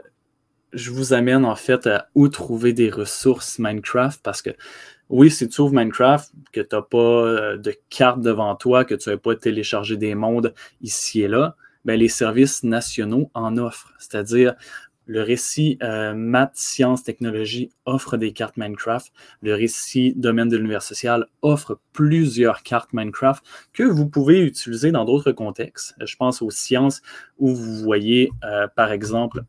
je 0.73 0.91
vous 0.91 1.13
amène 1.13 1.45
en 1.45 1.57
fait 1.57 1.87
à 1.87 2.09
où 2.15 2.29
trouver 2.29 2.73
des 2.73 2.91
ressources 2.91 3.59
Minecraft 3.59 4.21
parce 4.23 4.43
que 4.43 4.51
oui, 5.09 5.31
si 5.31 5.49
tu 5.49 5.61
ouvres 5.61 5.75
Minecraft, 5.75 6.31
que 6.53 6.61
tu 6.61 6.77
n'as 6.77 6.83
pas 6.83 6.99
euh, 6.99 7.57
de 7.57 7.75
carte 7.91 8.21
devant 8.21 8.55
toi, 8.55 8.85
que 8.85 8.95
tu 8.95 9.11
n'as 9.11 9.17
pas 9.17 9.35
téléchargé 9.35 9.97
des 9.97 10.15
mondes 10.15 10.55
ici 10.81 11.23
et 11.23 11.29
là, 11.29 11.57
ben, 11.85 11.99
les 11.99 12.09
services 12.09 12.63
nationaux 12.63 13.31
en 13.35 13.57
offrent. 13.57 13.93
C'est-à-dire, 13.99 14.55
le 15.11 15.23
récit 15.23 15.77
euh, 15.83 16.15
maths, 16.15 16.55
sciences, 16.55 17.03
technologie 17.03 17.73
offre 17.85 18.17
des 18.17 18.33
cartes 18.33 18.57
Minecraft. 18.57 19.13
Le 19.43 19.55
récit 19.55 20.15
domaine 20.15 20.49
de 20.49 20.57
l'univers 20.57 20.85
social 20.85 21.27
offre 21.43 21.81
plusieurs 21.93 22.63
cartes 22.63 22.93
Minecraft 22.93 23.45
que 23.73 23.83
vous 23.83 24.09
pouvez 24.09 24.41
utiliser 24.41 24.93
dans 24.93 25.05
d'autres 25.05 25.33
contextes. 25.33 25.97
Je 26.01 26.15
pense 26.15 26.43
aux 26.43 26.51
sciences 26.51 27.03
où 27.39 27.53
vous 27.53 27.75
voyez, 27.79 28.31
euh, 28.45 28.69
par 28.69 28.93
exemple, 28.93 29.43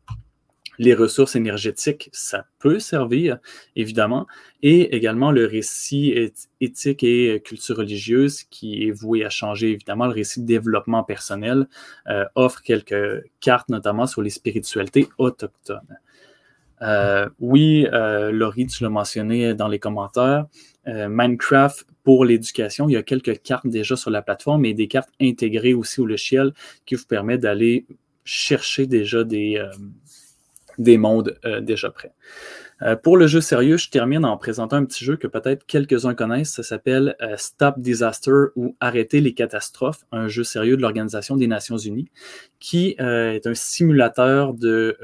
les 0.82 0.94
ressources 0.94 1.36
énergétiques, 1.36 2.10
ça 2.12 2.46
peut 2.58 2.80
servir, 2.80 3.38
évidemment, 3.76 4.26
et 4.62 4.94
également 4.96 5.30
le 5.30 5.46
récit 5.46 6.12
éthique 6.60 7.04
et 7.04 7.40
culture 7.44 7.76
religieuse 7.76 8.42
qui 8.44 8.86
est 8.86 8.90
voué 8.90 9.24
à 9.24 9.30
changer, 9.30 9.70
évidemment, 9.70 10.06
le 10.06 10.12
récit 10.12 10.40
de 10.40 10.46
développement 10.46 11.04
personnel 11.04 11.68
euh, 12.08 12.24
offre 12.34 12.62
quelques 12.62 13.22
cartes, 13.40 13.68
notamment 13.68 14.06
sur 14.06 14.22
les 14.22 14.30
spiritualités 14.30 15.08
autochtones. 15.18 15.98
Euh, 16.82 17.28
oui, 17.38 17.86
euh, 17.92 18.32
Laurie, 18.32 18.66
tu 18.66 18.82
l'as 18.82 18.90
mentionné 18.90 19.54
dans 19.54 19.68
les 19.68 19.78
commentaires, 19.78 20.46
Minecraft 20.84 21.86
pour 22.02 22.24
l'éducation, 22.24 22.88
il 22.88 22.94
y 22.94 22.96
a 22.96 23.04
quelques 23.04 23.40
cartes 23.42 23.68
déjà 23.68 23.94
sur 23.94 24.10
la 24.10 24.20
plateforme 24.20 24.64
et 24.64 24.74
des 24.74 24.88
cartes 24.88 25.10
intégrées 25.20 25.74
aussi 25.74 26.00
au 26.00 26.06
logiciel 26.06 26.52
qui 26.86 26.96
vous 26.96 27.06
permettent 27.06 27.42
d'aller 27.42 27.86
chercher 28.24 28.88
déjà 28.88 29.22
des, 29.22 29.64
des 30.78 30.98
mondes 30.98 31.38
euh, 31.44 31.60
déjà 31.60 31.90
prêts. 31.90 32.12
Euh, 32.82 32.96
pour 32.96 33.16
le 33.16 33.26
jeu 33.26 33.40
sérieux, 33.40 33.76
je 33.76 33.90
termine 33.90 34.24
en 34.24 34.36
présentant 34.36 34.76
un 34.76 34.84
petit 34.84 35.04
jeu 35.04 35.16
que 35.16 35.26
peut-être 35.26 35.64
quelques-uns 35.66 36.14
connaissent. 36.14 36.52
Ça 36.52 36.62
s'appelle 36.62 37.16
euh, 37.22 37.36
Stop 37.36 37.78
Disaster 37.78 38.46
ou 38.56 38.76
Arrêter 38.80 39.20
les 39.20 39.34
catastrophes, 39.34 40.04
un 40.10 40.28
jeu 40.28 40.44
sérieux 40.44 40.76
de 40.76 40.82
l'Organisation 40.82 41.36
des 41.36 41.46
Nations 41.46 41.78
Unies, 41.78 42.08
qui 42.58 42.96
est 42.98 43.46
un 43.46 43.54
simulateur 43.54 44.54
de, 44.54 44.96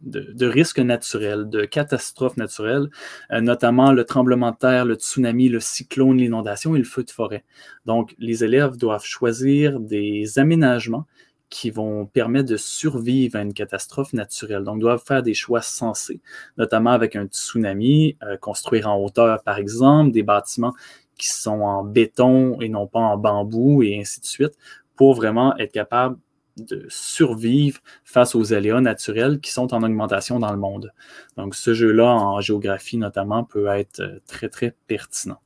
de, 0.00 0.46
risques 0.46 0.78
naturels, 0.78 1.48
de 1.48 1.64
catastrophes 1.64 2.36
naturelles, 2.36 2.88
notamment 3.30 3.92
le 3.92 4.04
tremblement 4.04 4.50
de 4.50 4.56
terre, 4.56 4.84
le 4.84 4.94
tsunami, 4.94 5.48
le 5.48 5.60
cyclone, 5.60 6.18
l'inondation 6.18 6.74
et 6.74 6.78
le 6.78 6.84
feu 6.84 7.02
de 7.02 7.10
forêt. 7.10 7.44
Donc, 7.86 8.14
les 8.18 8.44
élèves 8.44 8.76
doivent 8.76 9.04
choisir 9.04 9.80
des 9.80 10.38
aménagements 10.38 11.06
qui 11.54 11.70
vont 11.70 12.04
permettre 12.04 12.48
de 12.48 12.56
survivre 12.56 13.36
à 13.36 13.42
une 13.42 13.54
catastrophe 13.54 14.12
naturelle. 14.12 14.64
Donc, 14.64 14.80
doivent 14.80 15.04
faire 15.06 15.22
des 15.22 15.34
choix 15.34 15.62
sensés, 15.62 16.20
notamment 16.58 16.90
avec 16.90 17.14
un 17.14 17.26
tsunami, 17.26 18.16
euh, 18.24 18.36
construire 18.36 18.88
en 18.90 18.96
hauteur, 18.96 19.40
par 19.44 19.58
exemple, 19.58 20.10
des 20.10 20.24
bâtiments 20.24 20.74
qui 21.16 21.28
sont 21.28 21.60
en 21.60 21.84
béton 21.84 22.60
et 22.60 22.68
non 22.68 22.88
pas 22.88 22.98
en 22.98 23.16
bambou, 23.16 23.84
et 23.84 24.00
ainsi 24.00 24.20
de 24.20 24.26
suite, 24.26 24.54
pour 24.96 25.14
vraiment 25.14 25.56
être 25.58 25.70
capable 25.70 26.18
de 26.56 26.86
survivre 26.88 27.78
face 28.04 28.34
aux 28.34 28.52
aléas 28.52 28.80
naturels 28.80 29.38
qui 29.38 29.52
sont 29.52 29.72
en 29.74 29.84
augmentation 29.84 30.40
dans 30.40 30.50
le 30.50 30.58
monde. 30.58 30.92
Donc, 31.36 31.54
ce 31.54 31.72
jeu-là, 31.72 32.16
en 32.16 32.40
géographie 32.40 32.98
notamment, 32.98 33.44
peut 33.44 33.68
être 33.68 34.00
euh, 34.00 34.18
très, 34.26 34.48
très 34.48 34.74
pertinent. 34.88 35.38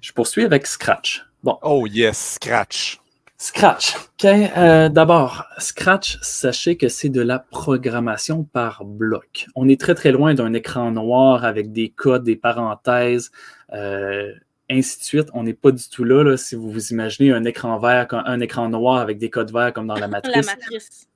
Je 0.00 0.12
poursuis 0.12 0.44
avec 0.44 0.66
Scratch. 0.66 1.26
Oh 1.44 1.86
yes, 1.86 2.36
Scratch. 2.36 3.01
Scratch. 3.42 3.96
Euh, 4.24 4.88
d'abord, 4.88 5.46
Scratch, 5.58 6.16
sachez 6.22 6.76
que 6.76 6.88
c'est 6.88 7.08
de 7.08 7.20
la 7.20 7.40
programmation 7.40 8.44
par 8.44 8.84
bloc. 8.84 9.46
On 9.56 9.68
est 9.68 9.80
très 9.80 9.96
très 9.96 10.12
loin 10.12 10.32
d'un 10.32 10.52
écran 10.52 10.92
noir 10.92 11.44
avec 11.44 11.72
des 11.72 11.88
codes, 11.88 12.22
des 12.22 12.36
parenthèses, 12.36 13.32
euh, 13.72 14.32
ainsi 14.70 15.00
de 15.00 15.02
suite. 15.02 15.28
On 15.34 15.42
n'est 15.42 15.54
pas 15.54 15.72
du 15.72 15.82
tout 15.88 16.04
là, 16.04 16.36
Si 16.36 16.54
vous 16.54 16.70
vous 16.70 16.92
imaginez 16.92 17.32
un 17.32 17.42
écran 17.42 17.80
vert, 17.80 18.06
un 18.12 18.38
écran 18.38 18.68
noir 18.68 18.98
avec 19.00 19.18
des 19.18 19.28
codes 19.28 19.52
verts 19.52 19.72
comme 19.72 19.88
dans 19.88 19.98
la 19.98 20.06
matrice. 20.06 20.46
La 20.46 20.54
matrice. 20.54 21.08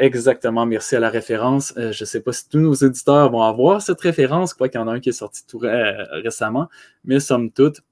Exactement, 0.00 0.66
merci 0.66 0.96
à 0.96 1.00
la 1.00 1.10
référence. 1.10 1.72
Euh, 1.76 1.92
je 1.92 2.02
ne 2.02 2.06
sais 2.06 2.20
pas 2.20 2.32
si 2.32 2.48
tous 2.48 2.58
nos 2.58 2.74
éditeurs 2.74 3.30
vont 3.30 3.42
avoir 3.42 3.82
cette 3.82 4.00
référence, 4.00 4.52
quoi 4.52 4.68
qu'il 4.68 4.80
y 4.80 4.82
en 4.82 4.88
a 4.88 4.94
un 4.94 5.00
qui 5.00 5.10
est 5.10 5.12
sorti 5.12 5.46
tout 5.46 5.60
récemment, 5.60 6.68
mais 7.04 7.20
somme 7.20 7.52
toute, 7.52 7.82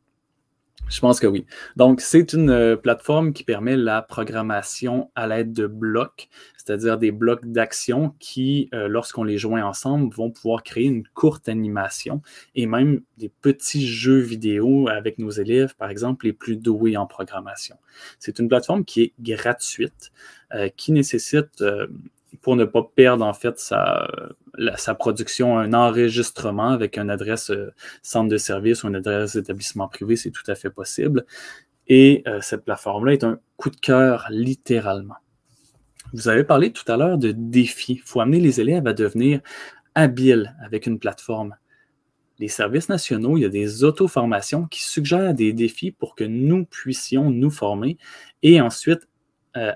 je 0.88 1.00
pense 1.00 1.18
que 1.18 1.26
oui. 1.26 1.46
Donc, 1.74 2.00
c'est 2.00 2.32
une 2.32 2.50
euh, 2.50 2.76
plateforme 2.76 3.32
qui 3.32 3.42
permet 3.42 3.76
la 3.76 4.02
programmation 4.02 5.10
à 5.16 5.26
l'aide 5.26 5.52
de 5.52 5.66
blocs, 5.66 6.28
c'est-à-dire 6.56 6.96
des 6.96 7.10
blocs 7.10 7.44
d'action 7.44 8.14
qui, 8.20 8.68
euh, 8.72 8.86
lorsqu'on 8.86 9.24
les 9.24 9.36
joint 9.36 9.64
ensemble, 9.64 10.14
vont 10.14 10.30
pouvoir 10.30 10.62
créer 10.62 10.84
une 10.84 11.06
courte 11.08 11.48
animation 11.48 12.22
et 12.54 12.66
même 12.66 13.00
des 13.18 13.28
petits 13.28 13.86
jeux 13.86 14.20
vidéo 14.20 14.88
avec 14.88 15.18
nos 15.18 15.30
élèves, 15.30 15.74
par 15.76 15.90
exemple, 15.90 16.26
les 16.26 16.32
plus 16.32 16.56
doués 16.56 16.96
en 16.96 17.06
programmation. 17.06 17.76
C'est 18.20 18.38
une 18.38 18.48
plateforme 18.48 18.84
qui 18.84 19.02
est 19.02 19.12
gratuite, 19.18 20.12
euh, 20.54 20.68
qui 20.76 20.92
nécessite 20.92 21.64
pour 22.42 22.56
ne 22.56 22.64
pas 22.64 22.82
perdre 22.94 23.24
en 23.24 23.32
fait 23.32 23.58
sa, 23.58 24.08
production, 24.98 25.58
un 25.58 25.72
enregistrement 25.72 26.70
avec 26.70 26.98
une 26.98 27.10
adresse 27.10 27.50
euh, 27.50 27.72
centre 28.02 28.28
de 28.28 28.36
service 28.36 28.84
ou 28.84 28.88
une 28.88 28.96
adresse 28.96 29.36
établissement 29.36 29.88
privé, 29.88 30.16
c'est 30.16 30.30
tout 30.30 30.48
à 30.48 30.54
fait 30.54 30.70
possible. 30.70 31.24
Et 31.88 32.24
cette 32.40 32.64
plateforme-là 32.64 33.12
est 33.12 33.22
un 33.22 33.38
coup 33.56 33.70
de 33.70 33.76
cœur 33.76 34.26
littéralement. 34.28 35.14
Vous 36.12 36.28
avez 36.28 36.44
parlé 36.44 36.72
tout 36.72 36.90
à 36.90 36.96
l'heure 36.96 37.18
de 37.18 37.32
défis. 37.32 37.94
Il 37.94 38.02
faut 38.02 38.20
amener 38.20 38.40
les 38.40 38.60
élèves 38.60 38.86
à 38.86 38.92
devenir 38.92 39.40
habiles 39.94 40.54
avec 40.64 40.86
une 40.86 40.98
plateforme. 40.98 41.56
Les 42.38 42.48
services 42.48 42.88
nationaux, 42.88 43.38
il 43.38 43.42
y 43.42 43.46
a 43.46 43.50
des 43.50 43.82
auto-formations 43.82 44.66
qui 44.66 44.84
suggèrent 44.84 45.34
des 45.34 45.52
défis 45.52 45.90
pour 45.90 46.14
que 46.14 46.24
nous 46.24 46.66
puissions 46.66 47.30
nous 47.30 47.50
former 47.50 47.96
et 48.42 48.60
ensuite 48.60 49.08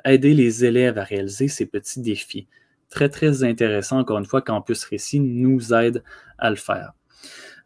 aider 0.04 0.34
les 0.34 0.64
élèves 0.64 0.98
à 0.98 1.04
réaliser 1.04 1.48
ces 1.48 1.66
petits 1.66 2.00
défis. 2.00 2.46
Très, 2.90 3.08
très 3.08 3.44
intéressant, 3.44 3.98
encore 3.98 4.18
une 4.18 4.26
fois, 4.26 4.42
Campus 4.42 4.84
Récit 4.84 5.20
nous 5.20 5.72
aide 5.72 6.02
à 6.38 6.50
le 6.50 6.56
faire. 6.56 6.92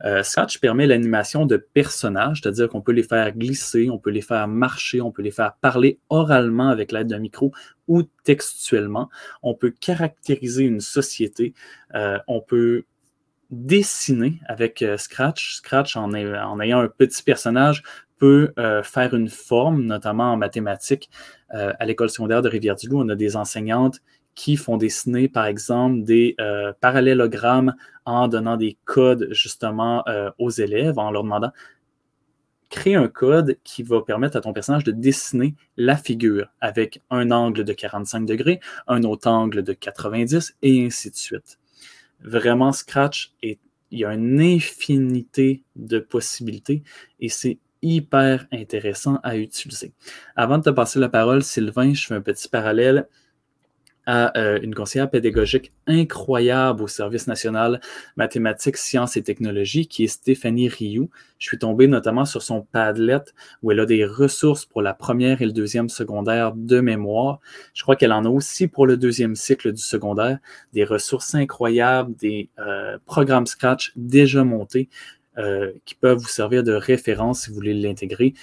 Euh, 0.05 0.23
Scratch 0.23 0.59
permet 0.59 0.87
l'animation 0.87 1.47
de 1.47 1.57
personnages, 1.57 2.41
c'est-à-dire 2.43 2.69
qu'on 2.69 2.83
peut 2.83 2.93
les 2.93 3.03
faire 3.03 3.33
glisser, 3.33 3.89
on 3.91 3.99
peut 3.99 4.11
les 4.11 4.21
faire 4.21 4.49
marcher, 4.49 5.01
on 5.01 5.11
peut 5.11 5.23
les 5.23 5.31
faire 5.31 5.55
parler 5.61 5.99
oralement 6.09 6.69
avec 6.69 6.93
l'aide 6.93 7.07
d'un 7.07 7.19
micro 7.19 7.53
ou 7.89 8.03
textuellement. 8.25 9.09
On 9.43 9.55
peut 9.55 9.71
caractériser 9.71 10.65
une 10.65 10.81
société, 10.81 11.55
euh, 11.95 12.19
on 12.27 12.41
peut 12.41 12.85
dessiner 13.51 14.41
avec 14.47 14.83
euh, 14.83 14.97
Scratch. 14.97 15.57
Scratch, 15.57 15.97
en, 15.97 16.12
ayant 16.15 16.81
un 16.81 16.89
petit 16.89 17.23
personnage, 17.23 17.83
peut 18.19 18.53
faire 18.83 19.15
une 19.15 19.29
forme, 19.29 19.83
notamment 19.85 20.33
en 20.33 20.37
mathématiques. 20.37 21.11
à 21.51 21.85
l'école 21.85 22.11
secondaire 22.11 22.43
de 22.43 22.49
Rivière-du-Loup, 22.49 23.01
on 23.01 23.09
a 23.09 23.15
des 23.15 23.37
enseignantes 23.37 24.01
qui 24.35 24.57
font 24.57 24.77
dessiner, 24.77 25.29
par 25.29 25.47
exemple, 25.47 26.03
des 26.03 26.35
euh, 26.41 26.73
parallélogrammes 26.81 27.75
en 28.05 28.29
donnant 28.29 28.57
des 28.57 28.77
codes 28.85 29.29
justement 29.31 30.07
euh, 30.09 30.31
aux 30.39 30.51
élèves, 30.51 30.99
en 30.99 31.11
leur 31.11 31.23
demandant 31.23 31.53
crée 32.71 32.95
un 32.97 33.07
code 33.07 33.57
qui 33.62 33.85
va 33.85 34.03
permettre 34.03 34.37
à 34.37 34.41
ton 34.41 34.53
personnage 34.53 34.83
de 34.83 34.91
dessiner 34.91 35.55
la 35.77 35.97
figure 35.97 36.49
avec 36.61 37.01
un 37.09 37.31
angle 37.31 37.62
de 37.62 37.73
45 37.73 38.27
degrés, 38.27 38.59
un 38.89 39.05
autre 39.05 39.29
angle 39.29 39.62
de 39.62 39.73
90 39.73 40.57
et 40.62 40.85
ainsi 40.85 41.11
de 41.11 41.15
suite. 41.15 41.61
Vraiment, 42.21 42.73
Scratch, 42.73 43.33
il 43.43 43.59
y 43.93 44.05
a 44.05 44.12
une 44.12 44.41
infinité 44.41 45.62
de 45.77 46.01
possibilités 46.01 46.83
et 47.21 47.29
c'est 47.29 47.59
hyper 47.85 48.47
intéressant 48.51 49.20
à 49.22 49.37
utiliser. 49.37 49.93
Avant 50.35 50.59
de 50.59 50.64
te 50.64 50.70
passer 50.70 50.99
la 50.99 51.09
parole, 51.09 51.43
Sylvain, 51.43 51.93
je 51.93 52.07
fais 52.07 52.14
un 52.14 52.20
petit 52.20 52.49
parallèle 52.49 53.07
à 54.07 54.37
euh, 54.39 54.59
une 54.62 54.74
conseillère 54.74 55.09
pédagogique 55.11 55.72
incroyable 55.87 56.82
au 56.82 56.87
Service 56.87 57.26
national 57.26 57.80
mathématiques, 58.16 58.76
sciences 58.76 59.16
et 59.16 59.22
technologies, 59.22 59.87
qui 59.87 60.05
est 60.05 60.09
Stéphanie 60.09 60.68
Rioux. 60.68 61.11
Je 61.39 61.49
suis 61.49 61.59
tombé 61.59 61.87
notamment 61.87 62.24
sur 62.24 62.43
son 62.43 62.62
Padlet, 62.62 63.22
où 63.62 63.72
elle 63.72 63.80
a 63.80 63.87
des 63.87 64.05
ressources 64.05 64.64
pour 64.64 64.82
la 64.82 64.95
première 64.95 65.43
et 65.43 65.47
le 65.47 65.53
deuxième 65.53 65.89
secondaire 65.89 66.53
de 66.55 66.80
mémoire. 66.80 67.41
Je 67.72 67.82
crois 67.82 67.97
qu'elle 67.97 68.12
en 68.12 68.24
a 68.24 68.28
aussi 68.28 68.68
pour 68.68 68.87
le 68.87 68.97
deuxième 68.97 69.37
cycle 69.37 69.72
du 69.72 69.82
secondaire, 69.82 70.39
des 70.72 70.85
ressources 70.85 71.35
incroyables, 71.35 72.14
des 72.16 72.51
euh, 72.59 72.99
programmes 73.07 73.47
Scratch 73.47 73.93
déjà 73.97 74.45
montés. 74.45 74.89
Euh, 75.37 75.72
qui 75.85 75.97
peuvent 75.97 76.18
vous 76.18 76.28
servir 76.28 76.62
de 76.62 76.72
référence 76.72 77.43
si 77.43 77.49
vous 77.49 77.57
voulez 77.57 77.74
l'intégrer 77.74 78.35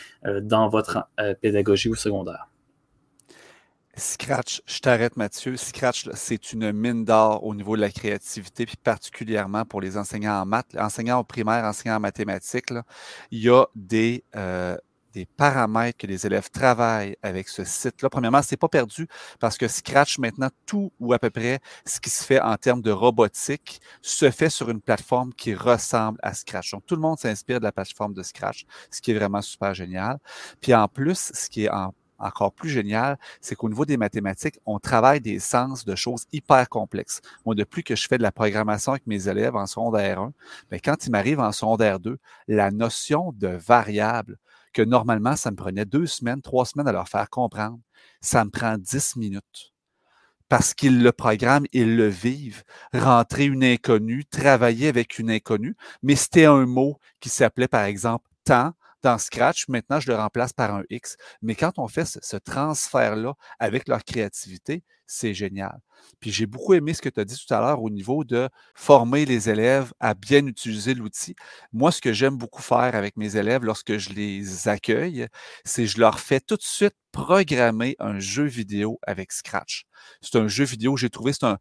dans 0.41 0.67
votre 0.67 1.07
pédagogie 1.41 1.87
au 1.87 1.95
secondaire. 1.95 2.51
Scratch, 3.97 4.61
je 4.65 4.79
t'arrête 4.79 5.17
Mathieu. 5.17 5.57
Scratch, 5.57 6.07
c'est 6.13 6.53
une 6.53 6.71
mine 6.71 7.03
d'or 7.03 7.43
au 7.43 7.53
niveau 7.53 7.75
de 7.75 7.81
la 7.81 7.89
créativité, 7.89 8.65
puis 8.65 8.77
particulièrement 8.81 9.65
pour 9.65 9.81
les 9.81 9.97
enseignants 9.97 10.41
en 10.41 10.45
maths, 10.45 10.75
enseignants 10.77 11.19
au 11.19 11.23
primaire, 11.23 11.65
enseignants 11.65 11.97
en 11.97 11.99
mathématiques. 11.99 12.71
il 13.31 13.39
y 13.39 13.49
a 13.49 13.65
des, 13.75 14.23
euh, 14.35 14.77
des 15.13 15.25
paramètres 15.25 15.97
que 15.97 16.07
les 16.07 16.25
élèves 16.25 16.49
travaillent 16.49 17.15
avec 17.21 17.49
ce 17.49 17.63
site-là. 17.63 18.09
Premièrement, 18.09 18.41
c'est 18.41 18.57
pas 18.57 18.67
perdu 18.67 19.07
parce 19.39 19.57
que 19.57 19.67
Scratch, 19.67 20.19
maintenant, 20.19 20.49
tout 20.65 20.91
ou 20.99 21.13
à 21.13 21.19
peu 21.19 21.29
près 21.29 21.59
ce 21.85 21.99
qui 21.99 22.09
se 22.09 22.23
fait 22.23 22.39
en 22.39 22.55
termes 22.57 22.81
de 22.81 22.91
robotique 22.91 23.81
se 24.01 24.31
fait 24.31 24.49
sur 24.49 24.69
une 24.69 24.81
plateforme 24.81 25.33
qui 25.33 25.53
ressemble 25.53 26.19
à 26.23 26.33
Scratch. 26.33 26.71
Donc, 26.71 26.85
tout 26.85 26.95
le 26.95 27.01
monde 27.01 27.19
s'inspire 27.19 27.59
de 27.59 27.65
la 27.65 27.71
plateforme 27.71 28.13
de 28.13 28.23
Scratch, 28.23 28.65
ce 28.89 29.01
qui 29.01 29.11
est 29.11 29.15
vraiment 29.15 29.41
super 29.41 29.73
génial. 29.73 30.17
Puis 30.61 30.73
en 30.73 30.87
plus, 30.87 31.31
ce 31.33 31.49
qui 31.49 31.65
est 31.65 31.69
en 31.69 31.93
encore 32.21 32.53
plus 32.53 32.69
génial, 32.69 33.17
c'est 33.41 33.55
qu'au 33.55 33.69
niveau 33.69 33.85
des 33.85 33.97
mathématiques, 33.97 34.59
on 34.65 34.79
travaille 34.79 35.21
des 35.21 35.39
sens 35.39 35.85
de 35.85 35.95
choses 35.95 36.25
hyper 36.31 36.69
complexes. 36.69 37.21
Moi, 37.45 37.55
depuis 37.55 37.83
que 37.83 37.95
je 37.95 38.07
fais 38.07 38.17
de 38.17 38.23
la 38.23 38.31
programmation 38.31 38.93
avec 38.93 39.07
mes 39.07 39.27
élèves 39.27 39.55
en 39.55 39.65
secondaire 39.65 40.19
1, 40.19 40.33
bien, 40.69 40.79
quand 40.83 41.05
ils 41.05 41.11
m'arrivent 41.11 41.39
en 41.39 41.51
secondaire 41.51 41.99
2, 41.99 42.17
la 42.47 42.71
notion 42.71 43.33
de 43.37 43.47
variable, 43.47 44.37
que 44.73 44.81
normalement, 44.81 45.35
ça 45.35 45.51
me 45.51 45.55
prenait 45.55 45.85
deux 45.85 46.07
semaines, 46.07 46.41
trois 46.41 46.65
semaines 46.65 46.87
à 46.87 46.91
leur 46.91 47.09
faire 47.09 47.29
comprendre, 47.29 47.79
ça 48.21 48.45
me 48.45 48.49
prend 48.49 48.77
dix 48.77 49.15
minutes. 49.15 49.73
Parce 50.49 50.73
qu'ils 50.73 51.01
le 51.01 51.11
programment, 51.11 51.67
ils 51.71 51.95
le 51.95 52.07
vivent. 52.07 52.63
Rentrer 52.93 53.45
une 53.45 53.63
inconnue, 53.63 54.25
travailler 54.25 54.89
avec 54.89 55.17
une 55.17 55.31
inconnue, 55.31 55.75
mais 56.03 56.15
c'était 56.15 56.45
un 56.45 56.65
mot 56.65 56.99
qui 57.21 57.29
s'appelait, 57.29 57.69
par 57.69 57.83
exemple, 57.83 58.27
temps 58.43 58.73
dans 59.03 59.17
Scratch, 59.17 59.67
maintenant, 59.67 59.99
je 59.99 60.09
le 60.09 60.15
remplace 60.15 60.53
par 60.53 60.73
un 60.73 60.83
X. 60.89 61.17
Mais 61.41 61.55
quand 61.55 61.77
on 61.77 61.87
fait 61.87 62.05
ce, 62.05 62.37
transfert-là 62.37 63.33
avec 63.59 63.87
leur 63.87 64.03
créativité, 64.03 64.83
c'est 65.07 65.33
génial. 65.33 65.79
Puis 66.19 66.31
j'ai 66.31 66.45
beaucoup 66.45 66.73
aimé 66.73 66.93
ce 66.93 67.01
que 67.01 67.09
tu 67.09 67.19
as 67.19 67.25
dit 67.25 67.35
tout 67.35 67.53
à 67.53 67.59
l'heure 67.59 67.81
au 67.81 67.89
niveau 67.89 68.23
de 68.23 68.49
former 68.75 69.25
les 69.25 69.49
élèves 69.49 69.93
à 69.99 70.13
bien 70.13 70.45
utiliser 70.45 70.93
l'outil. 70.93 71.35
Moi, 71.73 71.91
ce 71.91 72.01
que 72.01 72.13
j'aime 72.13 72.37
beaucoup 72.37 72.61
faire 72.61 72.95
avec 72.95 73.17
mes 73.17 73.35
élèves 73.35 73.63
lorsque 73.63 73.97
je 73.97 74.11
les 74.13 74.67
accueille, 74.67 75.27
c'est 75.65 75.85
je 75.85 75.99
leur 75.99 76.19
fais 76.19 76.39
tout 76.39 76.55
de 76.55 76.63
suite 76.63 76.95
programmer 77.11 77.95
un 77.99 78.19
jeu 78.19 78.45
vidéo 78.45 78.99
avec 79.03 79.31
Scratch. 79.31 79.83
C'est 80.21 80.37
un 80.37 80.47
jeu 80.47 80.63
vidéo, 80.63 80.95
j'ai 80.97 81.09
trouvé, 81.09 81.33
c'est 81.33 81.45
un, 81.45 81.59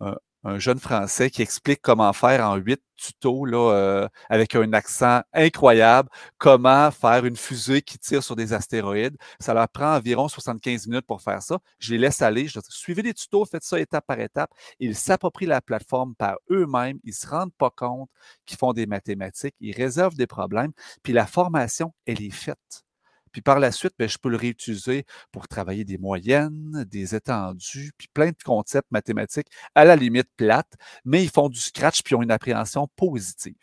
un 0.00 0.16
jeune 0.58 0.78
Français 0.78 1.30
qui 1.30 1.42
explique 1.42 1.80
comment 1.82 2.12
faire 2.12 2.44
en 2.46 2.56
huit 2.56 2.80
tutos 2.96 3.44
là, 3.44 3.72
euh, 3.72 4.08
avec 4.28 4.54
un 4.54 4.72
accent 4.72 5.22
incroyable, 5.32 6.08
comment 6.38 6.90
faire 6.90 7.24
une 7.24 7.36
fusée 7.36 7.82
qui 7.82 7.98
tire 7.98 8.22
sur 8.22 8.36
des 8.36 8.52
astéroïdes. 8.52 9.16
Ça 9.38 9.54
leur 9.54 9.68
prend 9.68 9.96
environ 9.96 10.28
75 10.28 10.86
minutes 10.86 11.06
pour 11.06 11.22
faire 11.22 11.42
ça. 11.42 11.58
Je 11.78 11.92
les 11.92 11.98
laisse 11.98 12.22
aller. 12.22 12.46
Je 12.46 12.60
dis, 12.60 12.66
suivez 12.70 13.02
les 13.02 13.14
tutos, 13.14 13.44
faites 13.44 13.64
ça 13.64 13.80
étape 13.80 14.06
par 14.06 14.20
étape. 14.20 14.50
Ils 14.78 14.96
s'approprient 14.96 15.46
la 15.46 15.60
plateforme 15.60 16.14
par 16.14 16.36
eux-mêmes. 16.50 16.98
Ils 17.04 17.10
ne 17.10 17.14
se 17.14 17.26
rendent 17.26 17.54
pas 17.54 17.70
compte 17.70 18.08
qu'ils 18.46 18.58
font 18.58 18.72
des 18.72 18.86
mathématiques. 18.86 19.54
Ils 19.60 19.74
résolvent 19.74 20.16
des 20.16 20.26
problèmes. 20.26 20.72
Puis 21.02 21.12
la 21.12 21.26
formation, 21.26 21.92
elle 22.06 22.22
est 22.22 22.30
faite. 22.30 22.84
Puis 23.32 23.42
par 23.42 23.60
la 23.60 23.72
suite, 23.72 23.92
ben, 23.98 24.08
je 24.08 24.18
peux 24.18 24.28
le 24.28 24.36
réutiliser 24.36 25.04
pour 25.32 25.48
travailler 25.48 25.84
des 25.84 25.98
moyennes, 25.98 26.84
des 26.88 27.14
étendues, 27.14 27.92
puis 27.96 28.08
plein 28.12 28.30
de 28.30 28.42
concepts 28.44 28.90
mathématiques 28.90 29.48
à 29.74 29.84
la 29.84 29.96
limite 29.96 30.28
plate, 30.36 30.72
mais 31.04 31.22
ils 31.22 31.30
font 31.30 31.48
du 31.48 31.60
scratch 31.60 32.02
puis 32.02 32.14
ont 32.14 32.22
une 32.22 32.30
appréhension 32.30 32.88
positive. 32.96 33.54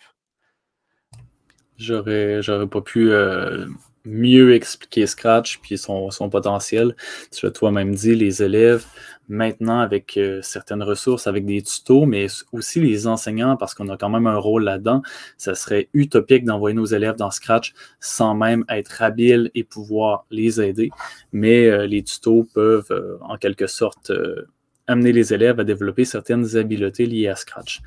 J'aurais, 1.77 2.41
j'aurais 2.41 2.67
pas 2.67 2.81
pu 2.81 3.11
euh, 3.11 3.67
mieux 4.07 4.55
expliquer 4.55 5.05
Scratch 5.05 5.59
puis 5.59 5.77
son, 5.77 6.09
son 6.11 6.29
potentiel. 6.29 6.95
Tu 7.31 7.45
l'as 7.45 7.51
toi-même 7.51 7.93
dit, 7.93 8.15
les 8.15 8.41
élèves, 8.41 8.85
maintenant 9.27 9.79
avec 9.79 10.17
euh, 10.17 10.41
certaines 10.41 10.81
ressources, 10.81 11.27
avec 11.27 11.45
des 11.45 11.61
tutos, 11.61 12.05
mais 12.05 12.27
aussi 12.51 12.79
les 12.79 13.07
enseignants, 13.07 13.57
parce 13.57 13.73
qu'on 13.73 13.89
a 13.89 13.97
quand 13.97 14.09
même 14.09 14.27
un 14.27 14.37
rôle 14.37 14.63
là-dedans, 14.63 15.01
ça 15.37 15.55
serait 15.55 15.89
utopique 15.93 16.45
d'envoyer 16.45 16.75
nos 16.75 16.85
élèves 16.85 17.15
dans 17.15 17.31
Scratch 17.31 17.73
sans 17.99 18.33
même 18.33 18.63
être 18.69 19.01
habiles 19.01 19.51
et 19.53 19.63
pouvoir 19.63 20.25
les 20.31 20.61
aider. 20.61 20.89
Mais 21.33 21.65
euh, 21.65 21.85
les 21.85 22.03
tutos 22.03 22.47
peuvent, 22.53 22.91
euh, 22.91 23.17
en 23.21 23.37
quelque 23.37 23.67
sorte, 23.67 24.11
amener 24.87 25.11
les 25.11 25.33
élèves 25.33 25.59
à 25.59 25.65
développer 25.65 26.05
certaines 26.05 26.55
habiletés 26.55 27.05
liées 27.05 27.27
à 27.27 27.35
Scratch. 27.35 27.81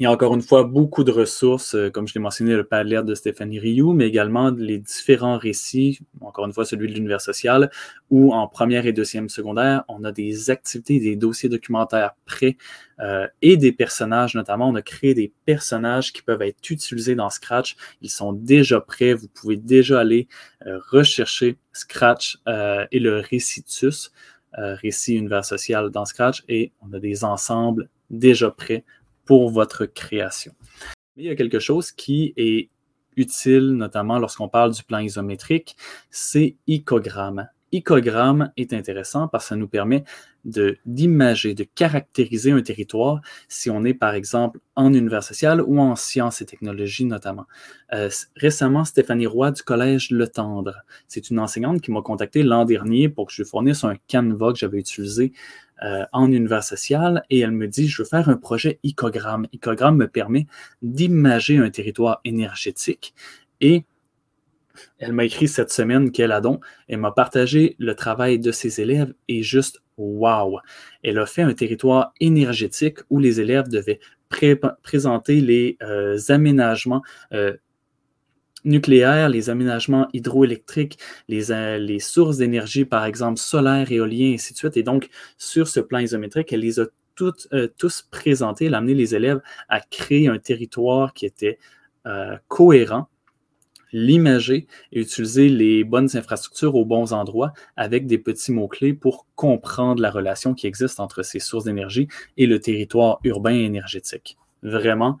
Il 0.00 0.04
y 0.04 0.06
a 0.06 0.12
encore 0.12 0.32
une 0.32 0.42
fois 0.42 0.62
beaucoup 0.62 1.02
de 1.02 1.10
ressources, 1.10 1.74
euh, 1.74 1.90
comme 1.90 2.06
je 2.06 2.14
l'ai 2.14 2.20
mentionné, 2.20 2.54
le 2.54 2.62
Padlet 2.62 3.02
de 3.02 3.16
Stéphanie 3.16 3.58
Rioux, 3.58 3.92
mais 3.92 4.06
également 4.06 4.52
les 4.52 4.78
différents 4.78 5.38
récits, 5.38 5.98
encore 6.20 6.46
une 6.46 6.52
fois 6.52 6.64
celui 6.64 6.86
de 6.86 6.94
l'univers 6.94 7.20
social, 7.20 7.68
où 8.08 8.32
en 8.32 8.46
première 8.46 8.86
et 8.86 8.92
deuxième 8.92 9.28
secondaire, 9.28 9.82
on 9.88 10.04
a 10.04 10.12
des 10.12 10.50
activités, 10.50 11.00
des 11.00 11.16
dossiers 11.16 11.48
documentaires 11.48 12.12
prêts 12.26 12.56
euh, 13.00 13.26
et 13.42 13.56
des 13.56 13.72
personnages, 13.72 14.36
notamment 14.36 14.68
on 14.68 14.76
a 14.76 14.82
créé 14.82 15.14
des 15.14 15.32
personnages 15.44 16.12
qui 16.12 16.22
peuvent 16.22 16.42
être 16.42 16.70
utilisés 16.70 17.16
dans 17.16 17.28
Scratch. 17.28 17.74
Ils 18.00 18.10
sont 18.10 18.32
déjà 18.32 18.80
prêts, 18.80 19.14
vous 19.14 19.28
pouvez 19.28 19.56
déjà 19.56 19.98
aller 19.98 20.28
euh, 20.64 20.78
rechercher 20.92 21.58
Scratch 21.72 22.38
et 22.46 22.98
le 22.98 23.20
récitus, 23.20 24.12
récit 24.56 25.14
univers 25.14 25.44
social 25.44 25.90
dans 25.90 26.04
Scratch, 26.04 26.42
et 26.48 26.72
on 26.82 26.92
a 26.92 26.98
des 26.98 27.22
ensembles 27.22 27.88
déjà 28.10 28.50
prêts 28.50 28.84
pour 29.28 29.50
votre 29.50 29.84
création. 29.84 30.54
Il 31.18 31.26
y 31.26 31.28
a 31.28 31.36
quelque 31.36 31.58
chose 31.58 31.92
qui 31.92 32.32
est 32.38 32.70
utile, 33.14 33.72
notamment 33.72 34.18
lorsqu'on 34.18 34.48
parle 34.48 34.72
du 34.72 34.82
plan 34.82 35.00
isométrique, 35.00 35.76
c'est 36.10 36.56
icogramme. 36.66 37.46
Icogramme 37.72 38.52
est 38.56 38.72
intéressant 38.72 39.28
parce 39.28 39.44
que 39.44 39.48
ça 39.50 39.56
nous 39.56 39.68
permet 39.68 40.04
d'imager, 40.44 41.54
de, 41.54 41.64
caractériser 41.64 42.52
un 42.52 42.62
territoire 42.62 43.20
si 43.48 43.70
on 43.70 43.84
est 43.84 43.94
par 43.94 44.14
exemple 44.14 44.60
en 44.76 44.94
univers 44.94 45.22
social 45.22 45.60
ou 45.60 45.80
en 45.80 45.96
sciences 45.96 46.40
et 46.40 46.46
technologies 46.46 47.04
notamment. 47.04 47.46
Euh, 47.92 48.08
récemment, 48.36 48.84
Stéphanie 48.84 49.26
Roy 49.26 49.50
du 49.50 49.62
Collège 49.62 50.10
Le 50.10 50.26
Tendre, 50.28 50.84
c'est 51.06 51.30
une 51.30 51.38
enseignante 51.38 51.80
qui 51.80 51.90
m'a 51.90 52.02
contacté 52.02 52.42
l'an 52.42 52.64
dernier 52.64 53.08
pour 53.08 53.26
que 53.26 53.32
je 53.32 53.42
lui 53.42 53.48
fournisse 53.48 53.84
un 53.84 53.96
canevas 54.06 54.52
que 54.52 54.58
j'avais 54.58 54.78
utilisé 54.78 55.32
euh, 55.82 56.04
en 56.12 56.32
univers 56.32 56.64
social 56.64 57.22
et 57.30 57.40
elle 57.40 57.52
me 57.52 57.68
dit, 57.68 57.88
je 57.88 58.02
veux 58.02 58.08
faire 58.08 58.28
un 58.28 58.36
projet 58.36 58.80
icogramme. 58.82 59.46
Icogramme 59.52 59.96
me 59.96 60.08
permet 60.08 60.46
d'imager 60.82 61.58
un 61.58 61.70
territoire 61.70 62.20
énergétique 62.24 63.14
et 63.60 63.84
elle 64.98 65.12
m'a 65.12 65.24
écrit 65.24 65.48
cette 65.48 65.70
semaine 65.70 66.10
qu'elle 66.10 66.32
a 66.32 66.40
donc. 66.40 66.64
Elle 66.88 66.98
m'a 66.98 67.12
partagé 67.12 67.76
le 67.78 67.94
travail 67.94 68.38
de 68.38 68.52
ses 68.52 68.80
élèves 68.80 69.12
et 69.28 69.42
juste 69.42 69.82
wow! 69.98 70.60
Elle 71.02 71.18
a 71.18 71.26
fait 71.26 71.42
un 71.42 71.54
territoire 71.54 72.12
énergétique 72.20 72.98
où 73.10 73.18
les 73.18 73.40
élèves 73.40 73.68
devaient 73.68 74.00
présenter 74.82 75.40
les 75.40 75.76
euh, 75.82 76.18
aménagements 76.28 77.02
euh, 77.32 77.56
nucléaires, 78.64 79.28
les 79.28 79.50
aménagements 79.50 80.08
hydroélectriques, 80.12 80.98
les, 81.28 81.50
euh, 81.52 81.98
sources 81.98 82.38
d'énergie, 82.38 82.84
par 82.84 83.04
exemple 83.04 83.38
solaire, 83.38 83.90
éolien, 83.90 84.30
et 84.30 84.34
ainsi 84.34 84.52
de 84.52 84.58
suite. 84.58 84.76
Et 84.76 84.82
donc, 84.82 85.08
sur 85.36 85.68
ce 85.68 85.80
plan 85.80 85.98
isométrique, 85.98 86.52
elle 86.52 86.60
les 86.60 86.80
a 86.80 86.86
tous 87.14 88.02
présentés. 88.10 88.66
Elle 88.66 88.74
a 88.74 88.78
amené 88.78 88.94
les 88.94 89.14
élèves 89.14 89.40
à 89.68 89.80
créer 89.80 90.28
un 90.28 90.38
territoire 90.38 91.14
qui 91.14 91.26
était 91.26 91.58
cohérent 92.46 93.08
l'imager 93.92 94.66
et 94.92 95.00
utiliser 95.00 95.48
les 95.48 95.84
bonnes 95.84 96.08
infrastructures 96.14 96.74
aux 96.74 96.84
bons 96.84 97.12
endroits 97.12 97.52
avec 97.76 98.06
des 98.06 98.18
petits 98.18 98.52
mots-clés 98.52 98.94
pour 98.94 99.26
comprendre 99.34 100.02
la 100.02 100.10
relation 100.10 100.54
qui 100.54 100.66
existe 100.66 101.00
entre 101.00 101.22
ces 101.22 101.38
sources 101.38 101.64
d'énergie 101.64 102.08
et 102.36 102.46
le 102.46 102.60
territoire 102.60 103.18
urbain 103.24 103.54
énergétique. 103.54 104.36
Vraiment, 104.62 105.18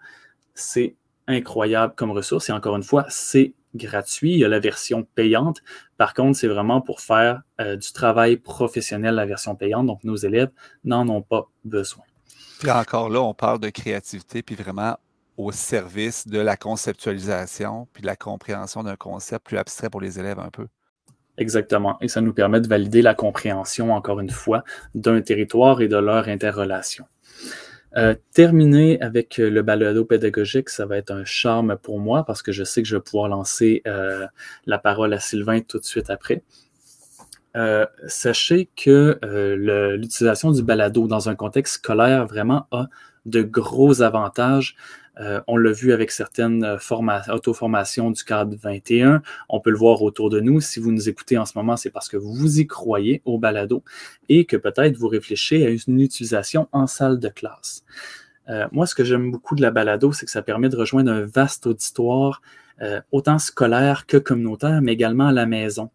c'est 0.54 0.94
incroyable 1.26 1.94
comme 1.96 2.10
ressource 2.10 2.48
et 2.48 2.52
encore 2.52 2.76
une 2.76 2.82
fois, 2.82 3.06
c'est 3.08 3.52
gratuit. 3.74 4.32
Il 4.32 4.38
y 4.38 4.44
a 4.44 4.48
la 4.48 4.60
version 4.60 5.06
payante. 5.14 5.62
Par 5.96 6.14
contre, 6.14 6.38
c'est 6.38 6.48
vraiment 6.48 6.80
pour 6.80 7.00
faire 7.00 7.42
euh, 7.60 7.76
du 7.76 7.92
travail 7.92 8.36
professionnel, 8.36 9.14
la 9.14 9.26
version 9.26 9.54
payante. 9.54 9.86
Donc, 9.86 10.04
nos 10.04 10.16
élèves 10.16 10.50
n'en 10.84 11.08
ont 11.08 11.22
pas 11.22 11.48
besoin. 11.64 12.04
Encore 12.66 13.08
là, 13.08 13.20
on 13.20 13.34
parle 13.34 13.60
de 13.60 13.70
créativité, 13.70 14.42
puis 14.42 14.56
vraiment, 14.56 14.96
au 15.38 15.52
service 15.52 16.26
de 16.26 16.40
la 16.40 16.56
conceptualisation 16.56 17.88
puis 17.92 18.02
de 18.02 18.06
la 18.06 18.16
compréhension 18.16 18.82
d'un 18.82 18.96
concept 18.96 19.46
plus 19.46 19.56
abstrait 19.56 19.88
pour 19.88 20.00
les 20.00 20.18
élèves 20.18 20.40
un 20.40 20.50
peu. 20.50 20.66
Exactement. 21.38 21.96
Et 22.00 22.08
ça 22.08 22.20
nous 22.20 22.34
permet 22.34 22.60
de 22.60 22.66
valider 22.66 23.00
la 23.00 23.14
compréhension, 23.14 23.94
encore 23.94 24.18
une 24.18 24.30
fois, 24.30 24.64
d'un 24.96 25.22
territoire 25.22 25.80
et 25.80 25.86
de 25.86 25.96
leur 25.96 26.26
interrelation. 26.28 27.06
Euh, 27.96 28.16
terminer 28.34 29.00
avec 29.00 29.38
le 29.38 29.62
balado 29.62 30.04
pédagogique, 30.04 30.68
ça 30.68 30.84
va 30.84 30.98
être 30.98 31.12
un 31.12 31.24
charme 31.24 31.76
pour 31.76 32.00
moi 32.00 32.24
parce 32.24 32.42
que 32.42 32.50
je 32.52 32.64
sais 32.64 32.82
que 32.82 32.88
je 32.88 32.96
vais 32.96 33.02
pouvoir 33.02 33.28
lancer 33.28 33.82
euh, 33.86 34.26
la 34.66 34.78
parole 34.78 35.14
à 35.14 35.20
Sylvain 35.20 35.60
tout 35.60 35.78
de 35.78 35.84
suite 35.84 36.10
après. 36.10 36.42
Euh, 37.56 37.86
sachez 38.08 38.68
que 38.76 39.18
l'utilisation 39.96 40.50
du 40.50 40.62
balado 40.62 41.06
dans 41.06 41.28
un 41.28 41.36
contexte 41.36 41.74
scolaire 41.74 42.26
vraiment 42.26 42.66
a 42.72 42.88
de 43.24 43.42
gros 43.42 44.02
avantages 44.02 44.76
euh, 45.20 45.40
on 45.46 45.56
l'a 45.56 45.72
vu 45.72 45.92
avec 45.92 46.10
certaines 46.10 46.64
euh, 46.64 46.78
auto-formations 47.28 48.10
du 48.10 48.22
cadre 48.24 48.56
21. 48.56 49.22
On 49.48 49.60
peut 49.60 49.70
le 49.70 49.76
voir 49.76 50.02
autour 50.02 50.30
de 50.30 50.40
nous. 50.40 50.60
Si 50.60 50.78
vous 50.80 50.92
nous 50.92 51.08
écoutez 51.08 51.38
en 51.38 51.44
ce 51.44 51.52
moment, 51.56 51.76
c'est 51.76 51.90
parce 51.90 52.08
que 52.08 52.16
vous 52.16 52.60
y 52.60 52.66
croyez 52.66 53.22
au 53.24 53.38
balado 53.38 53.82
et 54.28 54.44
que 54.44 54.56
peut-être 54.56 54.96
vous 54.96 55.08
réfléchissez 55.08 55.66
à 55.66 55.70
une 55.70 56.00
utilisation 56.00 56.68
en 56.72 56.86
salle 56.86 57.18
de 57.18 57.28
classe. 57.28 57.84
Euh, 58.48 58.66
moi, 58.72 58.86
ce 58.86 58.94
que 58.94 59.04
j'aime 59.04 59.30
beaucoup 59.30 59.56
de 59.56 59.62
la 59.62 59.70
balado, 59.70 60.12
c'est 60.12 60.24
que 60.24 60.32
ça 60.32 60.42
permet 60.42 60.68
de 60.68 60.76
rejoindre 60.76 61.12
un 61.12 61.26
vaste 61.26 61.66
auditoire, 61.66 62.40
autant 63.10 63.40
scolaire 63.40 64.06
que 64.06 64.18
communautaire, 64.18 64.80
mais 64.80 64.92
également 64.92 65.26
à 65.26 65.32
la 65.32 65.46
maison. 65.46 65.90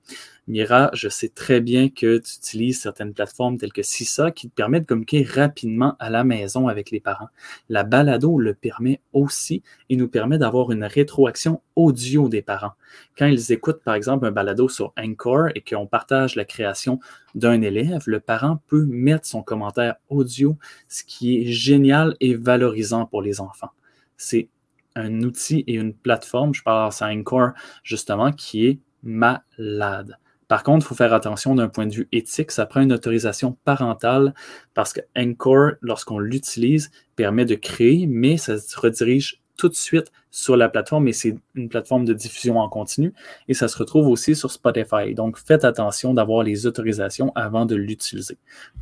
Mira, 0.47 0.89
je 0.93 1.07
sais 1.07 1.29
très 1.29 1.61
bien 1.61 1.87
que 1.87 2.17
tu 2.17 2.35
utilises 2.35 2.81
certaines 2.81 3.13
plateformes 3.13 3.57
telles 3.57 3.71
que 3.71 3.81
CISA 3.81 4.31
qui 4.31 4.49
te 4.49 4.53
permettent 4.53 4.83
de 4.83 4.87
communiquer 4.87 5.23
rapidement 5.23 5.95
à 5.99 6.09
la 6.09 6.25
maison 6.25 6.67
avec 6.67 6.91
les 6.91 6.99
parents. 6.99 7.29
La 7.69 7.83
balado 7.83 8.37
le 8.37 8.53
permet 8.53 8.99
aussi 9.13 9.63
et 9.89 9.95
nous 9.95 10.09
permet 10.09 10.37
d'avoir 10.37 10.73
une 10.73 10.83
rétroaction 10.83 11.61
audio 11.77 12.27
des 12.27 12.41
parents. 12.41 12.73
Quand 13.17 13.27
ils 13.27 13.53
écoutent, 13.53 13.81
par 13.83 13.95
exemple, 13.95 14.25
un 14.25 14.31
balado 14.31 14.67
sur 14.67 14.91
Anchor 14.97 15.47
et 15.55 15.61
qu'on 15.61 15.87
partage 15.87 16.35
la 16.35 16.43
création 16.43 16.99
d'un 17.35 17.61
élève, 17.61 18.03
le 18.05 18.19
parent 18.19 18.59
peut 18.67 18.85
mettre 18.85 19.25
son 19.25 19.43
commentaire 19.43 19.95
audio, 20.09 20.57
ce 20.89 21.05
qui 21.05 21.37
est 21.37 21.45
génial 21.45 22.17
et 22.19 22.35
valorisant 22.35 23.05
pour 23.05 23.21
les 23.21 23.39
enfants. 23.39 23.71
C'est 24.17 24.49
un 24.95 25.21
outil 25.21 25.63
et 25.67 25.75
une 25.75 25.93
plateforme, 25.93 26.53
je 26.53 26.63
parle 26.63 26.91
à 26.91 27.53
justement, 27.83 28.33
qui 28.33 28.67
est 28.67 28.79
malade. 29.03 30.17
Par 30.47 30.63
contre, 30.63 30.85
il 30.85 30.89
faut 30.89 30.95
faire 30.95 31.13
attention 31.13 31.55
d'un 31.55 31.69
point 31.69 31.85
de 31.87 31.93
vue 31.93 32.07
éthique. 32.11 32.51
Ça 32.51 32.65
prend 32.65 32.81
une 32.81 32.93
autorisation 32.93 33.57
parentale 33.65 34.33
parce 34.73 34.93
que 34.93 35.01
Anchor, 35.17 35.73
lorsqu'on 35.81 36.19
l'utilise, 36.19 36.91
permet 37.15 37.45
de 37.45 37.55
créer, 37.55 38.07
mais 38.07 38.37
ça 38.37 38.57
se 38.57 38.79
redirige 38.79 39.41
tout 39.57 39.69
de 39.69 39.75
suite 39.75 40.11
sur 40.31 40.57
la 40.57 40.67
plateforme 40.67 41.07
et 41.07 41.13
c'est 41.13 41.35
une 41.53 41.69
plateforme 41.69 42.05
de 42.05 42.13
diffusion 42.13 42.57
en 42.57 42.67
continu 42.67 43.13
et 43.47 43.53
ça 43.53 43.67
se 43.67 43.77
retrouve 43.77 44.07
aussi 44.07 44.35
sur 44.35 44.51
Spotify. 44.51 45.13
Donc, 45.13 45.37
faites 45.37 45.63
attention 45.63 46.13
d'avoir 46.13 46.43
les 46.43 46.65
autorisations 46.65 47.31
avant 47.35 47.65
de 47.65 47.75
l'utiliser. 47.75 48.37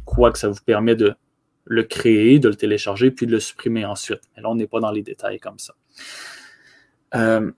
Quoique 0.06 0.40
ça 0.40 0.48
vous 0.48 0.62
permet 0.66 0.96
de 0.96 1.14
le 1.66 1.84
créer, 1.84 2.40
de 2.40 2.50
le 2.50 2.56
télécharger 2.56 3.12
puis 3.12 3.28
de 3.28 3.32
le 3.32 3.40
supprimer 3.40 3.86
ensuite. 3.86 4.22
Mais 4.36 4.42
là, 4.42 4.50
on 4.50 4.56
n'est 4.56 4.68
pas 4.68 4.80
dans 4.80 4.92
les 4.92 5.04
détails 5.04 5.40
comme 5.40 5.60
ça. 5.60 5.76
Euh, 7.16 7.52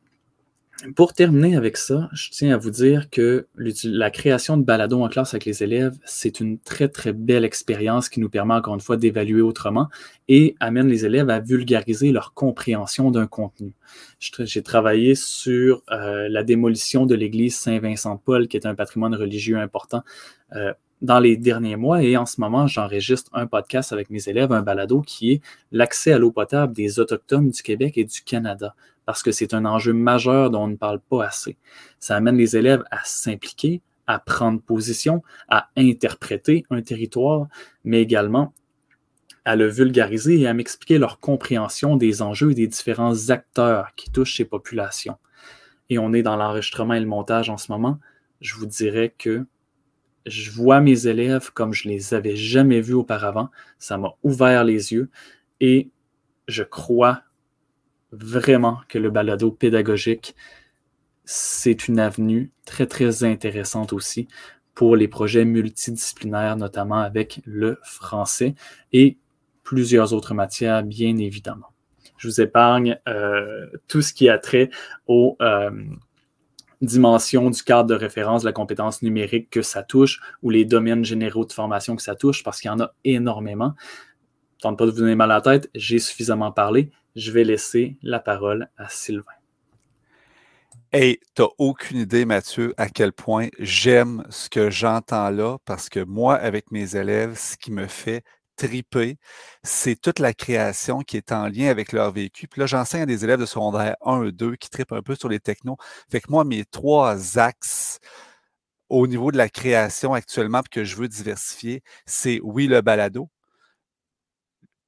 pour 0.95 1.13
terminer 1.13 1.55
avec 1.55 1.77
ça, 1.77 2.09
je 2.13 2.29
tiens 2.31 2.53
à 2.53 2.57
vous 2.57 2.69
dire 2.69 3.09
que 3.09 3.47
la 3.83 4.11
création 4.11 4.57
de 4.57 4.63
balado 4.63 5.01
en 5.01 5.07
classe 5.07 5.33
avec 5.33 5.45
les 5.45 5.63
élèves, 5.63 5.97
c'est 6.03 6.39
une 6.39 6.59
très, 6.59 6.89
très 6.89 7.13
belle 7.13 7.45
expérience 7.45 8.09
qui 8.09 8.19
nous 8.19 8.29
permet 8.29 8.53
encore 8.53 8.73
une 8.73 8.81
fois 8.81 8.97
d'évaluer 8.97 9.41
autrement 9.41 9.87
et 10.27 10.55
amène 10.59 10.87
les 10.87 11.05
élèves 11.05 11.29
à 11.29 11.39
vulgariser 11.39 12.11
leur 12.11 12.33
compréhension 12.33 13.11
d'un 13.11 13.27
contenu. 13.27 13.73
J'ai 14.19 14.63
travaillé 14.63 15.15
sur 15.15 15.83
euh, 15.91 16.27
la 16.29 16.43
démolition 16.43 17.05
de 17.05 17.15
l'église 17.15 17.55
Saint-Vincent-de-Paul, 17.55 18.47
qui 18.47 18.57
est 18.57 18.65
un 18.65 18.75
patrimoine 18.75 19.15
religieux 19.15 19.57
important 19.57 20.03
euh, 20.55 20.73
dans 21.01 21.19
les 21.19 21.35
derniers 21.35 21.75
mois 21.75 22.01
et 22.01 22.15
en 22.15 22.25
ce 22.25 22.39
moment, 22.39 22.65
j'enregistre 22.65 23.29
un 23.33 23.45
podcast 23.45 23.91
avec 23.91 24.09
mes 24.09 24.29
élèves, 24.29 24.53
un 24.53 24.61
balado 24.61 25.01
qui 25.01 25.33
est 25.33 25.41
l'accès 25.71 26.13
à 26.13 26.17
l'eau 26.17 26.31
potable 26.31 26.73
des 26.73 26.99
Autochtones 26.99 27.49
du 27.49 27.61
Québec 27.61 27.97
et 27.97 28.05
du 28.05 28.21
Canada 28.21 28.73
parce 29.05 29.23
que 29.23 29.31
c'est 29.31 29.53
un 29.53 29.65
enjeu 29.65 29.93
majeur 29.93 30.49
dont 30.49 30.63
on 30.63 30.67
ne 30.67 30.75
parle 30.75 30.99
pas 30.99 31.25
assez. 31.25 31.57
Ça 31.99 32.15
amène 32.15 32.37
les 32.37 32.55
élèves 32.55 32.83
à 32.91 32.99
s'impliquer, 33.03 33.81
à 34.07 34.19
prendre 34.19 34.61
position, 34.61 35.23
à 35.49 35.69
interpréter 35.77 36.65
un 36.69 36.81
territoire, 36.81 37.47
mais 37.83 38.01
également 38.01 38.53
à 39.45 39.55
le 39.55 39.67
vulgariser 39.67 40.39
et 40.39 40.47
à 40.47 40.53
m'expliquer 40.53 40.97
leur 40.97 41.19
compréhension 41.19 41.97
des 41.97 42.21
enjeux 42.21 42.51
et 42.51 42.55
des 42.55 42.67
différents 42.67 43.29
acteurs 43.29 43.93
qui 43.95 44.09
touchent 44.09 44.37
ces 44.37 44.45
populations. 44.45 45.17
Et 45.89 45.99
on 45.99 46.13
est 46.13 46.23
dans 46.23 46.37
l'enregistrement 46.37 46.93
et 46.93 46.99
le 46.99 47.05
montage 47.05 47.49
en 47.49 47.57
ce 47.57 47.71
moment. 47.71 47.99
Je 48.39 48.55
vous 48.55 48.65
dirais 48.65 49.13
que 49.17 49.45
je 50.25 50.51
vois 50.51 50.79
mes 50.79 51.07
élèves 51.07 51.51
comme 51.51 51.73
je 51.73 51.89
les 51.89 52.13
avais 52.13 52.37
jamais 52.37 52.79
vus 52.79 52.93
auparavant. 52.93 53.49
Ça 53.79 53.97
m'a 53.97 54.13
ouvert 54.23 54.63
les 54.63 54.93
yeux 54.93 55.09
et 55.59 55.89
je 56.47 56.63
crois 56.63 57.23
vraiment 58.13 58.79
que 58.87 58.99
le 58.99 59.09
balado 59.09 59.51
pédagogique, 59.51 60.35
c'est 61.25 61.87
une 61.87 61.99
avenue 61.99 62.51
très, 62.65 62.85
très 62.85 63.23
intéressante 63.23 63.93
aussi 63.93 64.27
pour 64.75 64.95
les 64.95 65.07
projets 65.07 65.45
multidisciplinaires, 65.45 66.57
notamment 66.57 66.99
avec 66.99 67.41
le 67.45 67.79
français 67.83 68.55
et 68.91 69.17
plusieurs 69.63 70.13
autres 70.13 70.33
matières, 70.33 70.83
bien 70.83 71.17
évidemment. 71.17 71.67
Je 72.17 72.27
vous 72.27 72.41
épargne 72.41 72.99
euh, 73.07 73.67
tout 73.87 74.01
ce 74.01 74.13
qui 74.13 74.29
a 74.29 74.37
trait 74.37 74.69
aux 75.07 75.37
euh, 75.41 75.71
dimensions 76.81 77.49
du 77.49 77.63
cadre 77.63 77.89
de 77.89 77.95
référence 77.95 78.43
de 78.43 78.47
la 78.47 78.53
compétence 78.53 79.01
numérique 79.01 79.49
que 79.49 79.61
ça 79.61 79.83
touche 79.83 80.21
ou 80.41 80.49
les 80.49 80.65
domaines 80.65 81.05
généraux 81.05 81.45
de 81.45 81.53
formation 81.53 81.95
que 81.95 82.01
ça 82.01 82.15
touche, 82.15 82.43
parce 82.43 82.59
qu'il 82.59 82.69
y 82.69 82.73
en 82.73 82.79
a 82.79 82.93
énormément. 83.03 83.73
Tente 84.59 84.77
pas 84.77 84.85
de 84.85 84.91
vous 84.91 84.99
donner 84.99 85.15
mal 85.15 85.31
à 85.31 85.35
la 85.35 85.41
tête, 85.41 85.69
j'ai 85.75 85.99
suffisamment 85.99 86.51
parlé 86.51 86.91
je 87.15 87.31
vais 87.31 87.43
laisser 87.43 87.97
la 88.01 88.19
parole 88.19 88.69
à 88.77 88.89
Sylvain. 88.89 89.31
Hey, 90.91 91.19
t'as 91.33 91.47
aucune 91.57 91.97
idée, 91.97 92.23
Mathieu, 92.25 92.73
à 92.77 92.87
quel 92.87 93.13
point 93.13 93.47
j'aime 93.57 94.23
ce 94.29 94.47
que 94.47 94.69
j'entends 94.69 95.31
là, 95.31 95.57
parce 95.65 95.89
que 95.89 95.99
moi, 95.99 96.35
avec 96.35 96.71
mes 96.71 96.95
élèves, 96.95 97.35
ce 97.35 97.57
qui 97.57 97.71
me 97.71 97.87
fait 97.87 98.23
triper, 98.57 99.17
c'est 99.63 99.99
toute 99.99 100.19
la 100.19 100.33
création 100.33 100.99
qui 101.01 101.17
est 101.17 101.31
en 101.31 101.47
lien 101.47 101.69
avec 101.69 101.91
leur 101.93 102.11
vécu. 102.11 102.47
Puis 102.47 102.59
là, 102.59 102.67
j'enseigne 102.67 103.01
à 103.01 103.05
des 103.07 103.23
élèves 103.23 103.39
de 103.39 103.47
secondaire 103.47 103.95
1 104.05 104.25
et 104.25 104.31
2 104.31 104.55
qui 104.55 104.69
tripent 104.69 104.91
un 104.91 105.01
peu 105.01 105.15
sur 105.15 105.29
les 105.29 105.39
technos. 105.39 105.77
Fait 106.11 106.21
que 106.21 106.29
moi, 106.29 106.43
mes 106.43 106.63
trois 106.65 107.39
axes 107.39 107.99
au 108.89 109.07
niveau 109.07 109.31
de 109.31 109.37
la 109.37 109.49
création 109.49 110.13
actuellement, 110.13 110.61
que 110.69 110.83
je 110.83 110.95
veux 110.95 111.07
diversifier, 111.07 111.81
c'est 112.05 112.39
oui, 112.43 112.67
le 112.67 112.81
balado, 112.81 113.29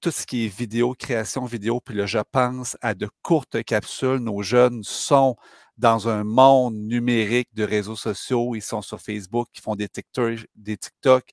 tout 0.05 0.11
ce 0.11 0.27
qui 0.27 0.45
est 0.45 0.55
vidéo, 0.55 0.93
création 0.93 1.45
vidéo, 1.45 1.81
puis 1.81 1.95
là, 1.95 2.05
je 2.05 2.19
pense 2.31 2.77
à 2.81 2.93
de 2.93 3.09
courtes 3.23 3.63
capsules. 3.63 4.17
Nos 4.17 4.43
jeunes 4.43 4.83
sont 4.83 5.35
dans 5.79 6.07
un 6.07 6.23
monde 6.23 6.75
numérique 6.75 7.49
de 7.55 7.63
réseaux 7.63 7.95
sociaux. 7.95 8.53
Ils 8.53 8.61
sont 8.61 8.83
sur 8.83 9.01
Facebook, 9.01 9.47
ils 9.55 9.61
font 9.61 9.75
des 9.75 9.89
TikTok, 9.89 10.45
des 10.53 10.77
TikTok 10.77 11.23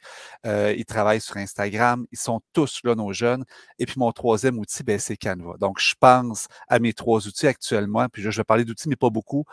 euh, 0.46 0.74
ils 0.74 0.86
travaillent 0.86 1.20
sur 1.20 1.36
Instagram. 1.36 2.06
Ils 2.12 2.18
sont 2.18 2.40
tous 2.54 2.80
là, 2.82 2.94
nos 2.94 3.12
jeunes. 3.12 3.44
Et 3.78 3.84
puis, 3.84 3.96
mon 3.98 4.10
troisième 4.10 4.58
outil, 4.58 4.82
ben, 4.82 4.98
c'est 4.98 5.18
Canva. 5.18 5.58
Donc, 5.60 5.78
je 5.78 5.92
pense 6.00 6.46
à 6.66 6.78
mes 6.78 6.94
trois 6.94 7.28
outils 7.28 7.46
actuellement. 7.46 8.06
Puis, 8.10 8.22
je 8.22 8.30
vais 8.30 8.44
parler 8.44 8.64
d'outils, 8.64 8.88
mais 8.88 8.96
pas 8.96 9.10
beaucoup. 9.10 9.44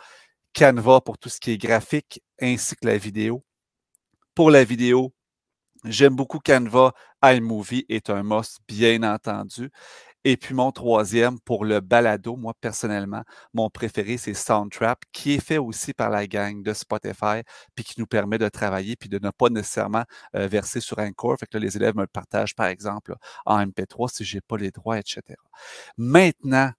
Canva 0.54 1.02
pour 1.02 1.18
tout 1.18 1.28
ce 1.28 1.40
qui 1.40 1.50
est 1.50 1.58
graphique, 1.58 2.22
ainsi 2.40 2.74
que 2.74 2.86
la 2.86 2.96
vidéo. 2.96 3.44
Pour 4.34 4.50
la 4.50 4.64
vidéo, 4.64 5.12
j'aime 5.84 6.16
beaucoup 6.16 6.38
Canva. 6.38 6.92
iMovie 7.22 7.84
est 7.88 8.10
un 8.10 8.22
must, 8.22 8.58
bien 8.68 9.02
entendu. 9.02 9.70
Et 10.24 10.36
puis 10.36 10.54
mon 10.54 10.70
troisième, 10.70 11.40
pour 11.40 11.64
le 11.64 11.80
balado, 11.80 12.36
moi 12.36 12.52
personnellement, 12.60 13.22
mon 13.54 13.70
préféré, 13.70 14.18
c'est 14.18 14.34
Soundtrap, 14.34 15.02
qui 15.12 15.34
est 15.34 15.40
fait 15.44 15.56
aussi 15.56 15.94
par 15.94 16.10
la 16.10 16.26
gang 16.26 16.62
de 16.62 16.74
Spotify, 16.74 17.42
puis 17.74 17.84
qui 17.84 17.98
nous 17.98 18.06
permet 18.06 18.36
de 18.36 18.48
travailler, 18.50 18.96
puis 18.96 19.08
de 19.08 19.18
ne 19.18 19.30
pas 19.30 19.48
nécessairement 19.48 20.04
euh, 20.36 20.46
verser 20.46 20.80
sur 20.80 20.98
Encore. 20.98 21.38
Fait 21.38 21.46
que 21.46 21.56
là, 21.56 21.64
les 21.64 21.76
élèves 21.76 21.96
me 21.96 22.02
le 22.02 22.06
partagent, 22.06 22.54
par 22.54 22.66
exemple, 22.66 23.14
en 23.46 23.64
MP3 23.64 24.12
si 24.12 24.24
je 24.24 24.36
n'ai 24.36 24.40
pas 24.42 24.58
les 24.58 24.70
droits, 24.70 24.98
etc. 24.98 25.22
Maintenant, 25.96 26.70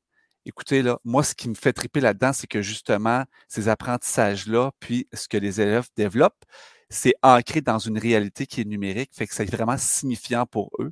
écoutez, 0.46 0.84
là, 0.84 1.00
moi, 1.04 1.24
ce 1.24 1.34
qui 1.34 1.50
me 1.50 1.56
fait 1.56 1.74
triper 1.74 2.00
là-dedans, 2.00 2.34
c'est 2.34 2.48
que 2.48 2.62
justement, 2.62 3.26
ces 3.48 3.70
apprentissages-là, 3.70 4.72
puis 4.80 5.08
ce 5.14 5.28
que 5.28 5.38
les 5.38 5.62
élèves 5.62 5.88
développent, 5.98 6.46
c'est 6.92 7.14
ancré 7.24 7.62
dans 7.62 7.80
une 7.80 7.98
réalité 7.98 8.46
qui 8.46 8.62
est 8.62 8.66
numérique, 8.66 9.12
fait 9.14 9.26
que 9.26 9.34
c'est 9.34 9.50
vraiment 9.50 9.78
signifiant 9.78 10.46
pour 10.46 10.70
eux 10.80 10.92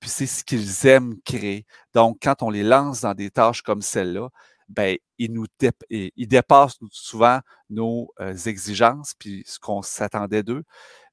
puis 0.00 0.10
c'est 0.10 0.26
ce 0.26 0.44
qu'ils 0.44 0.86
aiment 0.86 1.20
créer. 1.24 1.66
Donc, 1.94 2.18
quand 2.22 2.42
on 2.42 2.50
les 2.50 2.62
lance 2.62 3.02
dans 3.02 3.14
des 3.14 3.30
tâches 3.30 3.62
comme 3.62 3.82
celle-là, 3.82 4.28
ben, 4.68 4.96
ils 5.18 5.32
nous 5.32 5.46
dépassent 6.16 6.78
souvent 6.90 7.40
nos 7.70 8.12
euh, 8.20 8.36
exigences, 8.36 9.14
puis 9.18 9.42
ce 9.46 9.58
qu'on 9.58 9.82
s'attendait 9.82 10.42
d'eux. 10.42 10.64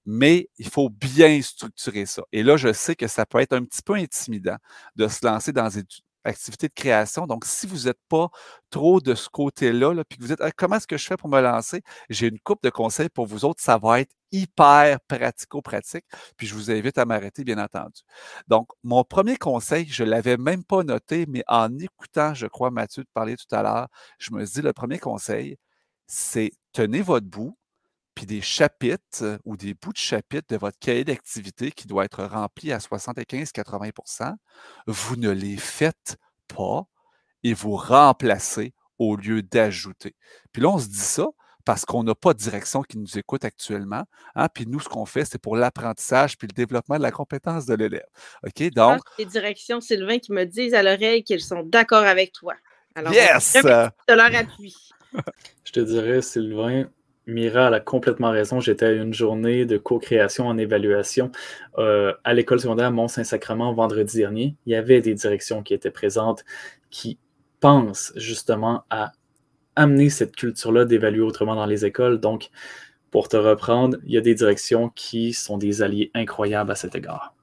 Mais 0.05 0.49
il 0.57 0.69
faut 0.69 0.89
bien 0.89 1.41
structurer 1.41 2.05
ça. 2.05 2.23
Et 2.31 2.43
là, 2.43 2.57
je 2.57 2.73
sais 2.73 2.95
que 2.95 3.07
ça 3.07 3.25
peut 3.25 3.39
être 3.39 3.53
un 3.53 3.63
petit 3.63 3.81
peu 3.81 3.95
intimidant 3.95 4.57
de 4.95 5.07
se 5.07 5.25
lancer 5.25 5.51
dans 5.51 5.69
activité 6.25 6.67
de 6.67 6.73
création. 6.73 7.27
Donc, 7.27 7.45
si 7.45 7.67
vous 7.67 7.85
n'êtes 7.85 7.99
pas 8.09 8.29
trop 8.69 8.99
de 8.99 9.15
ce 9.15 9.29
côté-là, 9.29 9.93
là, 9.93 10.03
puis 10.03 10.17
que 10.17 10.23
vous 10.23 10.31
êtes, 10.31 10.41
«Ah, 10.41 10.51
comment 10.51 10.77
est-ce 10.77 10.87
que 10.87 10.97
je 10.97 11.05
fais 11.05 11.17
pour 11.17 11.29
me 11.29 11.39
lancer? 11.41 11.81
J'ai 12.09 12.27
une 12.27 12.39
coupe 12.39 12.63
de 12.63 12.69
conseils 12.69 13.09
pour 13.09 13.25
vous 13.27 13.45
autres. 13.45 13.61
Ça 13.63 13.77
va 13.77 14.01
être 14.01 14.13
hyper 14.31 14.99
pratico-pratique. 15.07 16.05
Puis, 16.37 16.47
je 16.47 16.55
vous 16.55 16.71
invite 16.71 16.97
à 16.97 17.05
m'arrêter, 17.05 17.43
bien 17.43 17.57
entendu. 17.57 18.01
Donc, 18.47 18.67
mon 18.83 19.03
premier 19.03 19.37
conseil, 19.37 19.87
je 19.87 20.03
ne 20.03 20.09
l'avais 20.09 20.37
même 20.37 20.63
pas 20.63 20.83
noté, 20.83 21.25
mais 21.27 21.43
en 21.47 21.77
écoutant, 21.79 22.33
je 22.33 22.47
crois, 22.47 22.71
Mathieu 22.71 23.03
te 23.03 23.11
parler 23.13 23.35
tout 23.37 23.53
à 23.55 23.63
l'heure, 23.63 23.87
je 24.19 24.31
me 24.33 24.43
dis, 24.45 24.61
le 24.61 24.73
premier 24.73 24.99
conseil, 24.99 25.57
c'est 26.07 26.51
tenez 26.73 27.01
votre 27.01 27.27
bout, 27.27 27.57
puis 28.15 28.25
des 28.25 28.41
chapitres 28.41 29.39
ou 29.43 29.57
des 29.57 29.73
bouts 29.73 29.93
de 29.93 29.97
chapitres 29.97 30.47
de 30.49 30.57
votre 30.57 30.79
cahier 30.79 31.03
d'activité 31.03 31.71
qui 31.71 31.85
doit 31.85 32.05
être 32.05 32.23
rempli 32.23 32.71
à 32.71 32.77
75-80% 32.77 34.35
vous 34.87 35.15
ne 35.15 35.29
les 35.29 35.57
faites 35.57 36.17
pas 36.47 36.83
et 37.43 37.53
vous 37.53 37.75
remplacez 37.75 38.73
au 38.97 39.15
lieu 39.15 39.41
d'ajouter. 39.41 40.15
Puis 40.51 40.61
là, 40.61 40.69
on 40.69 40.79
se 40.79 40.87
dit 40.87 40.97
ça 40.97 41.27
parce 41.65 41.83
qu'on 41.83 42.03
n'a 42.03 42.13
pas 42.13 42.33
de 42.33 42.37
direction 42.37 42.83
qui 42.83 42.97
nous 42.97 43.17
écoute 43.17 43.43
actuellement. 43.43 44.03
Hein? 44.35 44.47
Puis 44.53 44.65
nous, 44.67 44.79
ce 44.79 44.87
qu'on 44.87 45.05
fait, 45.05 45.25
c'est 45.25 45.39
pour 45.39 45.55
l'apprentissage 45.55 46.37
puis 46.37 46.47
le 46.47 46.53
développement 46.53 46.97
de 46.97 47.01
la 47.01 47.11
compétence 47.11 47.65
de 47.65 47.73
l'élève. 47.73 48.05
OK? 48.45 48.69
Donc. 48.71 49.01
Les 49.17 49.25
directions, 49.25 49.81
Sylvain, 49.81 50.19
qui 50.19 50.31
me 50.31 50.45
disent 50.45 50.75
à 50.75 50.83
l'oreille 50.83 51.23
qu'ils 51.23 51.41
sont 51.41 51.63
d'accord 51.63 52.03
avec 52.03 52.31
toi. 52.33 52.53
Alors, 52.93 53.11
yes! 53.11 53.53
De 53.53 54.13
leur 54.13 54.33
appui. 54.35 54.75
Je 55.65 55.71
te 55.71 55.79
dirais, 55.79 56.21
Sylvain, 56.21 56.87
Mira 57.27 57.67
a 57.67 57.79
complètement 57.79 58.31
raison. 58.31 58.59
J'étais 58.59 58.85
à 58.85 58.91
une 58.91 59.13
journée 59.13 59.65
de 59.65 59.77
co-création 59.77 60.47
en 60.47 60.57
évaluation 60.57 61.31
euh, 61.77 62.13
à 62.23 62.33
l'école 62.33 62.59
secondaire 62.59 62.91
Mont-Saint-Sacrement 62.91 63.73
vendredi 63.73 64.17
dernier. 64.17 64.55
Il 64.65 64.73
y 64.73 64.75
avait 64.75 65.01
des 65.01 65.13
directions 65.13 65.63
qui 65.63 65.73
étaient 65.73 65.91
présentes 65.91 66.45
qui 66.89 67.17
pensent 67.59 68.13
justement 68.15 68.83
à 68.89 69.11
amener 69.75 70.09
cette 70.09 70.35
culture-là 70.35 70.85
d'évaluer 70.85 71.21
autrement 71.21 71.55
dans 71.55 71.65
les 71.65 71.85
écoles. 71.85 72.19
Donc, 72.19 72.49
pour 73.11 73.27
te 73.27 73.37
reprendre, 73.37 73.97
il 74.05 74.13
y 74.13 74.17
a 74.17 74.21
des 74.21 74.35
directions 74.35 74.89
qui 74.89 75.33
sont 75.33 75.57
des 75.57 75.81
alliés 75.81 76.11
incroyables 76.13 76.71
à 76.71 76.75
cet 76.75 76.95
égard. 76.95 77.33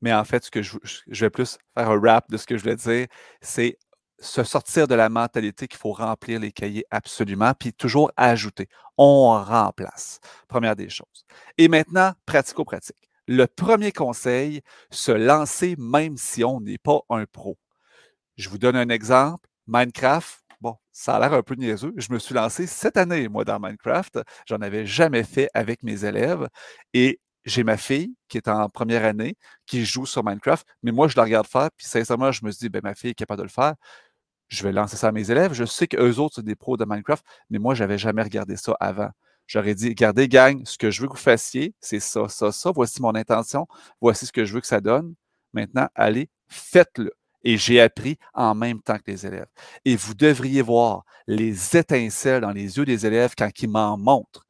Mais 0.00 0.12
en 0.12 0.24
fait, 0.24 0.44
ce 0.44 0.50
que 0.50 0.62
je, 0.62 0.78
vais 1.08 1.30
plus 1.30 1.58
faire 1.76 1.90
un 1.90 2.00
rap 2.00 2.30
de 2.30 2.36
ce 2.36 2.46
que 2.46 2.56
je 2.56 2.62
voulais 2.62 2.76
dire, 2.76 3.06
c'est 3.40 3.78
se 4.20 4.42
sortir 4.42 4.88
de 4.88 4.94
la 4.94 5.08
mentalité 5.08 5.68
qu'il 5.68 5.78
faut 5.78 5.92
remplir 5.92 6.40
les 6.40 6.52
cahiers 6.52 6.84
absolument, 6.90 7.52
puis 7.58 7.72
toujours 7.72 8.10
ajouter. 8.16 8.68
On 8.96 9.42
remplace. 9.42 10.20
Première 10.48 10.76
des 10.76 10.88
choses. 10.88 11.24
Et 11.56 11.68
maintenant, 11.68 12.12
pratico-pratique. 12.26 12.96
Le 13.26 13.46
premier 13.46 13.92
conseil, 13.92 14.62
se 14.90 15.12
lancer 15.12 15.76
même 15.78 16.16
si 16.16 16.42
on 16.44 16.60
n'est 16.60 16.78
pas 16.78 17.00
un 17.10 17.26
pro. 17.26 17.58
Je 18.36 18.48
vous 18.48 18.58
donne 18.58 18.76
un 18.76 18.88
exemple. 18.88 19.48
Minecraft, 19.66 20.40
bon, 20.60 20.76
ça 20.92 21.16
a 21.16 21.20
l'air 21.20 21.34
un 21.34 21.42
peu 21.42 21.54
niaiseux. 21.54 21.92
Je 21.96 22.12
me 22.12 22.18
suis 22.18 22.34
lancé 22.34 22.66
cette 22.66 22.96
année, 22.96 23.28
moi, 23.28 23.44
dans 23.44 23.60
Minecraft. 23.60 24.20
J'en 24.46 24.62
avais 24.62 24.86
jamais 24.86 25.24
fait 25.24 25.50
avec 25.52 25.82
mes 25.82 26.04
élèves. 26.04 26.48
Et 26.94 27.20
j'ai 27.44 27.64
ma 27.64 27.76
fille 27.76 28.14
qui 28.28 28.38
est 28.38 28.48
en 28.48 28.68
première 28.68 29.04
année, 29.04 29.36
qui 29.66 29.84
joue 29.84 30.06
sur 30.06 30.24
Minecraft, 30.24 30.66
mais 30.82 30.92
moi, 30.92 31.08
je 31.08 31.16
la 31.16 31.24
regarde 31.24 31.46
faire, 31.46 31.70
puis 31.76 31.86
sincèrement, 31.86 32.32
je 32.32 32.44
me 32.44 32.50
suis 32.50 32.60
dit, 32.60 32.68
ben, 32.68 32.80
ma 32.82 32.94
fille 32.94 33.10
est 33.10 33.14
capable 33.14 33.38
de 33.38 33.44
le 33.44 33.48
faire 33.48 33.74
je 34.48 34.62
vais 34.62 34.72
lancer 34.72 34.96
ça 34.96 35.08
à 35.08 35.12
mes 35.12 35.30
élèves. 35.30 35.52
Je 35.52 35.64
sais 35.64 35.86
qu'eux 35.86 36.16
autres, 36.16 36.36
sont 36.36 36.42
des 36.42 36.56
pros 36.56 36.76
de 36.76 36.84
Minecraft, 36.84 37.24
mais 37.50 37.58
moi, 37.58 37.74
je 37.74 37.82
n'avais 37.82 37.98
jamais 37.98 38.22
regardé 38.22 38.56
ça 38.56 38.76
avant. 38.80 39.10
J'aurais 39.46 39.74
dit, 39.74 39.88
regardez, 39.88 40.28
gang, 40.28 40.62
ce 40.64 40.76
que 40.76 40.90
je 40.90 41.00
veux 41.00 41.08
que 41.08 41.14
vous 41.14 41.18
fassiez, 41.18 41.74
c'est 41.80 42.00
ça, 42.00 42.28
ça, 42.28 42.52
ça. 42.52 42.70
Voici 42.70 43.00
mon 43.00 43.14
intention. 43.14 43.66
Voici 44.00 44.26
ce 44.26 44.32
que 44.32 44.44
je 44.44 44.52
veux 44.52 44.60
que 44.60 44.66
ça 44.66 44.80
donne. 44.80 45.14
Maintenant, 45.54 45.88
allez, 45.94 46.28
faites-le. 46.48 47.12
Et 47.44 47.56
j'ai 47.56 47.80
appris 47.80 48.18
en 48.34 48.54
même 48.54 48.82
temps 48.82 48.98
que 48.98 49.10
les 49.10 49.24
élèves. 49.24 49.46
Et 49.84 49.96
vous 49.96 50.14
devriez 50.14 50.60
voir 50.60 51.04
les 51.26 51.76
étincelles 51.76 52.42
dans 52.42 52.50
les 52.50 52.76
yeux 52.76 52.84
des 52.84 53.06
élèves 53.06 53.34
quand 53.38 53.50
ils 53.62 53.68
m'en 53.68 53.96
montrent 53.96 54.47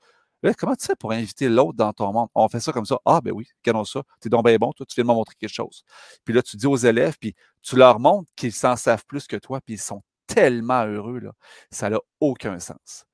comment 0.58 0.76
tu 0.76 0.86
fais 0.86 0.96
pour 0.96 1.12
inviter 1.12 1.48
l'autre 1.48 1.76
dans 1.76 1.92
ton 1.92 2.12
monde? 2.12 2.28
On 2.34 2.48
fait 2.48 2.60
ça 2.60 2.72
comme 2.72 2.86
ça. 2.86 2.98
Ah, 3.04 3.20
ben 3.20 3.32
oui, 3.32 3.46
regardons 3.64 3.84
ça. 3.84 4.02
T'es 4.20 4.28
donc 4.28 4.44
bien 4.44 4.56
bon, 4.56 4.72
toi, 4.72 4.86
tu 4.86 4.94
viens 4.94 5.04
de 5.04 5.08
me 5.08 5.14
montrer 5.14 5.34
quelque 5.38 5.52
chose. 5.52 5.84
Puis 6.24 6.34
là, 6.34 6.42
tu 6.42 6.56
dis 6.56 6.66
aux 6.66 6.76
élèves, 6.76 7.16
puis 7.20 7.34
tu 7.62 7.76
leur 7.76 7.98
montres 8.00 8.30
qu'ils 8.36 8.52
s'en 8.52 8.76
savent 8.76 9.04
plus 9.06 9.26
que 9.26 9.36
toi, 9.36 9.60
puis 9.60 9.74
ils 9.74 9.80
sont 9.80 10.02
tellement 10.26 10.84
heureux, 10.84 11.18
là. 11.18 11.32
Ça 11.70 11.90
n'a 11.90 11.98
aucun 12.20 12.58
sens. 12.60 13.06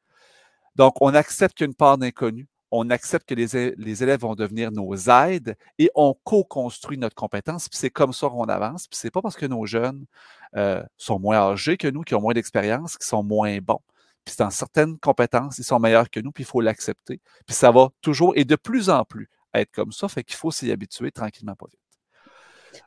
Donc, 0.76 0.94
on 1.00 1.14
accepte 1.14 1.56
qu'il 1.56 1.64
y 1.64 1.68
a 1.68 1.70
une 1.70 1.74
part 1.74 1.98
d'inconnu. 1.98 2.48
On 2.70 2.90
accepte 2.90 3.28
que 3.28 3.34
les, 3.34 4.02
élèves 4.02 4.20
vont 4.20 4.34
devenir 4.34 4.72
nos 4.72 4.96
aides 5.08 5.56
et 5.78 5.90
on 5.94 6.14
co-construit 6.24 6.98
notre 6.98 7.14
compétence. 7.14 7.68
Puis 7.68 7.78
c'est 7.78 7.90
comme 7.90 8.12
ça 8.12 8.28
qu'on 8.28 8.44
avance. 8.46 8.88
Puis 8.88 8.98
c'est 8.98 9.12
pas 9.12 9.22
parce 9.22 9.36
que 9.36 9.46
nos 9.46 9.64
jeunes 9.64 10.06
euh, 10.56 10.82
sont 10.96 11.20
moins 11.20 11.36
âgés 11.36 11.76
que 11.76 11.86
nous, 11.86 12.02
qui 12.02 12.16
ont 12.16 12.20
moins 12.20 12.34
d'expérience, 12.34 12.98
qui 12.98 13.06
sont 13.06 13.22
moins 13.22 13.58
bons 13.58 13.80
puis 14.24 14.34
dans 14.38 14.50
certaines 14.50 14.98
compétences, 14.98 15.58
ils 15.58 15.64
sont 15.64 15.78
meilleurs 15.78 16.10
que 16.10 16.20
nous, 16.20 16.32
puis 16.32 16.44
il 16.44 16.46
faut 16.46 16.60
l'accepter. 16.60 17.20
Puis 17.46 17.54
ça 17.54 17.70
va 17.70 17.90
toujours 18.00 18.32
et 18.36 18.44
de 18.44 18.56
plus 18.56 18.88
en 18.90 19.04
plus 19.04 19.28
être 19.52 19.70
comme 19.72 19.92
ça, 19.92 20.08
fait 20.08 20.24
qu'il 20.24 20.36
faut 20.36 20.50
s'y 20.50 20.70
habituer 20.72 21.12
tranquillement, 21.12 21.54
pas 21.54 21.66
vite. 21.70 21.78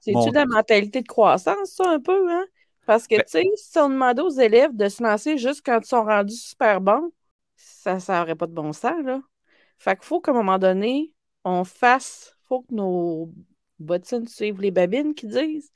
C'est-tu 0.01 0.29
de 0.31 0.35
la 0.35 0.45
mentalité 0.45 1.01
de 1.01 1.07
croissance, 1.07 1.71
ça, 1.71 1.89
un 1.89 1.99
peu, 1.99 2.29
hein? 2.31 2.45
Parce 2.85 3.07
que, 3.07 3.15
ben 3.15 3.23
tu 3.23 3.31
sais, 3.31 3.49
si 3.55 3.77
on 3.79 3.89
demandait 3.89 4.21
aux 4.21 4.29
élèves 4.29 4.75
de 4.75 4.89
se 4.89 5.03
lancer 5.03 5.37
juste 5.37 5.61
quand 5.65 5.79
ils 5.81 5.87
sont 5.87 6.03
rendus 6.03 6.35
super 6.35 6.81
bons, 6.81 7.11
ça 7.55 7.97
n'aurait 8.09 8.35
pas 8.35 8.47
de 8.47 8.53
bon 8.53 8.73
sens, 8.73 9.03
là. 9.03 9.21
Fait 9.77 9.95
qu'il 9.95 10.05
faut 10.05 10.19
qu'à 10.19 10.31
un 10.31 10.35
moment 10.35 10.57
donné, 10.57 11.13
on 11.43 11.63
fasse, 11.63 12.35
faut 12.47 12.61
que 12.61 12.73
nos 12.73 13.31
bottines 13.79 14.27
suivent 14.27 14.61
les 14.61 14.71
babines 14.71 15.13
qui 15.13 15.27
disent. 15.27 15.71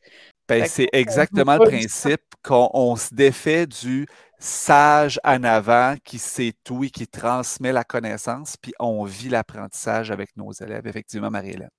Ben, 0.48 0.66
c'est 0.66 0.90
exactement 0.92 1.58
le 1.58 1.66
principe 1.66 2.24
qu'on 2.44 2.96
se 2.96 3.14
défait 3.14 3.68
du 3.68 4.08
sage 4.42 5.20
en 5.24 5.44
avant 5.44 5.96
qui 6.04 6.18
sait 6.18 6.54
tout 6.64 6.84
et 6.84 6.90
qui 6.90 7.08
transmet 7.08 7.72
la 7.72 7.84
connaissance, 7.84 8.58
puis 8.58 8.74
on 8.80 9.06
vit 9.06 9.30
l'apprentissage 9.30 10.12
avec 10.12 10.36
nos 10.36 10.52
élèves, 10.52 10.88
effectivement, 10.88 11.30
Marie-Hélène. 11.30 11.70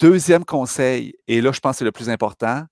Deuxième 0.00 0.44
conseil, 0.44 1.14
et 1.26 1.40
là, 1.40 1.52
je 1.52 1.60
pense 1.60 1.76
que 1.76 1.78
c'est 1.78 1.84
le 1.84 1.92
plus 1.92 2.10
important, 2.10 2.64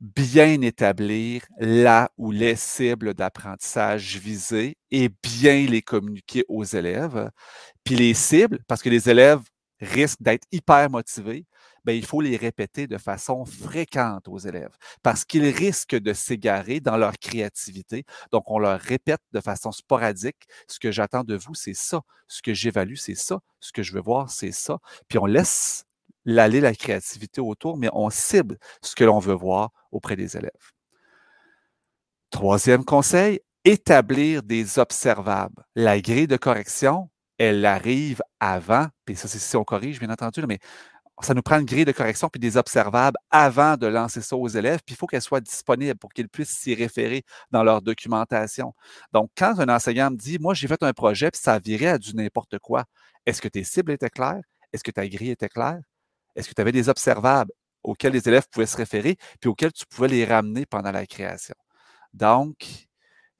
bien 0.00 0.60
établir 0.60 1.42
là 1.58 2.10
ou 2.18 2.30
les 2.30 2.56
cibles 2.56 3.14
d'apprentissage 3.14 4.18
visées 4.18 4.76
et 4.90 5.08
bien 5.22 5.66
les 5.66 5.82
communiquer 5.82 6.44
aux 6.48 6.64
élèves. 6.64 7.30
Puis 7.84 7.96
les 7.96 8.14
cibles, 8.14 8.58
parce 8.66 8.82
que 8.82 8.90
les 8.90 9.08
élèves 9.08 9.40
risquent 9.80 10.22
d'être 10.22 10.46
hyper 10.52 10.90
motivés, 10.90 11.46
ben, 11.84 11.92
il 11.92 12.04
faut 12.04 12.20
les 12.20 12.36
répéter 12.36 12.86
de 12.86 12.98
façon 12.98 13.44
fréquente 13.44 14.28
aux 14.28 14.38
élèves 14.38 14.76
parce 15.02 15.24
qu'ils 15.24 15.48
risquent 15.48 15.96
de 15.98 16.12
s'égarer 16.12 16.80
dans 16.80 16.96
leur 16.96 17.18
créativité. 17.18 18.04
Donc, 18.32 18.50
on 18.50 18.58
leur 18.58 18.80
répète 18.80 19.20
de 19.32 19.40
façon 19.40 19.72
sporadique, 19.72 20.46
ce 20.68 20.78
que 20.78 20.90
j'attends 20.90 21.24
de 21.24 21.36
vous, 21.36 21.54
c'est 21.54 21.74
ça. 21.74 22.00
Ce 22.28 22.42
que 22.42 22.54
j'évalue, 22.54 22.96
c'est 22.96 23.14
ça. 23.14 23.40
Ce 23.60 23.72
que 23.72 23.82
je 23.82 23.92
veux 23.92 24.00
voir, 24.00 24.30
c'est 24.30 24.52
ça. 24.52 24.78
Puis 25.08 25.18
on 25.18 25.26
laisse 25.26 25.84
l'aller 26.24 26.60
la 26.60 26.74
créativité 26.74 27.40
autour, 27.40 27.76
mais 27.76 27.88
on 27.92 28.10
cible 28.10 28.58
ce 28.82 28.94
que 28.94 29.04
l'on 29.04 29.18
veut 29.18 29.34
voir 29.34 29.70
auprès 29.92 30.16
des 30.16 30.36
élèves. 30.36 30.50
Troisième 32.30 32.84
conseil, 32.84 33.40
établir 33.64 34.42
des 34.42 34.78
observables. 34.78 35.64
La 35.74 36.00
grille 36.00 36.26
de 36.26 36.36
correction, 36.36 37.10
elle 37.38 37.64
arrive 37.66 38.22
avant, 38.40 38.88
puis 39.04 39.16
ça, 39.16 39.28
c'est 39.28 39.38
si 39.38 39.56
on 39.56 39.64
corrige, 39.64 39.98
bien 39.98 40.10
entendu, 40.10 40.42
mais 40.46 40.58
ça 41.22 41.34
nous 41.34 41.42
prend 41.42 41.58
une 41.60 41.64
grille 41.64 41.84
de 41.84 41.92
correction 41.92 42.28
puis 42.28 42.40
des 42.40 42.56
observables 42.56 43.16
avant 43.30 43.76
de 43.76 43.86
lancer 43.86 44.20
ça 44.20 44.36
aux 44.36 44.48
élèves, 44.48 44.80
puis 44.84 44.94
il 44.94 44.96
faut 44.96 45.06
qu'elle 45.06 45.22
soit 45.22 45.40
disponible 45.40 45.96
pour 45.98 46.12
qu'ils 46.12 46.28
puissent 46.28 46.56
s'y 46.56 46.74
référer 46.74 47.22
dans 47.50 47.62
leur 47.62 47.82
documentation. 47.82 48.74
Donc, 49.12 49.30
quand 49.36 49.60
un 49.60 49.68
enseignant 49.68 50.10
me 50.10 50.16
dit, 50.16 50.38
moi, 50.38 50.54
j'ai 50.54 50.66
fait 50.66 50.82
un 50.82 50.92
projet, 50.92 51.30
puis 51.30 51.40
ça 51.40 51.58
virait 51.58 51.86
à 51.86 51.98
du 51.98 52.14
n'importe 52.14 52.58
quoi, 52.58 52.84
est-ce 53.26 53.40
que 53.40 53.48
tes 53.48 53.64
cibles 53.64 53.92
étaient 53.92 54.10
claires? 54.10 54.42
Est-ce 54.72 54.82
que 54.82 54.90
ta 54.90 55.06
grille 55.08 55.30
était 55.30 55.48
claire? 55.48 55.80
Est-ce 56.34 56.48
que 56.48 56.54
tu 56.54 56.60
avais 56.60 56.72
des 56.72 56.88
observables 56.88 57.52
auxquels 57.84 58.12
les 58.12 58.28
élèves 58.28 58.48
pouvaient 58.50 58.66
se 58.66 58.76
référer, 58.76 59.16
puis 59.40 59.48
auxquels 59.48 59.72
tu 59.72 59.86
pouvais 59.86 60.08
les 60.08 60.24
ramener 60.24 60.66
pendant 60.66 60.90
la 60.90 61.06
création? 61.06 61.54
Donc, 62.12 62.88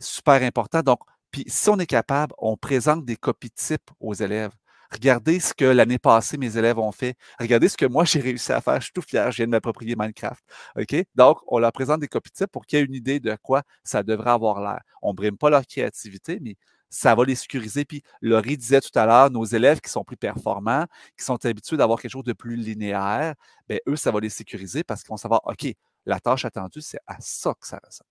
super 0.00 0.42
important. 0.42 0.82
Donc, 0.82 1.00
puis 1.30 1.44
si 1.48 1.68
on 1.68 1.78
est 1.78 1.86
capable, 1.86 2.34
on 2.38 2.56
présente 2.56 3.04
des 3.04 3.16
copies 3.16 3.50
types 3.50 3.90
aux 4.00 4.14
élèves. 4.14 4.52
Regardez 4.94 5.40
ce 5.40 5.52
que 5.52 5.64
l'année 5.64 5.98
passée, 5.98 6.36
mes 6.36 6.56
élèves 6.56 6.78
ont 6.78 6.92
fait. 6.92 7.16
Regardez 7.40 7.68
ce 7.68 7.76
que 7.76 7.86
moi, 7.86 8.04
j'ai 8.04 8.20
réussi 8.20 8.52
à 8.52 8.60
faire. 8.60 8.76
Je 8.76 8.84
suis 8.84 8.92
tout 8.92 9.02
fier, 9.02 9.30
je 9.32 9.38
viens 9.38 9.46
de 9.46 9.50
m'approprier 9.50 9.96
Minecraft. 9.96 10.44
OK? 10.78 10.94
Donc, 11.14 11.38
on 11.48 11.58
leur 11.58 11.72
présente 11.72 12.00
des 12.00 12.08
copies 12.08 12.30
types 12.30 12.50
pour 12.50 12.64
qu'il 12.64 12.78
y 12.78 12.82
ait 12.82 12.84
une 12.84 12.94
idée 12.94 13.18
de 13.20 13.36
quoi 13.42 13.62
ça 13.82 14.02
devrait 14.02 14.30
avoir 14.30 14.60
l'air. 14.60 14.80
On 15.02 15.10
ne 15.10 15.14
brime 15.16 15.36
pas 15.36 15.50
leur 15.50 15.66
créativité, 15.66 16.38
mais 16.40 16.56
ça 16.90 17.14
va 17.16 17.24
les 17.24 17.34
sécuriser. 17.34 17.84
Puis 17.84 18.02
Laurie 18.20 18.56
disait 18.56 18.80
tout 18.80 18.96
à 18.96 19.04
l'heure, 19.04 19.30
nos 19.30 19.44
élèves 19.44 19.80
qui 19.80 19.90
sont 19.90 20.04
plus 20.04 20.16
performants, 20.16 20.86
qui 21.18 21.24
sont 21.24 21.44
habitués 21.44 21.76
d'avoir 21.76 22.00
quelque 22.00 22.12
chose 22.12 22.24
de 22.24 22.32
plus 22.32 22.54
linéaire, 22.56 23.34
bien, 23.68 23.78
eux, 23.88 23.96
ça 23.96 24.12
va 24.12 24.20
les 24.20 24.30
sécuriser 24.30 24.84
parce 24.84 25.02
qu'ils 25.02 25.10
vont 25.10 25.16
savoir, 25.16 25.40
OK, 25.44 25.66
la 26.06 26.20
tâche 26.20 26.44
attendue, 26.44 26.80
c'est 26.82 27.00
à 27.06 27.16
ça 27.18 27.52
que 27.60 27.66
ça 27.66 27.80
ressemble. 27.84 28.10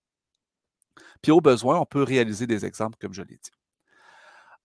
Puis 1.22 1.32
au 1.32 1.40
besoin, 1.40 1.78
on 1.80 1.86
peut 1.86 2.02
réaliser 2.02 2.46
des 2.46 2.66
exemples 2.66 2.98
comme 3.00 3.14
je 3.14 3.22
l'ai 3.22 3.38
dit. 3.42 3.50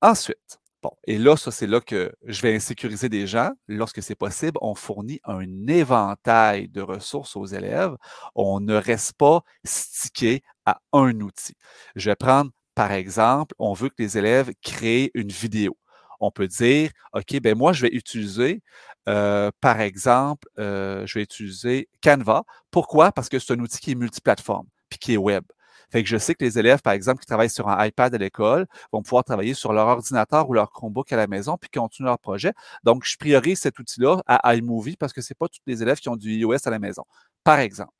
Ensuite, 0.01 0.59
bon, 0.81 0.91
et 1.05 1.17
là, 1.17 1.35
ça, 1.37 1.51
c'est 1.51 1.67
là 1.67 1.81
que 1.81 2.11
je 2.25 2.41
vais 2.41 2.55
insécuriser 2.55 3.09
des 3.09 3.27
gens. 3.27 3.51
Lorsque 3.67 4.01
c'est 4.03 4.15
possible, 4.15 4.57
on 4.61 4.75
fournit 4.75 5.19
un 5.25 5.67
éventail 5.67 6.67
de 6.69 6.81
ressources 6.81 7.35
aux 7.35 7.45
élèves. 7.45 7.95
On 8.35 8.59
ne 8.59 8.75
reste 8.75 9.13
pas 9.13 9.41
stické 9.63 10.41
à 10.65 10.79
un 10.93 11.19
outil. 11.21 11.55
Je 11.95 12.09
vais 12.09 12.15
prendre 12.15 12.51
par 12.79 12.93
exemple, 12.93 13.53
on 13.59 13.73
veut 13.73 13.89
que 13.89 13.95
les 13.99 14.17
élèves 14.17 14.51
créent 14.63 15.11
une 15.13 15.27
vidéo. 15.27 15.77
On 16.21 16.31
peut 16.31 16.47
dire, 16.47 16.91
OK, 17.11 17.37
ben 17.41 17.53
moi, 17.57 17.73
je 17.73 17.81
vais 17.81 17.93
utiliser, 17.93 18.61
euh, 19.09 19.51
par 19.59 19.81
exemple, 19.81 20.47
euh, 20.59 21.05
je 21.05 21.19
vais 21.19 21.23
utiliser 21.23 21.89
Canva. 22.01 22.43
Pourquoi? 22.71 23.11
Parce 23.11 23.27
que 23.27 23.37
c'est 23.37 23.51
un 23.51 23.59
outil 23.59 23.79
qui 23.81 23.91
est 23.91 23.95
multiplateforme, 23.95 24.67
puis 24.87 24.97
qui 24.97 25.13
est 25.13 25.17
web. 25.17 25.43
Fait 25.91 26.03
que 26.03 26.09
je 26.09 26.17
sais 26.17 26.35
que 26.35 26.43
les 26.43 26.59
élèves, 26.59 26.81
par 26.81 26.93
exemple, 26.93 27.21
qui 27.21 27.25
travaillent 27.25 27.49
sur 27.49 27.67
un 27.67 27.85
iPad 27.85 28.13
à 28.13 28.17
l'école, 28.17 28.67
vont 28.91 29.01
pouvoir 29.01 29.23
travailler 29.23 29.53
sur 29.53 29.73
leur 29.73 29.87
ordinateur 29.87 30.49
ou 30.49 30.53
leur 30.53 30.71
Chromebook 30.71 31.11
à 31.11 31.17
la 31.17 31.27
maison, 31.27 31.57
puis 31.57 31.69
continuer 31.69 32.07
leur 32.07 32.19
projet. 32.19 32.53
Donc, 32.83 33.03
je 33.05 33.17
priorise 33.17 33.59
cet 33.59 33.79
outil-là 33.79 34.21
à 34.27 34.55
iMovie 34.55 34.97
parce 34.97 35.13
que 35.13 35.21
ce 35.21 35.33
n'est 35.33 35.37
pas 35.37 35.47
tous 35.47 35.61
les 35.65 35.81
élèves 35.81 35.99
qui 35.99 36.09
ont 36.09 36.15
du 36.15 36.31
iOS 36.31 36.67
à 36.67 36.69
la 36.69 36.79
maison. 36.79 37.03
Par 37.43 37.59
exemple. 37.59 37.93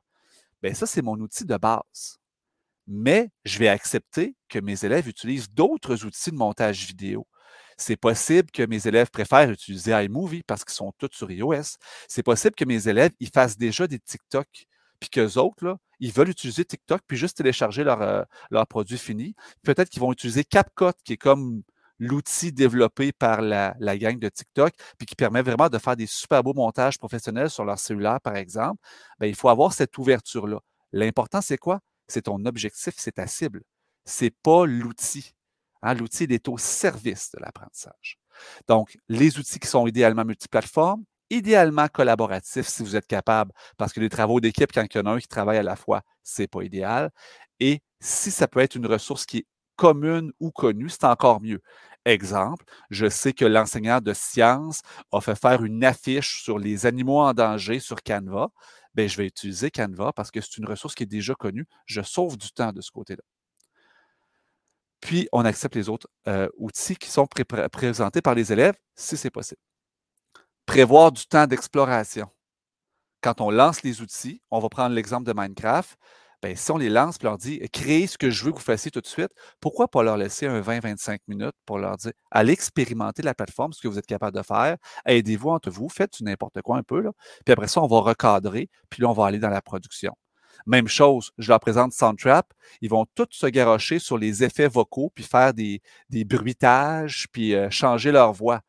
Bien, 0.61 0.73
ça, 0.73 0.85
c'est 0.85 1.01
mon 1.01 1.17
outil 1.19 1.45
de 1.45 1.55
base 1.57 2.19
mais 2.89 3.29
je 3.45 3.59
vais 3.59 3.67
accepter 3.67 4.35
que 4.49 4.57
mes 4.59 4.83
élèves 4.83 5.07
utilisent 5.07 5.49
d'autres 5.49 6.05
outils 6.05 6.31
de 6.31 6.35
montage 6.35 6.87
vidéo. 6.87 7.27
C'est 7.77 7.95
possible 7.95 8.49
que 8.51 8.63
mes 8.63 8.87
élèves 8.87 9.11
préfèrent 9.11 9.51
utiliser 9.51 9.91
iMovie 9.93 10.43
parce 10.43 10.65
qu'ils 10.65 10.73
sont 10.73 10.91
tous 10.97 11.11
sur 11.13 11.31
iOS. 11.31 11.77
C'est 12.09 12.23
possible 12.23 12.55
que 12.55 12.65
mes 12.65 12.87
élèves 12.89 13.11
ils 13.19 13.29
fassent 13.29 13.57
déjà 13.57 13.87
des 13.87 13.99
TikTok, 13.99 14.47
puis 14.99 15.09
qu'eux 15.09 15.37
autres, 15.37 15.65
là, 15.65 15.77
ils 15.99 16.11
veulent 16.11 16.29
utiliser 16.29 16.65
TikTok, 16.65 17.01
puis 17.07 17.17
juste 17.17 17.37
télécharger 17.37 17.83
leur, 17.83 18.01
euh, 18.01 18.23
leur 18.51 18.67
produit 18.67 18.97
fini. 18.97 19.35
Peut-être 19.63 19.89
qu'ils 19.89 20.01
vont 20.01 20.11
utiliser 20.11 20.43
CapCut, 20.43 20.93
qui 21.03 21.13
est 21.13 21.17
comme 21.17 21.63
l'outil 21.99 22.53
développé 22.53 23.11
par 23.11 23.41
la, 23.41 23.75
la, 23.79 23.97
gang 23.97 24.17
de 24.17 24.29
TikTok, 24.29 24.73
puis 24.97 25.05
qui 25.05 25.15
permet 25.15 25.41
vraiment 25.41 25.67
de 25.69 25.77
faire 25.77 25.97
des 25.97 26.07
super 26.07 26.43
beaux 26.43 26.53
montages 26.53 26.97
professionnels 26.97 27.49
sur 27.49 27.65
leur 27.65 27.77
cellulaire, 27.77 28.21
par 28.21 28.37
exemple. 28.37 28.81
Bien, 29.19 29.27
il 29.29 29.35
faut 29.35 29.49
avoir 29.49 29.73
cette 29.73 29.97
ouverture-là. 29.97 30.59
L'important, 30.93 31.41
c'est 31.41 31.57
quoi? 31.57 31.81
c'est 32.09 32.23
ton 32.23 32.43
objectif, 32.45 32.93
c'est 32.97 33.13
ta 33.13 33.27
cible. 33.27 33.63
Ce 34.05 34.25
n'est 34.25 34.31
pas 34.31 34.65
l'outil. 34.65 35.33
Hein, 35.81 35.93
l'outil 35.93 36.25
est 36.25 36.47
au 36.47 36.57
service 36.57 37.31
de 37.31 37.39
l'apprentissage. 37.39 38.19
Donc, 38.67 38.97
les 39.07 39.37
outils 39.37 39.59
qui 39.59 39.67
sont 39.67 39.87
idéalement 39.87 40.25
multiplateformes, 40.25 41.03
idéalement 41.29 41.87
collaboratifs 41.87 42.67
si 42.67 42.83
vous 42.83 42.95
êtes 42.95 43.07
capable, 43.07 43.51
parce 43.77 43.93
que 43.93 43.99
les 43.99 44.09
travaux 44.09 44.39
d'équipe, 44.39 44.71
quand 44.73 44.85
il 44.93 44.97
y 44.97 45.01
en 45.01 45.05
a 45.05 45.11
un 45.11 45.19
qui 45.19 45.27
travaille 45.27 45.57
à 45.57 45.63
la 45.63 45.75
fois, 45.75 46.01
ce 46.23 46.41
n'est 46.41 46.47
pas 46.47 46.63
idéal. 46.63 47.11
Et 47.59 47.81
si 47.99 48.31
ça 48.31 48.47
peut 48.47 48.59
être 48.59 48.75
une 48.75 48.87
ressource 48.87 49.25
qui 49.25 49.39
est 49.39 49.45
commune 49.75 50.31
ou 50.39 50.51
connue, 50.51 50.89
c'est 50.89 51.05
encore 51.05 51.41
mieux. 51.41 51.61
Exemple, 52.05 52.65
je 52.89 53.09
sais 53.09 53.33
que 53.33 53.45
l'enseignant 53.45 53.99
de 54.01 54.13
sciences 54.13 54.81
a 55.11 55.21
fait 55.21 55.37
faire 55.39 55.63
une 55.63 55.83
affiche 55.83 56.41
sur 56.43 56.57
les 56.57 56.85
animaux 56.85 57.19
en 57.19 57.33
danger 57.33 57.79
sur 57.79 58.01
Canva. 58.03 58.49
Ben, 58.95 59.07
je 59.07 59.17
vais 59.17 59.27
utiliser 59.27 59.69
Canva 59.71 60.11
parce 60.13 60.31
que 60.31 60.41
c'est 60.41 60.57
une 60.57 60.65
ressource 60.65 60.95
qui 60.95 61.03
est 61.03 61.05
déjà 61.05 61.35
connue. 61.35 61.65
Je 61.85 62.01
sauve 62.01 62.37
du 62.37 62.51
temps 62.51 62.71
de 62.73 62.81
ce 62.81 62.91
côté-là. 62.91 63.21
Puis, 65.01 65.27
on 65.31 65.45
accepte 65.45 65.75
les 65.75 65.89
autres 65.89 66.07
euh, 66.27 66.49
outils 66.57 66.95
qui 66.95 67.09
sont 67.09 67.27
présentés 67.71 68.21
par 68.21 68.35
les 68.35 68.51
élèves, 68.51 68.75
si 68.95 69.15
c'est 69.17 69.29
possible. 69.29 69.61
Prévoir 70.69 71.11
du 71.11 71.25
temps 71.25 71.47
d'exploration. 71.47 72.27
Quand 73.21 73.41
on 73.41 73.49
lance 73.49 73.81
les 73.81 74.03
outils, 74.03 74.43
on 74.51 74.59
va 74.59 74.69
prendre 74.69 74.93
l'exemple 74.93 75.23
de 75.23 75.33
Minecraft, 75.35 75.97
ben, 76.43 76.55
si 76.55 76.69
on 76.69 76.77
les 76.77 76.89
lance 76.89 77.15
et 77.19 77.23
leur 77.23 77.39
dit 77.39 77.59
créez 77.73 78.05
ce 78.05 78.19
que 78.19 78.29
je 78.29 78.45
veux 78.45 78.51
que 78.51 78.57
vous 78.57 78.63
fassiez 78.63 78.91
tout 78.91 79.01
de 79.01 79.07
suite, 79.07 79.31
pourquoi 79.61 79.87
pas 79.87 80.03
leur 80.03 80.15
laisser 80.15 80.45
un 80.45 80.61
20-25 80.61 81.21
minutes 81.27 81.55
pour 81.65 81.79
leur 81.79 81.97
dire 81.97 82.11
allez 82.29 82.53
expérimenter 82.53 83.23
la 83.23 83.33
plateforme, 83.33 83.73
ce 83.73 83.81
que 83.81 83.87
vous 83.87 83.97
êtes 83.97 84.05
capable 84.05 84.37
de 84.37 84.43
faire, 84.43 84.77
aidez-vous 85.07 85.49
entre 85.49 85.71
vous, 85.71 85.89
faites 85.89 86.21
n'importe 86.21 86.61
quoi 86.61 86.77
un 86.77 86.83
peu, 86.83 87.01
là, 87.01 87.13
puis 87.43 87.51
après 87.51 87.67
ça, 87.67 87.81
on 87.81 87.87
va 87.87 88.01
recadrer, 88.01 88.69
puis 88.91 89.01
là, 89.01 89.09
on 89.09 89.13
va 89.13 89.25
aller 89.25 89.39
dans 89.39 89.49
la 89.49 89.63
production. 89.63 90.13
Même 90.67 90.87
chose, 90.87 91.31
je 91.39 91.49
leur 91.49 91.59
présente 91.59 91.93
Soundtrap, 91.93 92.53
ils 92.81 92.91
vont 92.91 93.07
tous 93.15 93.29
se 93.31 93.47
garocher 93.47 93.97
sur 93.97 94.19
les 94.19 94.43
effets 94.43 94.67
vocaux, 94.67 95.11
puis 95.15 95.23
faire 95.23 95.51
des, 95.51 95.81
des 96.11 96.25
bruitages, 96.25 97.25
puis 97.31 97.55
euh, 97.55 97.71
changer 97.71 98.11
leur 98.11 98.33
voix. 98.33 98.61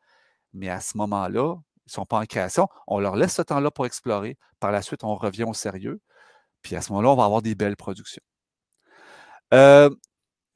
Mais 0.53 0.69
à 0.69 0.81
ce 0.81 0.97
moment-là, 0.97 1.57
ne 1.91 2.01
sont 2.01 2.05
pas 2.05 2.19
en 2.19 2.25
création, 2.25 2.67
on 2.87 2.99
leur 2.99 3.15
laisse 3.15 3.33
ce 3.35 3.41
temps-là 3.41 3.71
pour 3.71 3.85
explorer. 3.85 4.37
Par 4.59 4.71
la 4.71 4.81
suite, 4.81 5.03
on 5.03 5.15
revient 5.15 5.43
au 5.43 5.53
sérieux. 5.53 5.99
Puis 6.61 6.75
à 6.75 6.81
ce 6.81 6.91
moment-là, 6.91 7.09
on 7.09 7.15
va 7.15 7.25
avoir 7.25 7.41
des 7.41 7.55
belles 7.55 7.75
productions. 7.75 8.21
Euh, 9.53 9.89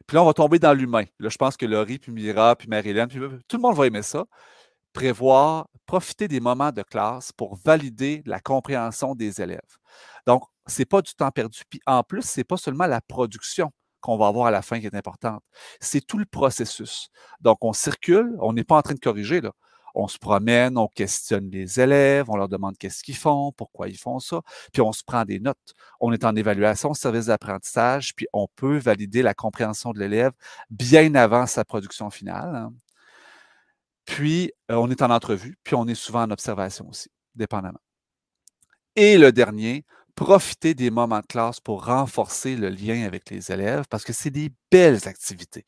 puis 0.08 0.16
là, 0.16 0.24
on 0.24 0.26
va 0.26 0.34
tomber 0.34 0.60
dans 0.60 0.74
l'humain. 0.74 1.06
Là, 1.20 1.30
je 1.30 1.38
pense 1.38 1.58
que 1.58 1.66
Laurie, 1.66 2.00
puis 2.00 2.12
Mira, 2.12 2.56
puis 2.56 2.68
Marilyn, 2.68 3.08
puis 3.08 3.20
tout 3.48 3.58
le 3.58 3.62
monde 3.62 3.76
va 3.76 3.88
aimer 3.88 4.04
ça. 4.04 4.26
Prévoir, 4.94 5.68
profiter 5.86 6.28
des 6.28 6.40
moments 6.40 6.72
de 6.72 6.84
classe 6.84 7.32
pour 7.34 7.58
valider 7.58 8.22
la 8.26 8.40
compréhension 8.40 9.16
des 9.16 9.42
élèves. 9.42 9.60
Donc, 10.26 10.44
ce 10.68 10.82
n'est 10.82 10.86
pas 10.86 11.02
du 11.02 11.14
temps 11.16 11.32
perdu. 11.32 11.62
Puis 11.70 11.82
en 11.86 12.04
plus, 12.04 12.22
ce 12.22 12.40
n'est 12.40 12.44
pas 12.44 12.58
seulement 12.58 12.88
la 12.88 13.02
production 13.02 13.72
qu'on 14.00 14.18
va 14.18 14.28
avoir 14.28 14.48
à 14.48 14.52
la 14.52 14.62
fin 14.62 14.80
qui 14.80 14.86
est 14.86 14.96
importante. 14.96 15.42
C'est 15.82 16.06
tout 16.06 16.20
le 16.20 16.26
processus. 16.26 17.10
Donc, 17.42 17.58
on 17.62 17.74
circule, 17.74 18.36
on 18.40 18.54
n'est 18.54 18.64
pas 18.64 18.78
en 18.78 18.82
train 18.84 18.94
de 18.94 19.00
corriger, 19.00 19.42
là 19.42 19.52
on 19.96 20.08
se 20.08 20.18
promène, 20.18 20.78
on 20.78 20.88
questionne 20.88 21.50
les 21.50 21.80
élèves, 21.80 22.30
on 22.30 22.36
leur 22.36 22.50
demande 22.50 22.78
qu'est-ce 22.78 23.04
qu'ils 23.04 23.16
font, 23.16 23.52
pourquoi 23.54 23.88
ils 23.88 23.98
font 23.98 24.20
ça, 24.20 24.42
puis 24.74 24.82
on 24.82 24.92
se 24.92 25.04
prend 25.04 25.26
des 25.26 25.40
notes. 25.40 25.74
On 26.00 26.12
est 26.14 26.26
en 26.26 26.36
évaluation 26.36 26.94
service 26.94 27.28
d'apprentissage, 27.28 28.14
puis 28.16 28.28
on 28.34 28.48
peut 28.56 28.78
valider 28.78 29.22
la 29.22 29.34
compréhension 29.34 29.92
de 29.94 30.00
l'élève 30.00 30.34
bien 30.70 31.16
avant 31.16 31.48
sa 31.48 31.66
production 31.66 32.10
finale. 32.10 32.56
Hein. 32.56 32.74
Puis, 34.06 34.52
euh, 34.72 34.76
on 34.76 34.90
est 34.92 35.02
en 35.02 35.10
entrevue, 35.10 35.58
puis 35.64 35.76
on 35.76 35.88
est 35.88 35.96
souvent 35.96 36.24
en 36.24 36.32
observation 36.32 36.88
aussi, 36.90 37.10
dépendamment. 37.34 37.80
Et 38.96 39.18
le 39.18 39.32
dernier, 39.32 39.84
profiter 40.16 40.74
des 40.74 40.90
moments 40.90 41.20
de 41.20 41.26
classe 41.26 41.60
pour 41.60 41.86
renforcer 41.86 42.56
le 42.56 42.70
lien 42.70 43.06
avec 43.06 43.30
les 43.30 43.52
élèves 43.52 43.84
parce 43.90 44.04
que 44.04 44.14
c'est 44.14 44.30
des 44.30 44.52
belles 44.72 45.08
activités. 45.08 45.66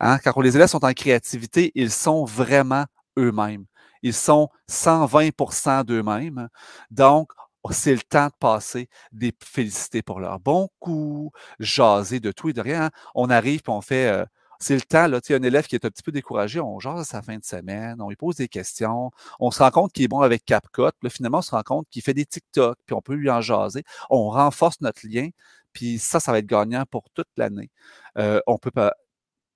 Hein. 0.00 0.18
Quand 0.18 0.40
les 0.40 0.56
élèves 0.56 0.68
sont 0.68 0.84
en 0.84 0.92
créativité, 0.92 1.70
ils 1.74 1.90
sont 1.90 2.24
vraiment 2.24 2.86
eux-mêmes. 3.18 3.66
Ils 4.02 4.14
sont 4.14 4.48
120% 4.68 5.84
d'eux-mêmes. 5.84 6.48
Donc, 6.90 7.32
c'est 7.70 7.94
le 7.94 8.02
temps 8.02 8.26
de 8.26 8.34
passer 8.38 8.88
des 9.12 9.32
félicités 9.42 10.02
pour 10.02 10.20
leur 10.20 10.40
bon 10.40 10.68
coup, 10.80 11.32
jaser 11.60 12.20
de 12.20 12.32
tout 12.32 12.50
et 12.50 12.52
de 12.52 12.60
rien. 12.60 12.90
On 13.14 13.30
arrive 13.30 13.60
et 13.66 13.70
on 13.70 13.80
fait. 13.80 14.08
Euh, 14.08 14.24
c'est 14.60 14.74
le 14.74 14.82
temps, 14.82 15.08
là, 15.08 15.20
tu 15.20 15.34
un 15.34 15.42
élève 15.42 15.66
qui 15.66 15.74
est 15.74 15.84
un 15.84 15.90
petit 15.90 16.02
peu 16.02 16.12
découragé, 16.12 16.60
on 16.60 16.78
jase 16.78 17.00
à 17.00 17.04
sa 17.04 17.22
fin 17.22 17.36
de 17.36 17.44
semaine, 17.44 18.00
on 18.00 18.08
lui 18.08 18.16
pose 18.16 18.36
des 18.36 18.48
questions, 18.48 19.10
on 19.40 19.50
se 19.50 19.62
rend 19.62 19.70
compte 19.70 19.92
qu'il 19.92 20.04
est 20.04 20.08
bon 20.08 20.20
avec 20.20 20.44
CapCut, 20.44 20.92
puis 21.00 21.10
finalement, 21.10 21.38
on 21.38 21.42
se 21.42 21.50
rend 21.50 21.62
compte 21.62 21.86
qu'il 21.90 22.02
fait 22.02 22.14
des 22.14 22.24
TikTok, 22.24 22.78
puis 22.86 22.94
on 22.94 23.02
peut 23.02 23.14
lui 23.14 23.30
en 23.30 23.40
jaser, 23.40 23.84
on 24.10 24.30
renforce 24.30 24.80
notre 24.80 25.00
lien, 25.06 25.28
puis 25.72 25.98
ça, 25.98 26.20
ça 26.20 26.32
va 26.32 26.38
être 26.38 26.46
gagnant 26.46 26.84
pour 26.90 27.04
toute 27.14 27.28
l'année. 27.36 27.70
Euh, 28.16 28.40
on 28.46 28.56
peut 28.58 28.70
pas, 28.70 28.94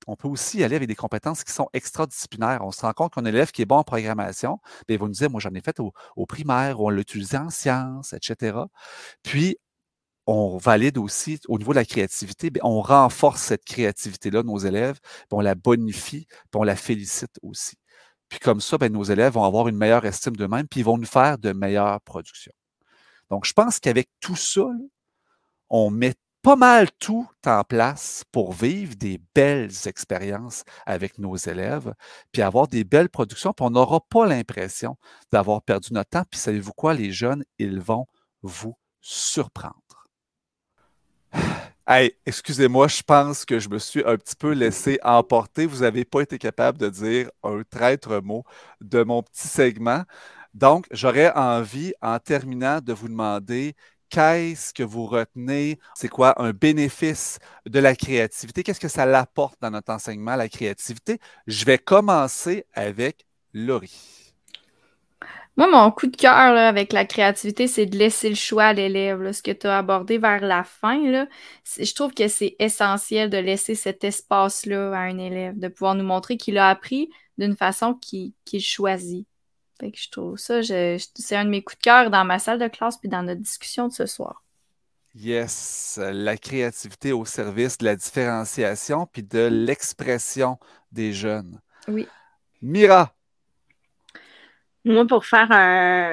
on 0.08 0.16
peut 0.16 0.28
aussi 0.28 0.64
aller 0.64 0.74
avec 0.74 0.88
des 0.88 0.94
compétences 0.96 1.44
qui 1.44 1.52
sont 1.52 1.68
extradisciplinaires. 1.74 2.64
On 2.64 2.72
se 2.72 2.80
rend 2.80 2.92
compte 2.92 3.14
qu'un 3.14 3.26
élève 3.26 3.50
qui 3.52 3.62
est 3.62 3.66
bon 3.66 3.76
en 3.76 3.84
programmation, 3.84 4.58
bien, 4.88 4.96
il 4.96 4.98
va 4.98 5.06
nous 5.06 5.12
dire, 5.12 5.30
moi, 5.30 5.40
j'en 5.40 5.52
ai 5.54 5.60
fait 5.60 5.78
au, 5.80 5.92
au 6.16 6.26
primaire, 6.26 6.80
on 6.80 6.88
l'a 6.88 7.00
utilisé 7.02 7.36
en 7.36 7.50
sciences, 7.50 8.14
etc. 8.14 8.58
Puis, 9.22 9.58
on 10.26 10.56
valide 10.58 10.98
aussi 10.98 11.40
au 11.48 11.58
niveau 11.58 11.72
de 11.72 11.76
la 11.78 11.84
créativité, 11.84 12.50
bien, 12.50 12.62
on 12.64 12.80
renforce 12.80 13.42
cette 13.42 13.64
créativité-là, 13.64 14.42
nos 14.42 14.58
élèves, 14.58 14.98
puis 15.00 15.26
on 15.32 15.40
la 15.40 15.54
bonifie, 15.54 16.26
puis 16.26 16.60
on 16.60 16.64
la 16.64 16.76
félicite 16.76 17.38
aussi. 17.42 17.76
Puis 18.28 18.38
comme 18.38 18.60
ça, 18.60 18.78
bien, 18.78 18.88
nos 18.90 19.04
élèves 19.04 19.34
vont 19.34 19.44
avoir 19.44 19.68
une 19.68 19.76
meilleure 19.76 20.04
estime 20.06 20.36
d'eux-mêmes, 20.36 20.68
puis 20.68 20.80
ils 20.80 20.84
vont 20.84 20.98
nous 20.98 21.06
faire 21.06 21.38
de 21.38 21.52
meilleures 21.52 22.00
productions. 22.02 22.52
Donc, 23.30 23.44
je 23.46 23.52
pense 23.52 23.78
qu'avec 23.78 24.08
tout 24.20 24.36
ça, 24.36 24.66
on 25.70 25.90
met 25.90 26.14
pas 26.42 26.56
mal 26.56 26.88
tout 26.98 27.28
en 27.46 27.64
place 27.64 28.24
pour 28.32 28.52
vivre 28.52 28.94
des 28.94 29.20
belles 29.34 29.72
expériences 29.86 30.64
avec 30.86 31.18
nos 31.18 31.36
élèves, 31.36 31.92
puis 32.32 32.42
avoir 32.42 32.68
des 32.68 32.84
belles 32.84 33.08
productions, 33.08 33.52
puis 33.52 33.66
on 33.66 33.70
n'aura 33.70 34.00
pas 34.08 34.26
l'impression 34.26 34.96
d'avoir 35.32 35.62
perdu 35.62 35.92
notre 35.92 36.10
temps. 36.10 36.24
Puis 36.30 36.40
savez-vous 36.40 36.72
quoi, 36.72 36.94
les 36.94 37.12
jeunes, 37.12 37.44
ils 37.58 37.80
vont 37.80 38.06
vous 38.42 38.76
surprendre. 39.00 39.74
Hey, 41.90 42.12
excusez-moi, 42.26 42.86
je 42.88 43.00
pense 43.00 43.46
que 43.46 43.58
je 43.58 43.70
me 43.70 43.78
suis 43.78 44.04
un 44.04 44.18
petit 44.18 44.36
peu 44.36 44.52
laissé 44.52 44.98
emporter. 45.02 45.64
Vous 45.64 45.80
n'avez 45.80 46.04
pas 46.04 46.20
été 46.20 46.36
capable 46.36 46.76
de 46.76 46.90
dire 46.90 47.30
un 47.42 47.62
traître 47.62 48.22
mot 48.22 48.44
de 48.82 49.02
mon 49.02 49.22
petit 49.22 49.48
segment. 49.48 50.02
Donc, 50.52 50.86
j'aurais 50.90 51.32
envie, 51.34 51.94
en 52.02 52.18
terminant, 52.18 52.82
de 52.82 52.92
vous 52.92 53.08
demander 53.08 53.74
qu'est-ce 54.10 54.72
que 54.74 54.82
vous 54.82 55.06
retenez? 55.06 55.78
C'est 55.94 56.08
quoi 56.08 56.40
un 56.42 56.52
bénéfice 56.52 57.38
de 57.66 57.78
la 57.78 57.94
créativité? 57.94 58.62
Qu'est-ce 58.62 58.80
que 58.80 58.88
ça 58.88 59.06
l'apporte 59.06 59.58
dans 59.60 59.70
notre 59.70 59.92
enseignement, 59.92 60.36
la 60.36 60.48
créativité? 60.48 61.18
Je 61.46 61.64
vais 61.64 61.78
commencer 61.78 62.66
avec 62.74 63.26
Laurie. 63.52 64.34
Moi, 65.56 65.68
mon 65.68 65.90
coup 65.90 66.06
de 66.06 66.16
cœur 66.16 66.56
avec 66.56 66.92
la 66.92 67.04
créativité, 67.04 67.66
c'est 67.66 67.86
de 67.86 67.98
laisser 67.98 68.28
le 68.28 68.36
choix 68.36 68.66
à 68.66 68.72
l'élève. 68.72 69.32
Ce 69.32 69.42
que 69.42 69.50
tu 69.50 69.66
as 69.66 69.78
abordé 69.78 70.16
vers 70.16 70.40
la 70.40 70.62
fin, 70.62 71.02
je 71.64 71.94
trouve 71.94 72.14
que 72.14 72.28
c'est 72.28 72.54
essentiel 72.60 73.28
de 73.28 73.38
laisser 73.38 73.74
cet 73.74 74.04
espace-là 74.04 74.92
à 74.94 75.00
un 75.00 75.18
élève, 75.18 75.58
de 75.58 75.66
pouvoir 75.66 75.96
nous 75.96 76.04
montrer 76.04 76.36
qu'il 76.36 76.58
a 76.58 76.68
appris 76.68 77.10
d'une 77.38 77.56
façon 77.56 77.94
qu'il 77.94 78.34
choisit. 78.60 79.26
Fait 79.80 79.90
que 79.90 79.98
je 79.98 80.10
trouve 80.10 80.36
ça, 80.36 80.62
c'est 80.62 81.36
un 81.36 81.44
de 81.44 81.50
mes 81.50 81.62
coups 81.62 81.78
de 81.78 81.82
cœur 81.82 82.10
dans 82.10 82.24
ma 82.24 82.38
salle 82.38 82.58
de 82.58 82.68
classe 82.68 82.96
puis 82.98 83.08
dans 83.08 83.22
notre 83.22 83.40
discussion 83.40 83.88
de 83.88 83.92
ce 83.92 84.06
soir. 84.06 84.42
Yes, 85.14 85.98
la 86.02 86.36
créativité 86.36 87.12
au 87.12 87.24
service 87.24 87.78
de 87.78 87.84
la 87.84 87.96
différenciation 87.96 89.06
puis 89.06 89.22
de 89.22 89.46
l'expression 89.46 90.58
des 90.92 91.12
jeunes. 91.12 91.60
Oui. 91.86 92.06
Mira, 92.60 93.14
moi, 94.84 95.06
pour 95.06 95.26
faire 95.26 95.50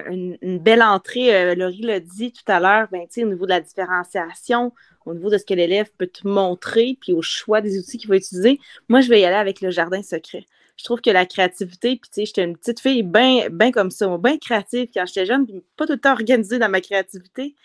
une, 0.10 0.60
belle 0.60 0.82
entrée, 0.84 1.34
euh, 1.34 1.56
Laurie 1.56 1.82
l'a 1.82 2.00
dit 2.00 2.34
tout 2.34 2.52
à 2.52 2.60
l'heure, 2.60 2.88
ben, 2.92 3.08
au 3.18 3.26
niveau 3.26 3.46
de 3.46 3.52
la 3.52 3.62
différenciation, 3.62 4.74
au 5.06 5.14
niveau 5.14 5.30
de 5.30 5.38
ce 5.38 5.46
que 5.46 5.54
l'élève 5.54 5.90
peut 5.98 6.08
te 6.08 6.28
montrer, 6.28 6.98
puis 7.00 7.14
au 7.14 7.22
choix 7.22 7.62
des 7.62 7.80
outils 7.80 7.98
qu'il 7.98 8.10
va 8.10 8.18
utiliser, 8.18 8.60
moi, 8.90 9.02
je 9.02 9.10
vais 9.10 9.22
y 9.22 9.26
aller 9.26 9.36
avec 9.36 9.62
le 9.62 9.70
jardin 9.70 10.02
secret. 10.04 10.46
Je 10.78 10.84
trouve 10.84 11.02
que 11.02 11.10
la 11.10 11.26
créativité, 11.26 11.96
puis 11.96 12.10
tu 12.10 12.14
sais, 12.14 12.26
j'étais 12.26 12.44
une 12.44 12.58
petite 12.58 12.80
fille 12.80 13.04
bien 13.04 13.48
ben 13.50 13.72
comme 13.72 13.92
ça, 13.92 14.18
bien 14.18 14.38
créative 14.38 14.90
quand 14.94 15.06
j'étais 15.06 15.26
jeune, 15.26 15.46
puis 15.46 15.64
pas 15.78 15.86
tout 15.86 15.94
le 15.94 16.00
temps 16.00 16.14
organisée 16.14 16.60
dans 16.60 16.70
ma 16.70 16.82
créativité. 16.82 17.56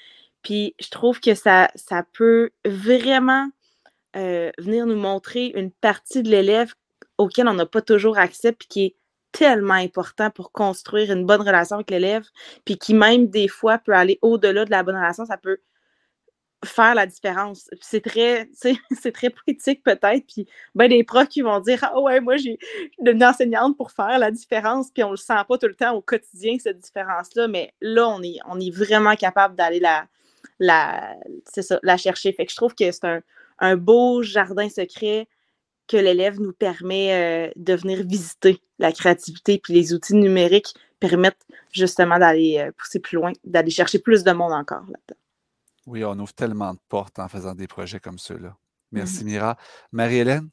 Puis 0.43 0.75
je 0.81 0.89
trouve 0.91 1.21
que 1.21 1.35
ça, 1.35 1.71
ça 1.75 2.05
peut 2.13 2.51
vraiment 2.65 3.49
euh, 4.17 4.51
venir 4.59 4.87
nous 4.87 4.97
montrer 4.97 5.53
une 5.55 5.71
partie 5.71 6.23
de 6.23 6.31
l'élève 6.31 6.75
auquel 7.19 7.49
on 7.49 7.55
n'a 7.55 7.67
pas 7.67 7.83
toujours 7.83 8.19
accès, 8.19 8.53
puis 8.53 8.69
qui 8.69 8.85
est 8.87 8.97
tellement 9.33 9.75
important 9.75 10.31
pour 10.31 10.53
construire 10.53 11.13
une 11.13 11.25
bonne 11.27 11.43
relation 11.43 11.77
avec 11.77 11.91
l'élève, 11.91 12.27
puis 12.65 12.79
qui 12.79 12.95
même 12.95 13.29
des 13.29 13.49
fois 13.49 13.79
peut 13.79 13.93
aller 13.93 14.19
au-delà 14.23 14.65
de 14.65 14.71
la 14.71 14.83
bonne 14.83 14.97
relation, 14.97 15.25
ça 15.25 15.37
peut 15.37 15.59
faire 16.65 16.95
la 16.95 17.07
différence. 17.07 17.69
C'est 17.81 18.03
très, 18.03 18.49
c'est 18.93 19.13
très 19.13 19.31
poétique 19.31 19.83
peut-être, 19.83 20.27
puis 20.27 20.47
ben 20.75 20.89
des 20.89 21.05
profs 21.05 21.29
qui 21.29 21.43
vont 21.43 21.61
dire 21.61 21.79
ah 21.83 22.01
ouais 22.01 22.21
moi 22.21 22.37
j'ai 22.37 22.59
devenu 23.01 23.25
enseignante 23.25 23.77
pour 23.77 23.91
faire 23.91 24.19
la 24.19 24.31
différence, 24.31 24.91
puis 24.91 25.03
on 25.05 25.11
le 25.11 25.17
sent 25.17 25.35
pas 25.49 25.59
tout 25.59 25.69
le 25.69 25.75
temps 25.75 25.95
au 25.95 26.01
quotidien 26.03 26.57
cette 26.59 26.79
différence 26.79 27.35
là, 27.35 27.49
mais 27.49 27.73
là 27.81 28.09
on 28.09 28.23
est 28.23 28.39
on 28.49 28.61
est 28.61 28.75
vraiment 28.75 29.17
capable 29.17 29.57
d'aller 29.57 29.81
la 29.81 30.07
la 30.59 31.17
ça, 31.47 31.79
la 31.83 31.97
chercher. 31.97 32.33
Fait 32.33 32.47
que 32.47 32.53
je 32.53 32.57
trouve 32.57 32.75
que 32.75 32.91
c'est 32.91 33.05
un, 33.05 33.21
un 33.59 33.77
beau 33.77 34.23
jardin 34.23 34.69
secret 34.69 35.27
que 35.89 35.97
l'élève 35.97 36.41
nous 36.41 36.53
permet 36.53 37.49
euh, 37.49 37.53
de 37.57 37.75
venir 37.75 38.05
visiter 38.07 38.61
la 38.79 38.93
créativité, 38.93 39.59
puis 39.59 39.75
les 39.75 39.93
outils 39.93 40.15
numériques 40.15 40.75
permettent 41.01 41.47
justement 41.73 42.19
d'aller 42.19 42.59
euh, 42.59 42.71
pousser 42.77 43.01
plus 43.01 43.17
loin, 43.17 43.33
d'aller 43.45 43.71
chercher 43.71 43.99
plus 43.99 44.23
de 44.23 44.31
monde 44.31 44.53
encore 44.53 44.83
là-dedans. 44.83 45.20
Oui, 45.91 46.05
on 46.05 46.19
ouvre 46.19 46.33
tellement 46.33 46.73
de 46.73 46.79
portes 46.89 47.19
en 47.19 47.29
faisant 47.29 47.55
des 47.55 47.67
projets 47.67 48.01
comme 48.01 48.19
ceux-là. 48.19 48.57
Merci, 48.93 49.23
mm-hmm. 49.23 49.25
Mira. 49.25 49.57
Marie-Hélène? 49.93 50.49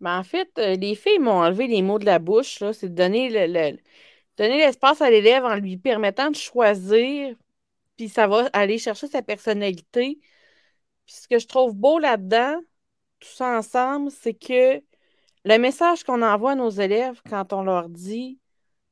Ben, 0.00 0.18
en 0.18 0.24
fait, 0.24 0.50
euh, 0.58 0.74
les 0.74 0.94
filles 0.94 1.20
m'ont 1.20 1.42
enlevé 1.42 1.68
les 1.68 1.82
mots 1.82 1.98
de 1.98 2.04
la 2.04 2.18
bouche. 2.18 2.62
C'est 2.72 2.88
de 2.88 2.94
donner 2.94 3.30
le, 3.30 3.78
donner 4.36 4.58
l'espace 4.58 5.00
à 5.00 5.10
l'élève 5.10 5.44
en 5.44 5.54
lui 5.54 5.76
permettant 5.76 6.30
de 6.30 6.36
choisir, 6.36 7.36
puis 7.96 8.08
ça 8.08 8.26
va 8.26 8.48
aller 8.52 8.78
chercher 8.78 9.06
sa 9.06 9.22
personnalité 9.22 10.18
ce 11.06 11.28
que 11.28 11.38
je 11.38 11.46
trouve 11.46 11.74
beau 11.74 11.98
là-dedans, 11.98 12.60
tout 13.20 13.28
ça 13.28 13.58
ensemble, 13.58 14.10
c'est 14.10 14.34
que 14.34 14.82
le 15.44 15.58
message 15.58 16.04
qu'on 16.04 16.22
envoie 16.22 16.52
à 16.52 16.54
nos 16.54 16.70
élèves 16.70 17.20
quand 17.28 17.52
on 17.52 17.62
leur 17.62 17.88
dit 17.88 18.38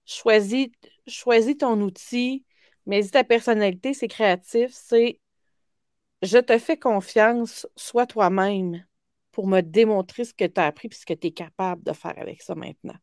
choisis, 0.06 0.68
choisis 1.06 1.56
ton 1.58 1.80
outil, 1.80 2.44
mais 2.86 3.02
dis 3.02 3.10
ta 3.10 3.24
personnalité, 3.24 3.94
c'est 3.94 4.08
créatif, 4.08 4.70
c'est 4.72 5.20
je 6.22 6.38
te 6.38 6.58
fais 6.58 6.78
confiance, 6.78 7.66
sois 7.76 8.06
toi-même 8.06 8.84
pour 9.32 9.46
me 9.46 9.60
démontrer 9.60 10.24
ce 10.24 10.34
que 10.34 10.44
tu 10.46 10.60
as 10.60 10.66
appris 10.66 10.88
et 10.90 10.94
ce 10.94 11.06
que 11.06 11.14
tu 11.14 11.28
es 11.28 11.32
capable 11.32 11.82
de 11.84 11.92
faire 11.92 12.18
avec 12.18 12.42
ça 12.42 12.54
maintenant. 12.54 12.96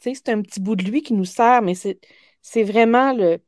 Tu 0.00 0.10
sais, 0.10 0.14
c'est 0.14 0.28
un 0.32 0.42
petit 0.42 0.60
bout 0.60 0.76
de 0.76 0.84
lui 0.84 1.02
qui 1.02 1.14
nous 1.14 1.24
sert, 1.24 1.62
mais 1.62 1.74
c'est 1.74 2.62
vraiment 2.62 3.12
le, 3.12 3.38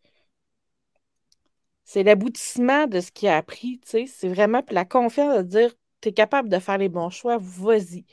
c'est 1.84 2.02
l'aboutissement 2.02 2.86
de 2.86 3.00
ce 3.00 3.10
qu'il 3.10 3.28
a 3.28 3.36
appris, 3.36 3.80
tu 3.80 3.88
sais. 3.90 4.06
C'est 4.06 4.28
vraiment 4.28 4.62
la 4.70 4.84
confiance 4.84 5.36
de 5.38 5.42
dire, 5.42 5.74
tu 6.00 6.10
es 6.10 6.12
capable 6.12 6.48
de 6.48 6.58
faire 6.58 6.78
les 6.78 6.88
bons 6.88 7.10
choix, 7.10 7.38
vas-y. 7.40 8.04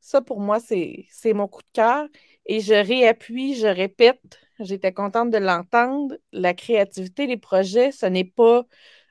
Ça, 0.00 0.20
pour 0.22 0.40
moi, 0.40 0.60
c'est 0.60 1.08
mon 1.34 1.48
coup 1.48 1.62
de 1.62 1.70
cœur. 1.72 2.08
Et 2.46 2.60
je 2.60 2.74
réappuie, 2.74 3.54
je 3.56 3.66
répète, 3.66 4.40
j'étais 4.60 4.92
contente 4.92 5.30
de 5.30 5.38
l'entendre. 5.38 6.16
La 6.32 6.54
créativité, 6.54 7.26
les 7.26 7.36
projets, 7.36 7.92
ce 7.92 8.06
n'est 8.06 8.24
pas 8.24 8.64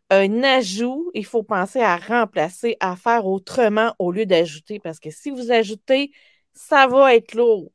un 0.10 0.44
ajout. 0.44 1.12
Il 1.14 1.26
faut 1.26 1.44
penser 1.44 1.82
à 1.82 1.98
remplacer, 1.98 2.78
à 2.80 2.96
faire 2.96 3.26
autrement 3.26 3.96
au 4.00 4.12
lieu 4.12 4.26
d'ajouter. 4.26 4.80
Parce 4.80 5.00
que 5.00 5.10
si 5.10 5.32
vous 5.32 5.52
ajoutez, 5.52 6.12
ça 6.54 6.88
va 6.88 7.16
être 7.16 7.34
lourd. 7.36 7.72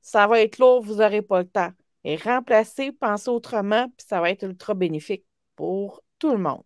Ça 0.00 0.26
va 0.26 0.40
être 0.40 0.58
lourd, 0.58 0.82
vous 0.82 0.96
n'aurez 0.96 1.22
pas 1.22 1.40
le 1.40 1.48
temps. 1.48 1.70
Et 2.04 2.16
remplacer, 2.16 2.92
penser 2.92 3.28
autrement, 3.28 3.88
puis 3.96 4.06
ça 4.08 4.20
va 4.20 4.30
être 4.30 4.44
ultra 4.44 4.74
bénéfique 4.74 5.24
pour 5.56 6.02
tout 6.18 6.32
le 6.32 6.38
monde. 6.38 6.62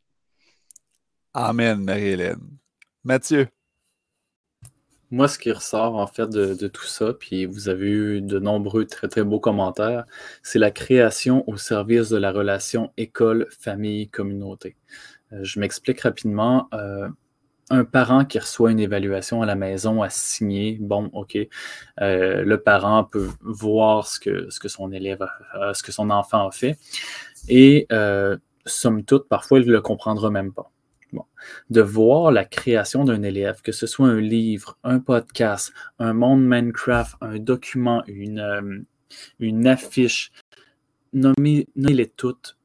Amen, 1.35 1.83
Marie-Hélène. 1.83 2.59
Mathieu. 3.05 3.49
Moi, 5.13 5.29
ce 5.29 5.39
qui 5.39 5.53
ressort 5.53 5.97
en 5.97 6.07
fait 6.07 6.31
de, 6.31 6.69
tout 6.69 6.87
ça, 6.87 7.13
puis 7.13 7.45
vous 7.45 7.69
avez 7.69 7.87
eu 7.87 8.23
de 8.23 8.39
nombreux 8.39 8.87
très 8.87 9.09
très 9.09 9.23
beaux 9.23 9.41
commentaires, 9.41 10.07
c'est 10.43 10.59
la 10.59 10.71
création 10.71 11.47
au 11.51 11.59
service 11.59 12.09
de 12.09 12.17
la 12.17 12.33
relation 12.33 12.95
école, 12.97 13.47
famille, 13.51 14.09
communauté. 14.09 14.75
Euh, 15.35 15.41
je 15.43 15.61
m'explique 15.61 16.01
rapidement. 16.01 16.71
Euh, 16.73 17.11
un 17.69 17.85
parent 17.85 18.25
qui 18.25 18.39
reçoit 18.39 18.71
une 18.71 18.81
évaluation 18.81 19.43
à 19.43 19.47
la 19.47 19.55
maison 19.55 20.03
à 20.03 20.09
signer, 20.09 20.79
bon, 20.81 21.11
OK, 21.13 21.37
euh, 21.37 22.43
le 22.43 22.61
parent 22.63 23.05
peut 23.05 23.29
voir 23.43 24.07
ce 24.07 24.19
que, 24.19 24.49
son 24.51 24.93
élève, 24.93 25.27
ce 25.75 25.83
que 25.83 25.93
son 25.93 26.09
enfant 26.09 26.49
a 26.49 26.53
fait. 26.53 26.79
Et 27.51 27.87
somme 28.65 29.05
toute, 29.05 29.29
parfois, 29.29 29.61
il 29.61 29.67
ne 29.67 29.73
le 29.73 29.83
comprendra 29.83 30.31
même 30.31 30.55
pas. 30.55 30.73
De 31.71 31.81
voir 31.81 32.31
la 32.33 32.45
création 32.45 33.05
d'un 33.05 33.23
élève, 33.23 33.63
que 33.63 33.73
ce 33.73 33.87
soit 33.87 34.09
un 34.09 34.21
livre, 34.21 34.79
un 34.85 35.01
podcast, 35.01 35.73
un 35.99 36.13
monde 36.13 36.45
Minecraft, 36.45 37.17
un 37.21 37.39
document, 37.39 38.03
une, 38.07 38.39
euh, 38.39 38.79
une 39.39 39.67
affiche, 39.67 40.33
nommez-les 41.13 42.09
toutes. 42.09 42.57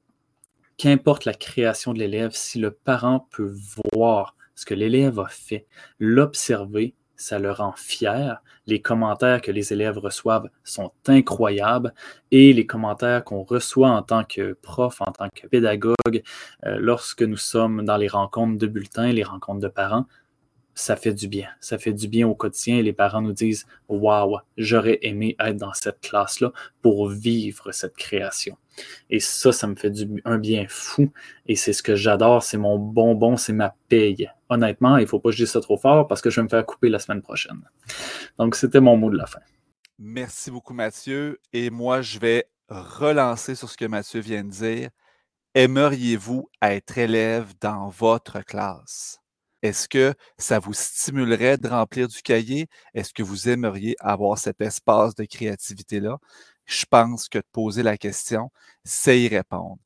Qu'importe 0.78 1.26
la 1.26 1.34
création 1.34 1.94
de 1.94 2.00
l'élève, 2.00 2.32
si 2.34 2.60
le 2.60 2.72
parent 2.72 3.28
peut 3.32 3.54
voir 3.94 4.36
ce 4.56 4.66
que 4.66 4.74
l'élève 4.74 5.20
a 5.20 5.28
fait, 5.28 5.66
l'observer, 6.00 6.94
ça 7.18 7.40
le 7.40 7.52
rend 7.52 7.74
fier. 7.76 8.42
Les 8.68 8.82
commentaires 8.82 9.42
que 9.42 9.52
les 9.52 9.74
élèves 9.74 9.98
reçoivent 9.98 10.50
sont 10.64 10.92
incroyables 11.08 11.94
et 12.32 12.54
les 12.54 12.66
commentaires 12.66 13.24
qu'on 13.24 13.44
reçoit 13.44 13.90
en 13.90 14.04
tant 14.04 14.24
que 14.24 14.54
prof, 14.54 15.02
en 15.02 15.12
tant 15.12 15.30
que 15.30 15.48
pédagogue, 15.48 16.24
euh, 16.66 16.78
lorsque 16.80 17.24
nous 17.24 17.38
sommes 17.38 17.84
dans 17.84 17.98
les 17.98 18.08
rencontres 18.08 18.58
de 18.58 18.68
bulletins, 18.68 19.12
les 19.12 19.24
rencontres 19.24 19.62
de 19.62 19.68
parents, 19.68 20.06
ça 20.78 20.96
fait 20.96 21.14
du 21.14 21.28
bien. 21.28 21.50
Ça 21.60 21.80
fait 21.80 21.92
du 21.92 22.08
bien 22.08 22.28
au 22.28 22.36
quotidien 22.36 22.82
les 22.82 22.94
parents 22.94 23.22
nous 23.22 23.34
disent 23.34 23.66
Waouh, 23.90 24.38
j'aurais 24.58 25.00
aimé 25.02 25.36
être 25.40 25.58
dans 25.58 25.74
cette 25.74 26.00
classe-là 26.02 26.52
pour 26.82 27.10
vivre 27.10 27.72
cette 27.72 27.96
création. 27.96 28.58
Et 29.10 29.20
ça, 29.20 29.52
ça 29.52 29.66
me 29.66 29.76
fait 29.76 29.92
un 30.24 30.38
bien 30.38 30.68
fou. 30.70 31.12
Et 31.48 31.56
c'est 31.56 31.74
ce 31.74 31.82
que 31.82 31.96
j'adore. 31.96 32.44
C'est 32.44 32.60
mon 32.60 32.78
bonbon, 32.78 33.38
c'est 33.38 33.54
ma 33.54 33.76
paye. 33.90 34.30
Honnêtement, 34.50 34.98
il 34.98 35.04
ne 35.04 35.08
faut 35.08 35.20
pas 35.20 35.30
que 35.30 35.36
je 35.36 35.44
dise 35.44 35.52
ça 35.52 35.62
trop 35.62 35.78
fort 35.78 36.08
parce 36.08 36.22
que 36.22 36.30
je 36.30 36.40
vais 36.40 36.44
me 36.44 36.50
faire 36.50 36.66
couper 36.66 36.90
la 36.90 37.00
semaine 37.00 37.24
prochaine. 37.24 37.62
Donc, 38.38 38.56
c'était 38.56 38.80
mon 38.80 38.98
mot 38.98 39.10
de 39.10 39.18
la 39.18 39.26
fin. 39.26 39.40
Merci 39.98 40.52
beaucoup, 40.52 40.76
Mathieu. 40.76 41.40
Et 41.54 41.72
moi, 41.72 42.04
je 42.04 42.20
vais 42.20 42.46
relancer 42.70 43.56
sur 43.56 43.68
ce 43.68 43.78
que 43.78 43.86
Mathieu 43.86 44.20
vient 44.20 44.44
de 44.44 44.52
dire. 44.52 44.90
Aimeriez-vous 45.56 46.52
être 46.62 47.00
élève 47.00 47.54
dans 47.60 47.90
votre 47.90 48.46
classe? 48.46 49.20
Est-ce 49.64 49.90
que 49.90 50.14
ça 50.38 50.60
vous 50.60 50.74
stimulerait 50.74 51.58
de 51.58 51.68
remplir 51.68 52.08
du 52.08 52.22
cahier? 52.22 52.68
Est-ce 52.94 53.14
que 53.14 53.24
vous 53.24 53.50
aimeriez 53.50 53.96
avoir 54.00 54.38
cet 54.38 54.62
espace 54.62 55.16
de 55.16 55.26
créativité-là? 55.26 56.18
Je 56.66 56.86
pense 56.90 57.30
que 57.30 57.40
de 57.40 57.44
poser 57.52 57.84
la 57.84 57.98
question, 57.98 58.52
c'est 58.84 59.20
y 59.20 59.28
répondre. 59.28 59.78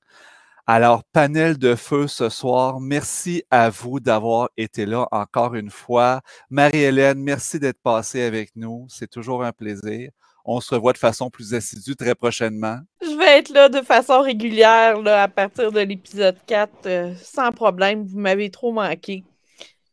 Alors, 0.67 1.03
panel 1.03 1.57
de 1.57 1.75
feu 1.75 2.07
ce 2.07 2.29
soir. 2.29 2.79
Merci 2.79 3.43
à 3.49 3.69
vous 3.69 3.99
d'avoir 3.99 4.49
été 4.57 4.85
là 4.85 5.07
encore 5.11 5.55
une 5.55 5.69
fois. 5.69 6.21
Marie-Hélène, 6.49 7.19
merci 7.19 7.59
d'être 7.59 7.81
passée 7.81 8.21
avec 8.21 8.55
nous. 8.55 8.85
C'est 8.89 9.09
toujours 9.09 9.43
un 9.43 9.51
plaisir. 9.51 10.11
On 10.45 10.59
se 10.59 10.73
revoit 10.73 10.93
de 10.93 10.97
façon 10.97 11.29
plus 11.29 11.53
assidue 11.53 11.95
très 11.95 12.15
prochainement. 12.15 12.79
Je 13.01 13.17
vais 13.17 13.39
être 13.39 13.49
là 13.49 13.69
de 13.69 13.81
façon 13.81 14.21
régulière 14.21 14.97
à 15.05 15.27
partir 15.27 15.71
de 15.71 15.81
l'épisode 15.81 16.37
4, 16.47 16.71
euh, 16.85 17.13
sans 17.21 17.51
problème. 17.51 18.05
Vous 18.05 18.19
m'avez 18.19 18.49
trop 18.49 18.71
manqué. 18.71 19.23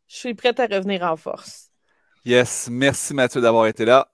Je 0.08 0.16
suis 0.16 0.34
prête 0.34 0.58
à 0.60 0.66
revenir 0.66 1.02
en 1.02 1.16
force. 1.16 1.70
Yes, 2.24 2.68
merci 2.70 3.14
Mathieu 3.14 3.40
d'avoir 3.40 3.66
été 3.66 3.84
là. 3.84 4.10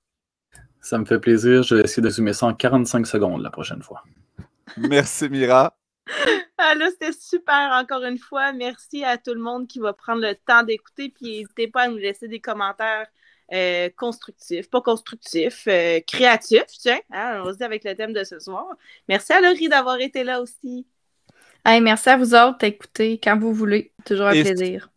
Ça 0.80 0.98
me 0.98 1.04
fait 1.04 1.18
plaisir. 1.18 1.62
Je 1.62 1.76
vais 1.76 1.82
essayer 1.84 2.02
de 2.02 2.10
zoomer 2.10 2.34
ça 2.34 2.46
en 2.46 2.54
45 2.54 3.06
secondes 3.06 3.40
la 3.42 3.50
prochaine 3.50 3.82
fois. 3.82 4.02
Merci 4.76 5.28
Mira. 5.28 5.76
Ah 6.56 6.74
là, 6.76 6.88
c'était 6.88 7.12
super 7.12 7.72
encore 7.72 8.04
une 8.04 8.16
fois. 8.16 8.52
Merci 8.52 9.04
à 9.04 9.18
tout 9.18 9.34
le 9.34 9.40
monde 9.40 9.66
qui 9.66 9.80
va 9.80 9.92
prendre 9.92 10.22
le 10.22 10.34
temps 10.34 10.62
d'écouter. 10.62 11.10
Puis 11.10 11.38
n'hésitez 11.40 11.66
pas 11.68 11.82
à 11.82 11.88
nous 11.88 11.96
laisser 11.96 12.26
des 12.28 12.40
commentaires 12.40 13.06
euh, 13.52 13.90
constructifs, 13.96 14.70
pas 14.70 14.80
constructifs, 14.80 15.64
euh, 15.66 16.00
créatifs, 16.06 16.64
tiens. 16.68 17.00
Hein, 17.12 17.40
on 17.40 17.44
va 17.46 17.52
se 17.52 17.58
dire 17.58 17.66
avec 17.66 17.84
le 17.84 17.94
thème 17.94 18.12
de 18.12 18.22
ce 18.24 18.38
soir. 18.38 18.66
Merci 19.08 19.32
à 19.32 19.40
Laurie 19.40 19.68
d'avoir 19.68 20.00
été 20.00 20.24
là 20.24 20.40
aussi. 20.40 20.86
Hey, 21.66 21.80
merci 21.80 22.08
à 22.08 22.16
vous 22.16 22.34
autres 22.34 22.58
d'écouter 22.58 23.20
quand 23.22 23.38
vous 23.38 23.52
voulez. 23.52 23.92
Toujours 24.06 24.26
un 24.28 24.32
Et- 24.32 24.44
plaisir. 24.44 24.88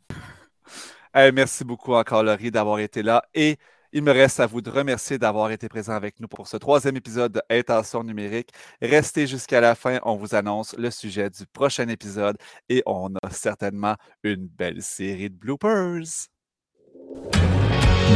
Merci 1.33 1.63
beaucoup 1.63 1.93
encore, 1.93 2.21
Laurie, 2.23 2.51
d'avoir 2.51 2.79
été 2.79 3.01
là. 3.01 3.23
Et 3.33 3.57
il 3.91 4.03
me 4.03 4.11
reste 4.11 4.39
à 4.39 4.45
vous 4.45 4.61
de 4.61 4.69
remercier 4.69 5.17
d'avoir 5.17 5.49
été 5.49 5.67
présent 5.67 5.93
avec 5.93 6.19
nous 6.19 6.27
pour 6.27 6.47
ce 6.47 6.57
troisième 6.57 6.95
épisode 6.95 7.31
de 7.31 7.41
Intention 7.49 8.03
numérique. 8.03 8.51
Restez 8.81 9.25
jusqu'à 9.25 9.59
la 9.59 9.73
fin. 9.73 9.99
On 10.03 10.15
vous 10.15 10.35
annonce 10.35 10.75
le 10.77 10.91
sujet 10.91 11.31
du 11.31 11.47
prochain 11.47 11.87
épisode 11.87 12.37
et 12.69 12.83
on 12.85 13.09
a 13.23 13.31
certainement 13.31 13.95
une 14.23 14.47
belle 14.47 14.83
série 14.83 15.31
de 15.31 15.35
bloopers. 15.35 16.27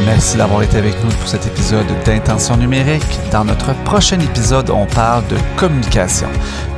Merci 0.06 0.36
d'avoir 0.36 0.62
été 0.62 0.78
avec 0.78 0.94
nous 1.04 1.10
pour 1.10 1.28
cet 1.28 1.46
épisode 1.46 1.86
d'Intention 2.04 2.56
numérique. 2.56 3.02
Dans 3.30 3.44
notre 3.44 3.74
prochain 3.84 4.18
épisode, 4.18 4.70
on 4.70 4.86
parle 4.86 5.26
de 5.28 5.36
communication. 5.56 6.28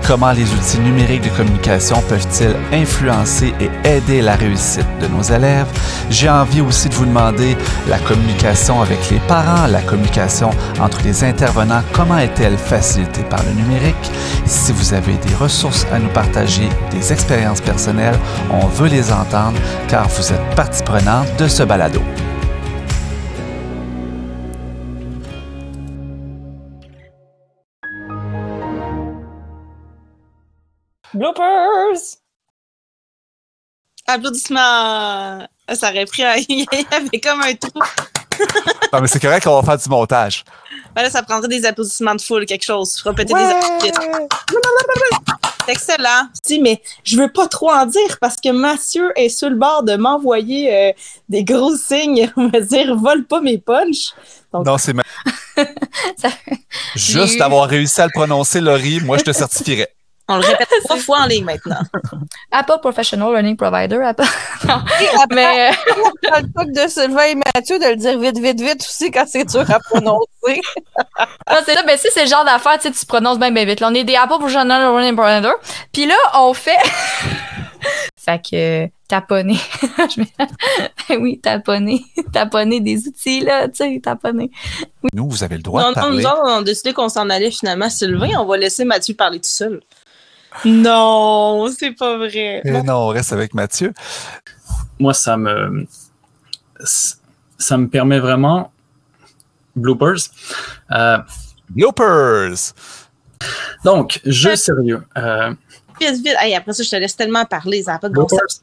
Comment 0.06 0.32
les 0.32 0.52
outils 0.52 0.78
numériques 0.80 1.22
de 1.22 1.30
communication 1.30 2.02
peuvent-ils 2.08 2.54
influencer 2.72 3.54
et 3.60 3.88
aider 3.88 4.20
la 4.20 4.34
réussite 4.34 4.86
de 5.00 5.06
nos 5.06 5.22
élèves? 5.22 5.66
J'ai 6.10 6.28
envie 6.28 6.60
aussi 6.60 6.88
de 6.88 6.94
vous 6.94 7.06
demander 7.06 7.56
la 7.88 7.98
communication 7.98 8.82
avec 8.82 8.98
les 9.10 9.20
parents, 9.20 9.66
la 9.68 9.80
communication 9.80 10.50
entre 10.80 11.00
les 11.04 11.24
intervenants, 11.24 11.82
comment 11.92 12.18
est-elle 12.18 12.58
facilitée 12.58 13.24
par 13.30 13.42
le 13.44 13.52
numérique? 13.52 14.10
Si 14.44 14.72
vous 14.72 14.92
avez 14.92 15.14
des 15.14 15.34
ressources 15.36 15.86
à 15.92 15.98
nous 15.98 16.10
partager, 16.10 16.68
des 16.90 17.12
expériences 17.12 17.62
personnelles, 17.62 18.18
on 18.50 18.66
veut 18.66 18.88
les 18.88 19.10
entendre 19.12 19.58
car 19.88 20.06
vous 20.08 20.32
êtes 20.32 20.54
partie 20.56 20.82
prenante 20.82 21.28
de 21.38 21.48
ce 21.48 21.62
balado. 21.62 22.02
Bloopers! 31.14 32.16
Applaudissements! 34.06 35.46
Ça 35.72 35.90
aurait 35.90 36.04
pris 36.06 36.24
un... 36.24 36.34
Il 36.48 36.60
y 36.60 36.66
avait 36.94 37.20
comme 37.20 37.40
un 37.42 37.54
trou. 37.54 37.80
Non, 38.92 39.00
mais 39.00 39.06
c'est 39.08 39.20
correct 39.20 39.44
qu'on 39.44 39.60
va 39.60 39.62
faire 39.62 39.78
du 39.82 39.88
montage. 39.88 40.44
Ben 40.94 41.02
là, 41.02 41.10
ça 41.10 41.22
prendrait 41.22 41.48
des 41.48 41.64
applaudissements 41.64 42.14
de 42.14 42.20
foule, 42.20 42.44
quelque 42.46 42.64
chose. 42.64 42.94
Je 42.96 43.02
ferai 43.02 43.14
peut-être 43.14 43.28
des 43.28 43.34
applaudissements. 43.34 44.28
C'est 45.66 45.72
excellent. 45.72 46.28
Si, 46.44 46.58
mais 46.60 46.82
je 47.04 47.16
veux 47.16 47.32
pas 47.32 47.46
trop 47.48 47.70
en 47.70 47.86
dire 47.86 48.18
parce 48.20 48.36
que 48.36 48.50
Mathieu 48.50 49.12
est 49.16 49.28
sur 49.30 49.48
le 49.48 49.56
bord 49.56 49.82
de 49.82 49.96
m'envoyer 49.96 50.74
euh, 50.74 50.92
des 51.28 51.42
gros 51.44 51.74
signes, 51.76 52.30
me 52.36 52.60
dire 52.60 52.94
vole 52.96 53.24
pas 53.24 53.40
mes 53.40 53.56
punchs. 53.58 54.10
Donc- 54.52 54.66
Non, 54.66 54.76
c'est 54.78 54.92
ma- 54.92 55.02
Ça- 56.18 56.28
Juste 56.96 57.38
d'avoir 57.38 57.68
réussi 57.68 58.00
à 58.00 58.06
le 58.06 58.12
prononcer, 58.12 58.60
Laurie, 58.60 59.00
moi, 59.00 59.16
je 59.16 59.24
te 59.24 59.32
certifierais. 59.32 59.88
On 60.28 60.36
le 60.36 60.42
répète 60.46 60.68
trois 60.84 60.96
fois 60.96 61.20
en 61.20 61.26
ligne 61.26 61.44
maintenant. 61.44 61.80
Apple 62.50 62.78
Professional 62.80 63.30
Learning 63.32 63.56
Provider. 63.56 63.96
Apple. 64.02 64.24
Non, 64.66 64.80
mais 65.30 65.70
euh, 65.70 65.72
le 66.40 66.52
truc 66.54 66.72
de 66.72 66.88
Sylvain 66.88 67.24
et 67.24 67.34
Mathieu 67.34 67.78
de 67.78 67.84
le 67.84 67.96
dire 67.96 68.18
vite, 68.18 68.38
vite, 68.38 68.60
vite 68.60 68.80
aussi 68.80 69.10
quand 69.10 69.24
c'est 69.26 69.44
dur 69.44 69.70
à 69.70 69.78
prononcer. 69.78 70.62
non, 71.50 71.56
c'est 71.66 71.74
ça. 71.74 71.82
Ben, 71.82 71.98
si 71.98 72.08
c'est 72.12 72.24
le 72.24 72.30
genre 72.30 72.44
d'affaire, 72.46 72.76
tu 72.76 72.82
sais, 72.88 72.90
tu 72.92 73.00
te 73.00 73.06
prononces 73.06 73.38
bien, 73.38 73.50
bien 73.50 73.66
vite. 73.66 73.80
Là, 73.80 73.88
on 73.90 73.94
est 73.94 74.04
des 74.04 74.16
Apple 74.16 74.38
Professional 74.38 74.80
Learning 74.80 75.14
Provider. 75.14 75.52
Puis 75.92 76.06
là, 76.06 76.14
on 76.34 76.54
fait. 76.54 76.78
fait 78.18 78.40
que, 78.50 78.88
taponner. 79.06 79.58
Oui, 81.10 81.38
taponner. 81.40 82.02
taponner 82.32 82.80
des 82.80 83.06
outils, 83.06 83.40
là, 83.40 83.68
tu 83.68 83.76
sais, 83.76 84.00
taponner. 84.02 84.50
Nous, 85.12 85.28
vous 85.28 85.44
avez 85.44 85.56
le 85.56 85.62
droit 85.62 85.82
Non, 85.82 85.90
de 85.90 85.94
non, 85.96 86.00
parler. 86.02 86.22
nous 86.22 86.26
autres, 86.26 86.42
on 86.44 86.58
a 86.60 86.62
décidé 86.62 86.94
qu'on 86.94 87.10
s'en 87.10 87.28
allait 87.28 87.50
finalement. 87.50 87.90
Sylvain, 87.90 88.30
on 88.38 88.46
va 88.46 88.56
laisser 88.56 88.84
Mathieu 88.86 89.14
parler 89.14 89.38
tout 89.38 89.48
seul. 89.48 89.80
Non, 90.64 91.68
c'est 91.76 91.92
pas 91.92 92.16
vrai. 92.16 92.62
Eh 92.64 92.82
non, 92.82 92.94
on 92.94 93.08
reste 93.08 93.32
avec 93.32 93.54
Mathieu. 93.54 93.92
Moi, 94.98 95.14
ça 95.14 95.36
me, 95.36 95.86
ça 97.58 97.76
me 97.76 97.88
permet 97.88 98.18
vraiment, 98.18 98.72
bloopers. 99.76 100.30
Euh, 100.92 101.18
Bloopers! 101.70 102.72
donc, 103.84 104.20
jeu 104.24 104.54
sérieux. 104.56 105.02
Euh, 105.16 105.54
Vite, 106.00 106.16
vite. 106.24 106.34
Hey, 106.40 106.54
après 106.54 106.72
ça, 106.72 106.82
je 106.82 106.90
te 106.90 106.96
laisse 106.96 107.16
tellement 107.16 107.44
parler. 107.44 107.82
Ça 107.82 107.92
n'a 107.92 107.98
pas 107.98 108.08
de 108.08 108.14
bon 108.14 108.26
sens. 108.28 108.60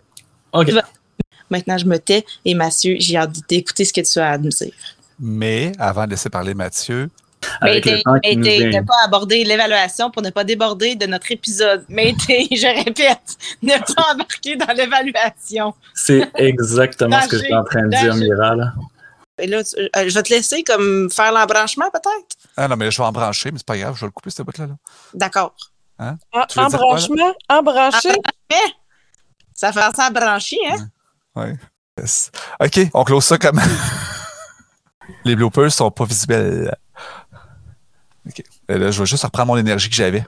Maintenant, 1.50 1.78
je 1.78 1.86
me 1.86 1.98
tais 1.98 2.26
et 2.46 2.56
Mathieu, 2.56 2.96
j'ai 3.00 3.18
hâte 3.18 3.38
d'écouter 3.50 3.86
ce 3.86 3.94
que 3.94 4.02
tu 4.02 4.20
as 4.20 4.32
à 4.32 4.38
nous 4.38 4.50
dire. 4.50 4.74
Mais 5.20 5.72
avant 5.78 6.06
de 6.06 6.12
laisser 6.12 6.30
parler 6.30 6.54
Mathieu, 6.54 7.10
Avec 7.60 7.86
mais 7.86 7.94
ne 8.80 8.86
pas 8.86 8.94
aborder 9.06 9.44
l'évaluation 9.44 10.12
pour 10.12 10.22
ne 10.22 10.30
pas 10.30 10.44
déborder 10.44 10.96
de 10.96 11.06
notre 11.08 11.32
épisode. 11.32 11.86
Mais 11.90 12.14
t'es- 12.28 12.48
je 12.52 12.84
répète, 12.86 13.38
ne 13.62 13.78
pas 13.96 14.14
embarquer 14.14 14.56
dans 14.56 14.74
l'évaluation. 14.74 15.74
C'est 15.96 16.30
exactement 16.36 17.22
ce 17.22 17.28
que 17.28 17.38
je 17.38 17.44
suis 17.44 17.56
en 17.56 17.64
train 17.64 17.84
de 17.84 17.90
dire. 17.90 18.16
Mira. 18.16 18.56
Là. 18.56 18.74
Et 19.40 19.48
là, 19.48 19.64
tu- 19.64 19.76
euh, 19.80 19.88
je 20.08 20.14
vais 20.14 20.24
te 20.24 20.30
laisser 20.30 20.64
comme 20.64 21.10
faire 21.10 21.32
l'embranchement 21.32 21.90
peut-être? 21.92 22.36
Ah 22.58 22.68
non, 22.68 22.76
mais 22.76 22.86
là, 22.86 22.92
je 22.92 22.98
vais 22.98 23.04
en 23.08 23.12
brancher, 23.12 23.52
mais 23.52 23.58
c'est 23.58 23.66
pas 23.68 23.78
grave, 23.78 23.96
je 23.96 24.02
vais 24.02 24.08
le 24.08 24.12
couper, 24.12 24.30
ce 24.30 24.44
bout-là. 24.44 24.68
là. 24.68 24.74
D'accord. 25.14 25.56
Quoi, 25.98 26.18
là? 26.56 26.64
embranchement, 26.66 27.34
embranché. 27.50 28.10
Ça 29.54 29.72
fait 29.72 29.96
ça 29.96 30.10
brancher, 30.10 30.58
hein? 30.70 30.88
Ouais. 31.36 31.56
Yes. 32.00 32.32
OK, 32.60 32.80
on 32.94 33.04
close 33.04 33.26
ça 33.26 33.38
comme. 33.38 33.60
Les 35.26 35.36
bloopers 35.36 35.72
sont 35.72 35.92
pas 35.92 36.06
visuels. 36.06 36.74
OK. 38.28 38.44
Et 38.70 38.78
là, 38.78 38.92
je 38.92 39.00
vais 39.00 39.06
juste 39.06 39.24
reprendre 39.24 39.48
mon 39.48 39.58
énergie 39.58 39.90
que 39.90 39.96
j'avais. 39.96 40.26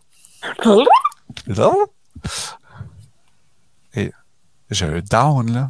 Et 3.95 4.11
j'ai 4.71 4.85
un 4.85 4.99
down, 4.99 5.51
là. 5.53 5.69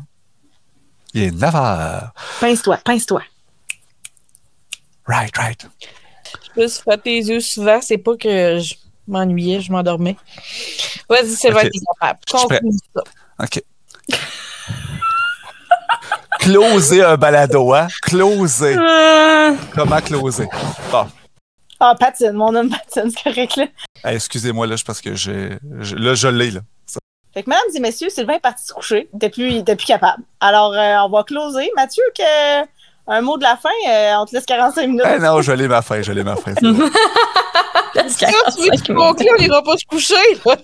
Il 1.14 1.24
est 1.24 1.32
9 1.32 1.56
heures. 1.56 2.14
Pince-toi, 2.40 2.78
pince-toi. 2.78 3.22
Right, 5.06 5.36
right. 5.38 5.68
Je 6.56 6.62
me 6.62 6.68
suis 6.68 6.82
frotté 6.82 7.20
les 7.20 7.28
yeux 7.30 7.40
souvent. 7.42 7.80
C'est 7.82 7.98
pas 7.98 8.16
que 8.16 8.58
je 8.60 8.74
m'ennuyais, 9.08 9.60
je 9.62 9.72
m'endormais. 9.72 10.16
Vas-y, 11.10 11.36
Sylvain, 11.36 11.62
Ok. 11.66 11.70
t'es 11.72 11.80
capable. 12.00 12.20
Conclue 12.32 12.72
ça. 12.96 13.02
OK. 13.44 13.64
closer 16.40 17.04
un 17.04 17.18
balado, 17.18 17.74
hein? 17.74 17.88
Closer. 18.02 18.78
Euh, 18.78 19.56
Comment 19.76 20.02
closer? 20.02 20.48
Bon. 20.92 21.08
Ah, 21.80 21.96
patine, 22.00 22.32
mon 22.34 22.54
homme 22.56 22.70
patine, 22.70 23.10
c'est 23.12 23.24
correct, 23.24 23.56
là. 23.58 23.66
Hey, 24.04 24.16
Excusez-moi, 24.16 24.68
là, 24.68 24.76
je- 24.76 24.84
parce 24.86 25.02
que 25.02 25.16
j'ai. 25.16 25.58
je- 25.80 25.96
Là, 25.96 26.14
je 26.16 26.28
l'ai, 26.28 26.52
là. 26.52 26.62
Fait 27.34 27.42
que, 27.44 27.50
mesdames 27.50 27.64
et 27.74 27.80
messieurs, 27.80 28.10
Sylvain 28.10 28.34
est 28.36 28.40
parti 28.40 28.66
se 28.68 28.74
coucher. 28.74 29.10
Il 29.12 29.16
était 29.58 29.76
plus, 29.76 29.86
capable. 29.86 30.22
Alors, 30.40 30.74
euh, 30.74 30.98
on 31.06 31.10
va 31.10 31.24
closer. 31.24 31.72
Mathieu, 31.76 32.04
que... 32.16 32.62
un 33.08 33.22
mot 33.22 33.38
de 33.38 33.44
la 33.44 33.58
fin, 33.58 33.70
euh, 33.90 34.14
on 34.20 34.26
te 34.28 34.36
laisse 34.36 34.46
45 34.46 34.88
minutes. 34.88 35.04
Eh 35.16 35.20
non, 35.20 35.42
je 35.42 35.52
l'ai 35.52 35.68
ma 35.68 35.82
fin, 35.82 36.02
je 36.04 36.12
l'ai 36.12 36.24
ma 36.24 36.36
fin. 36.36 36.54
bon. 36.62 36.90
Ça, 37.94 38.28
tu 38.56 38.62
veux 38.62 38.70
que- 38.70 38.84
que 38.88 38.94
conclure, 38.94 39.32
on 39.40 39.42
ira 39.42 39.64
pas 39.64 39.76
se 39.78 39.86
coucher. 39.86 40.16
là. 40.46 40.58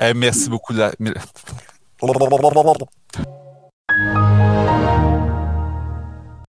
Eh, 0.00 0.14
merci 0.14 0.48
beaucoup. 0.48 0.72
de 0.72 0.78
la- 0.80 0.92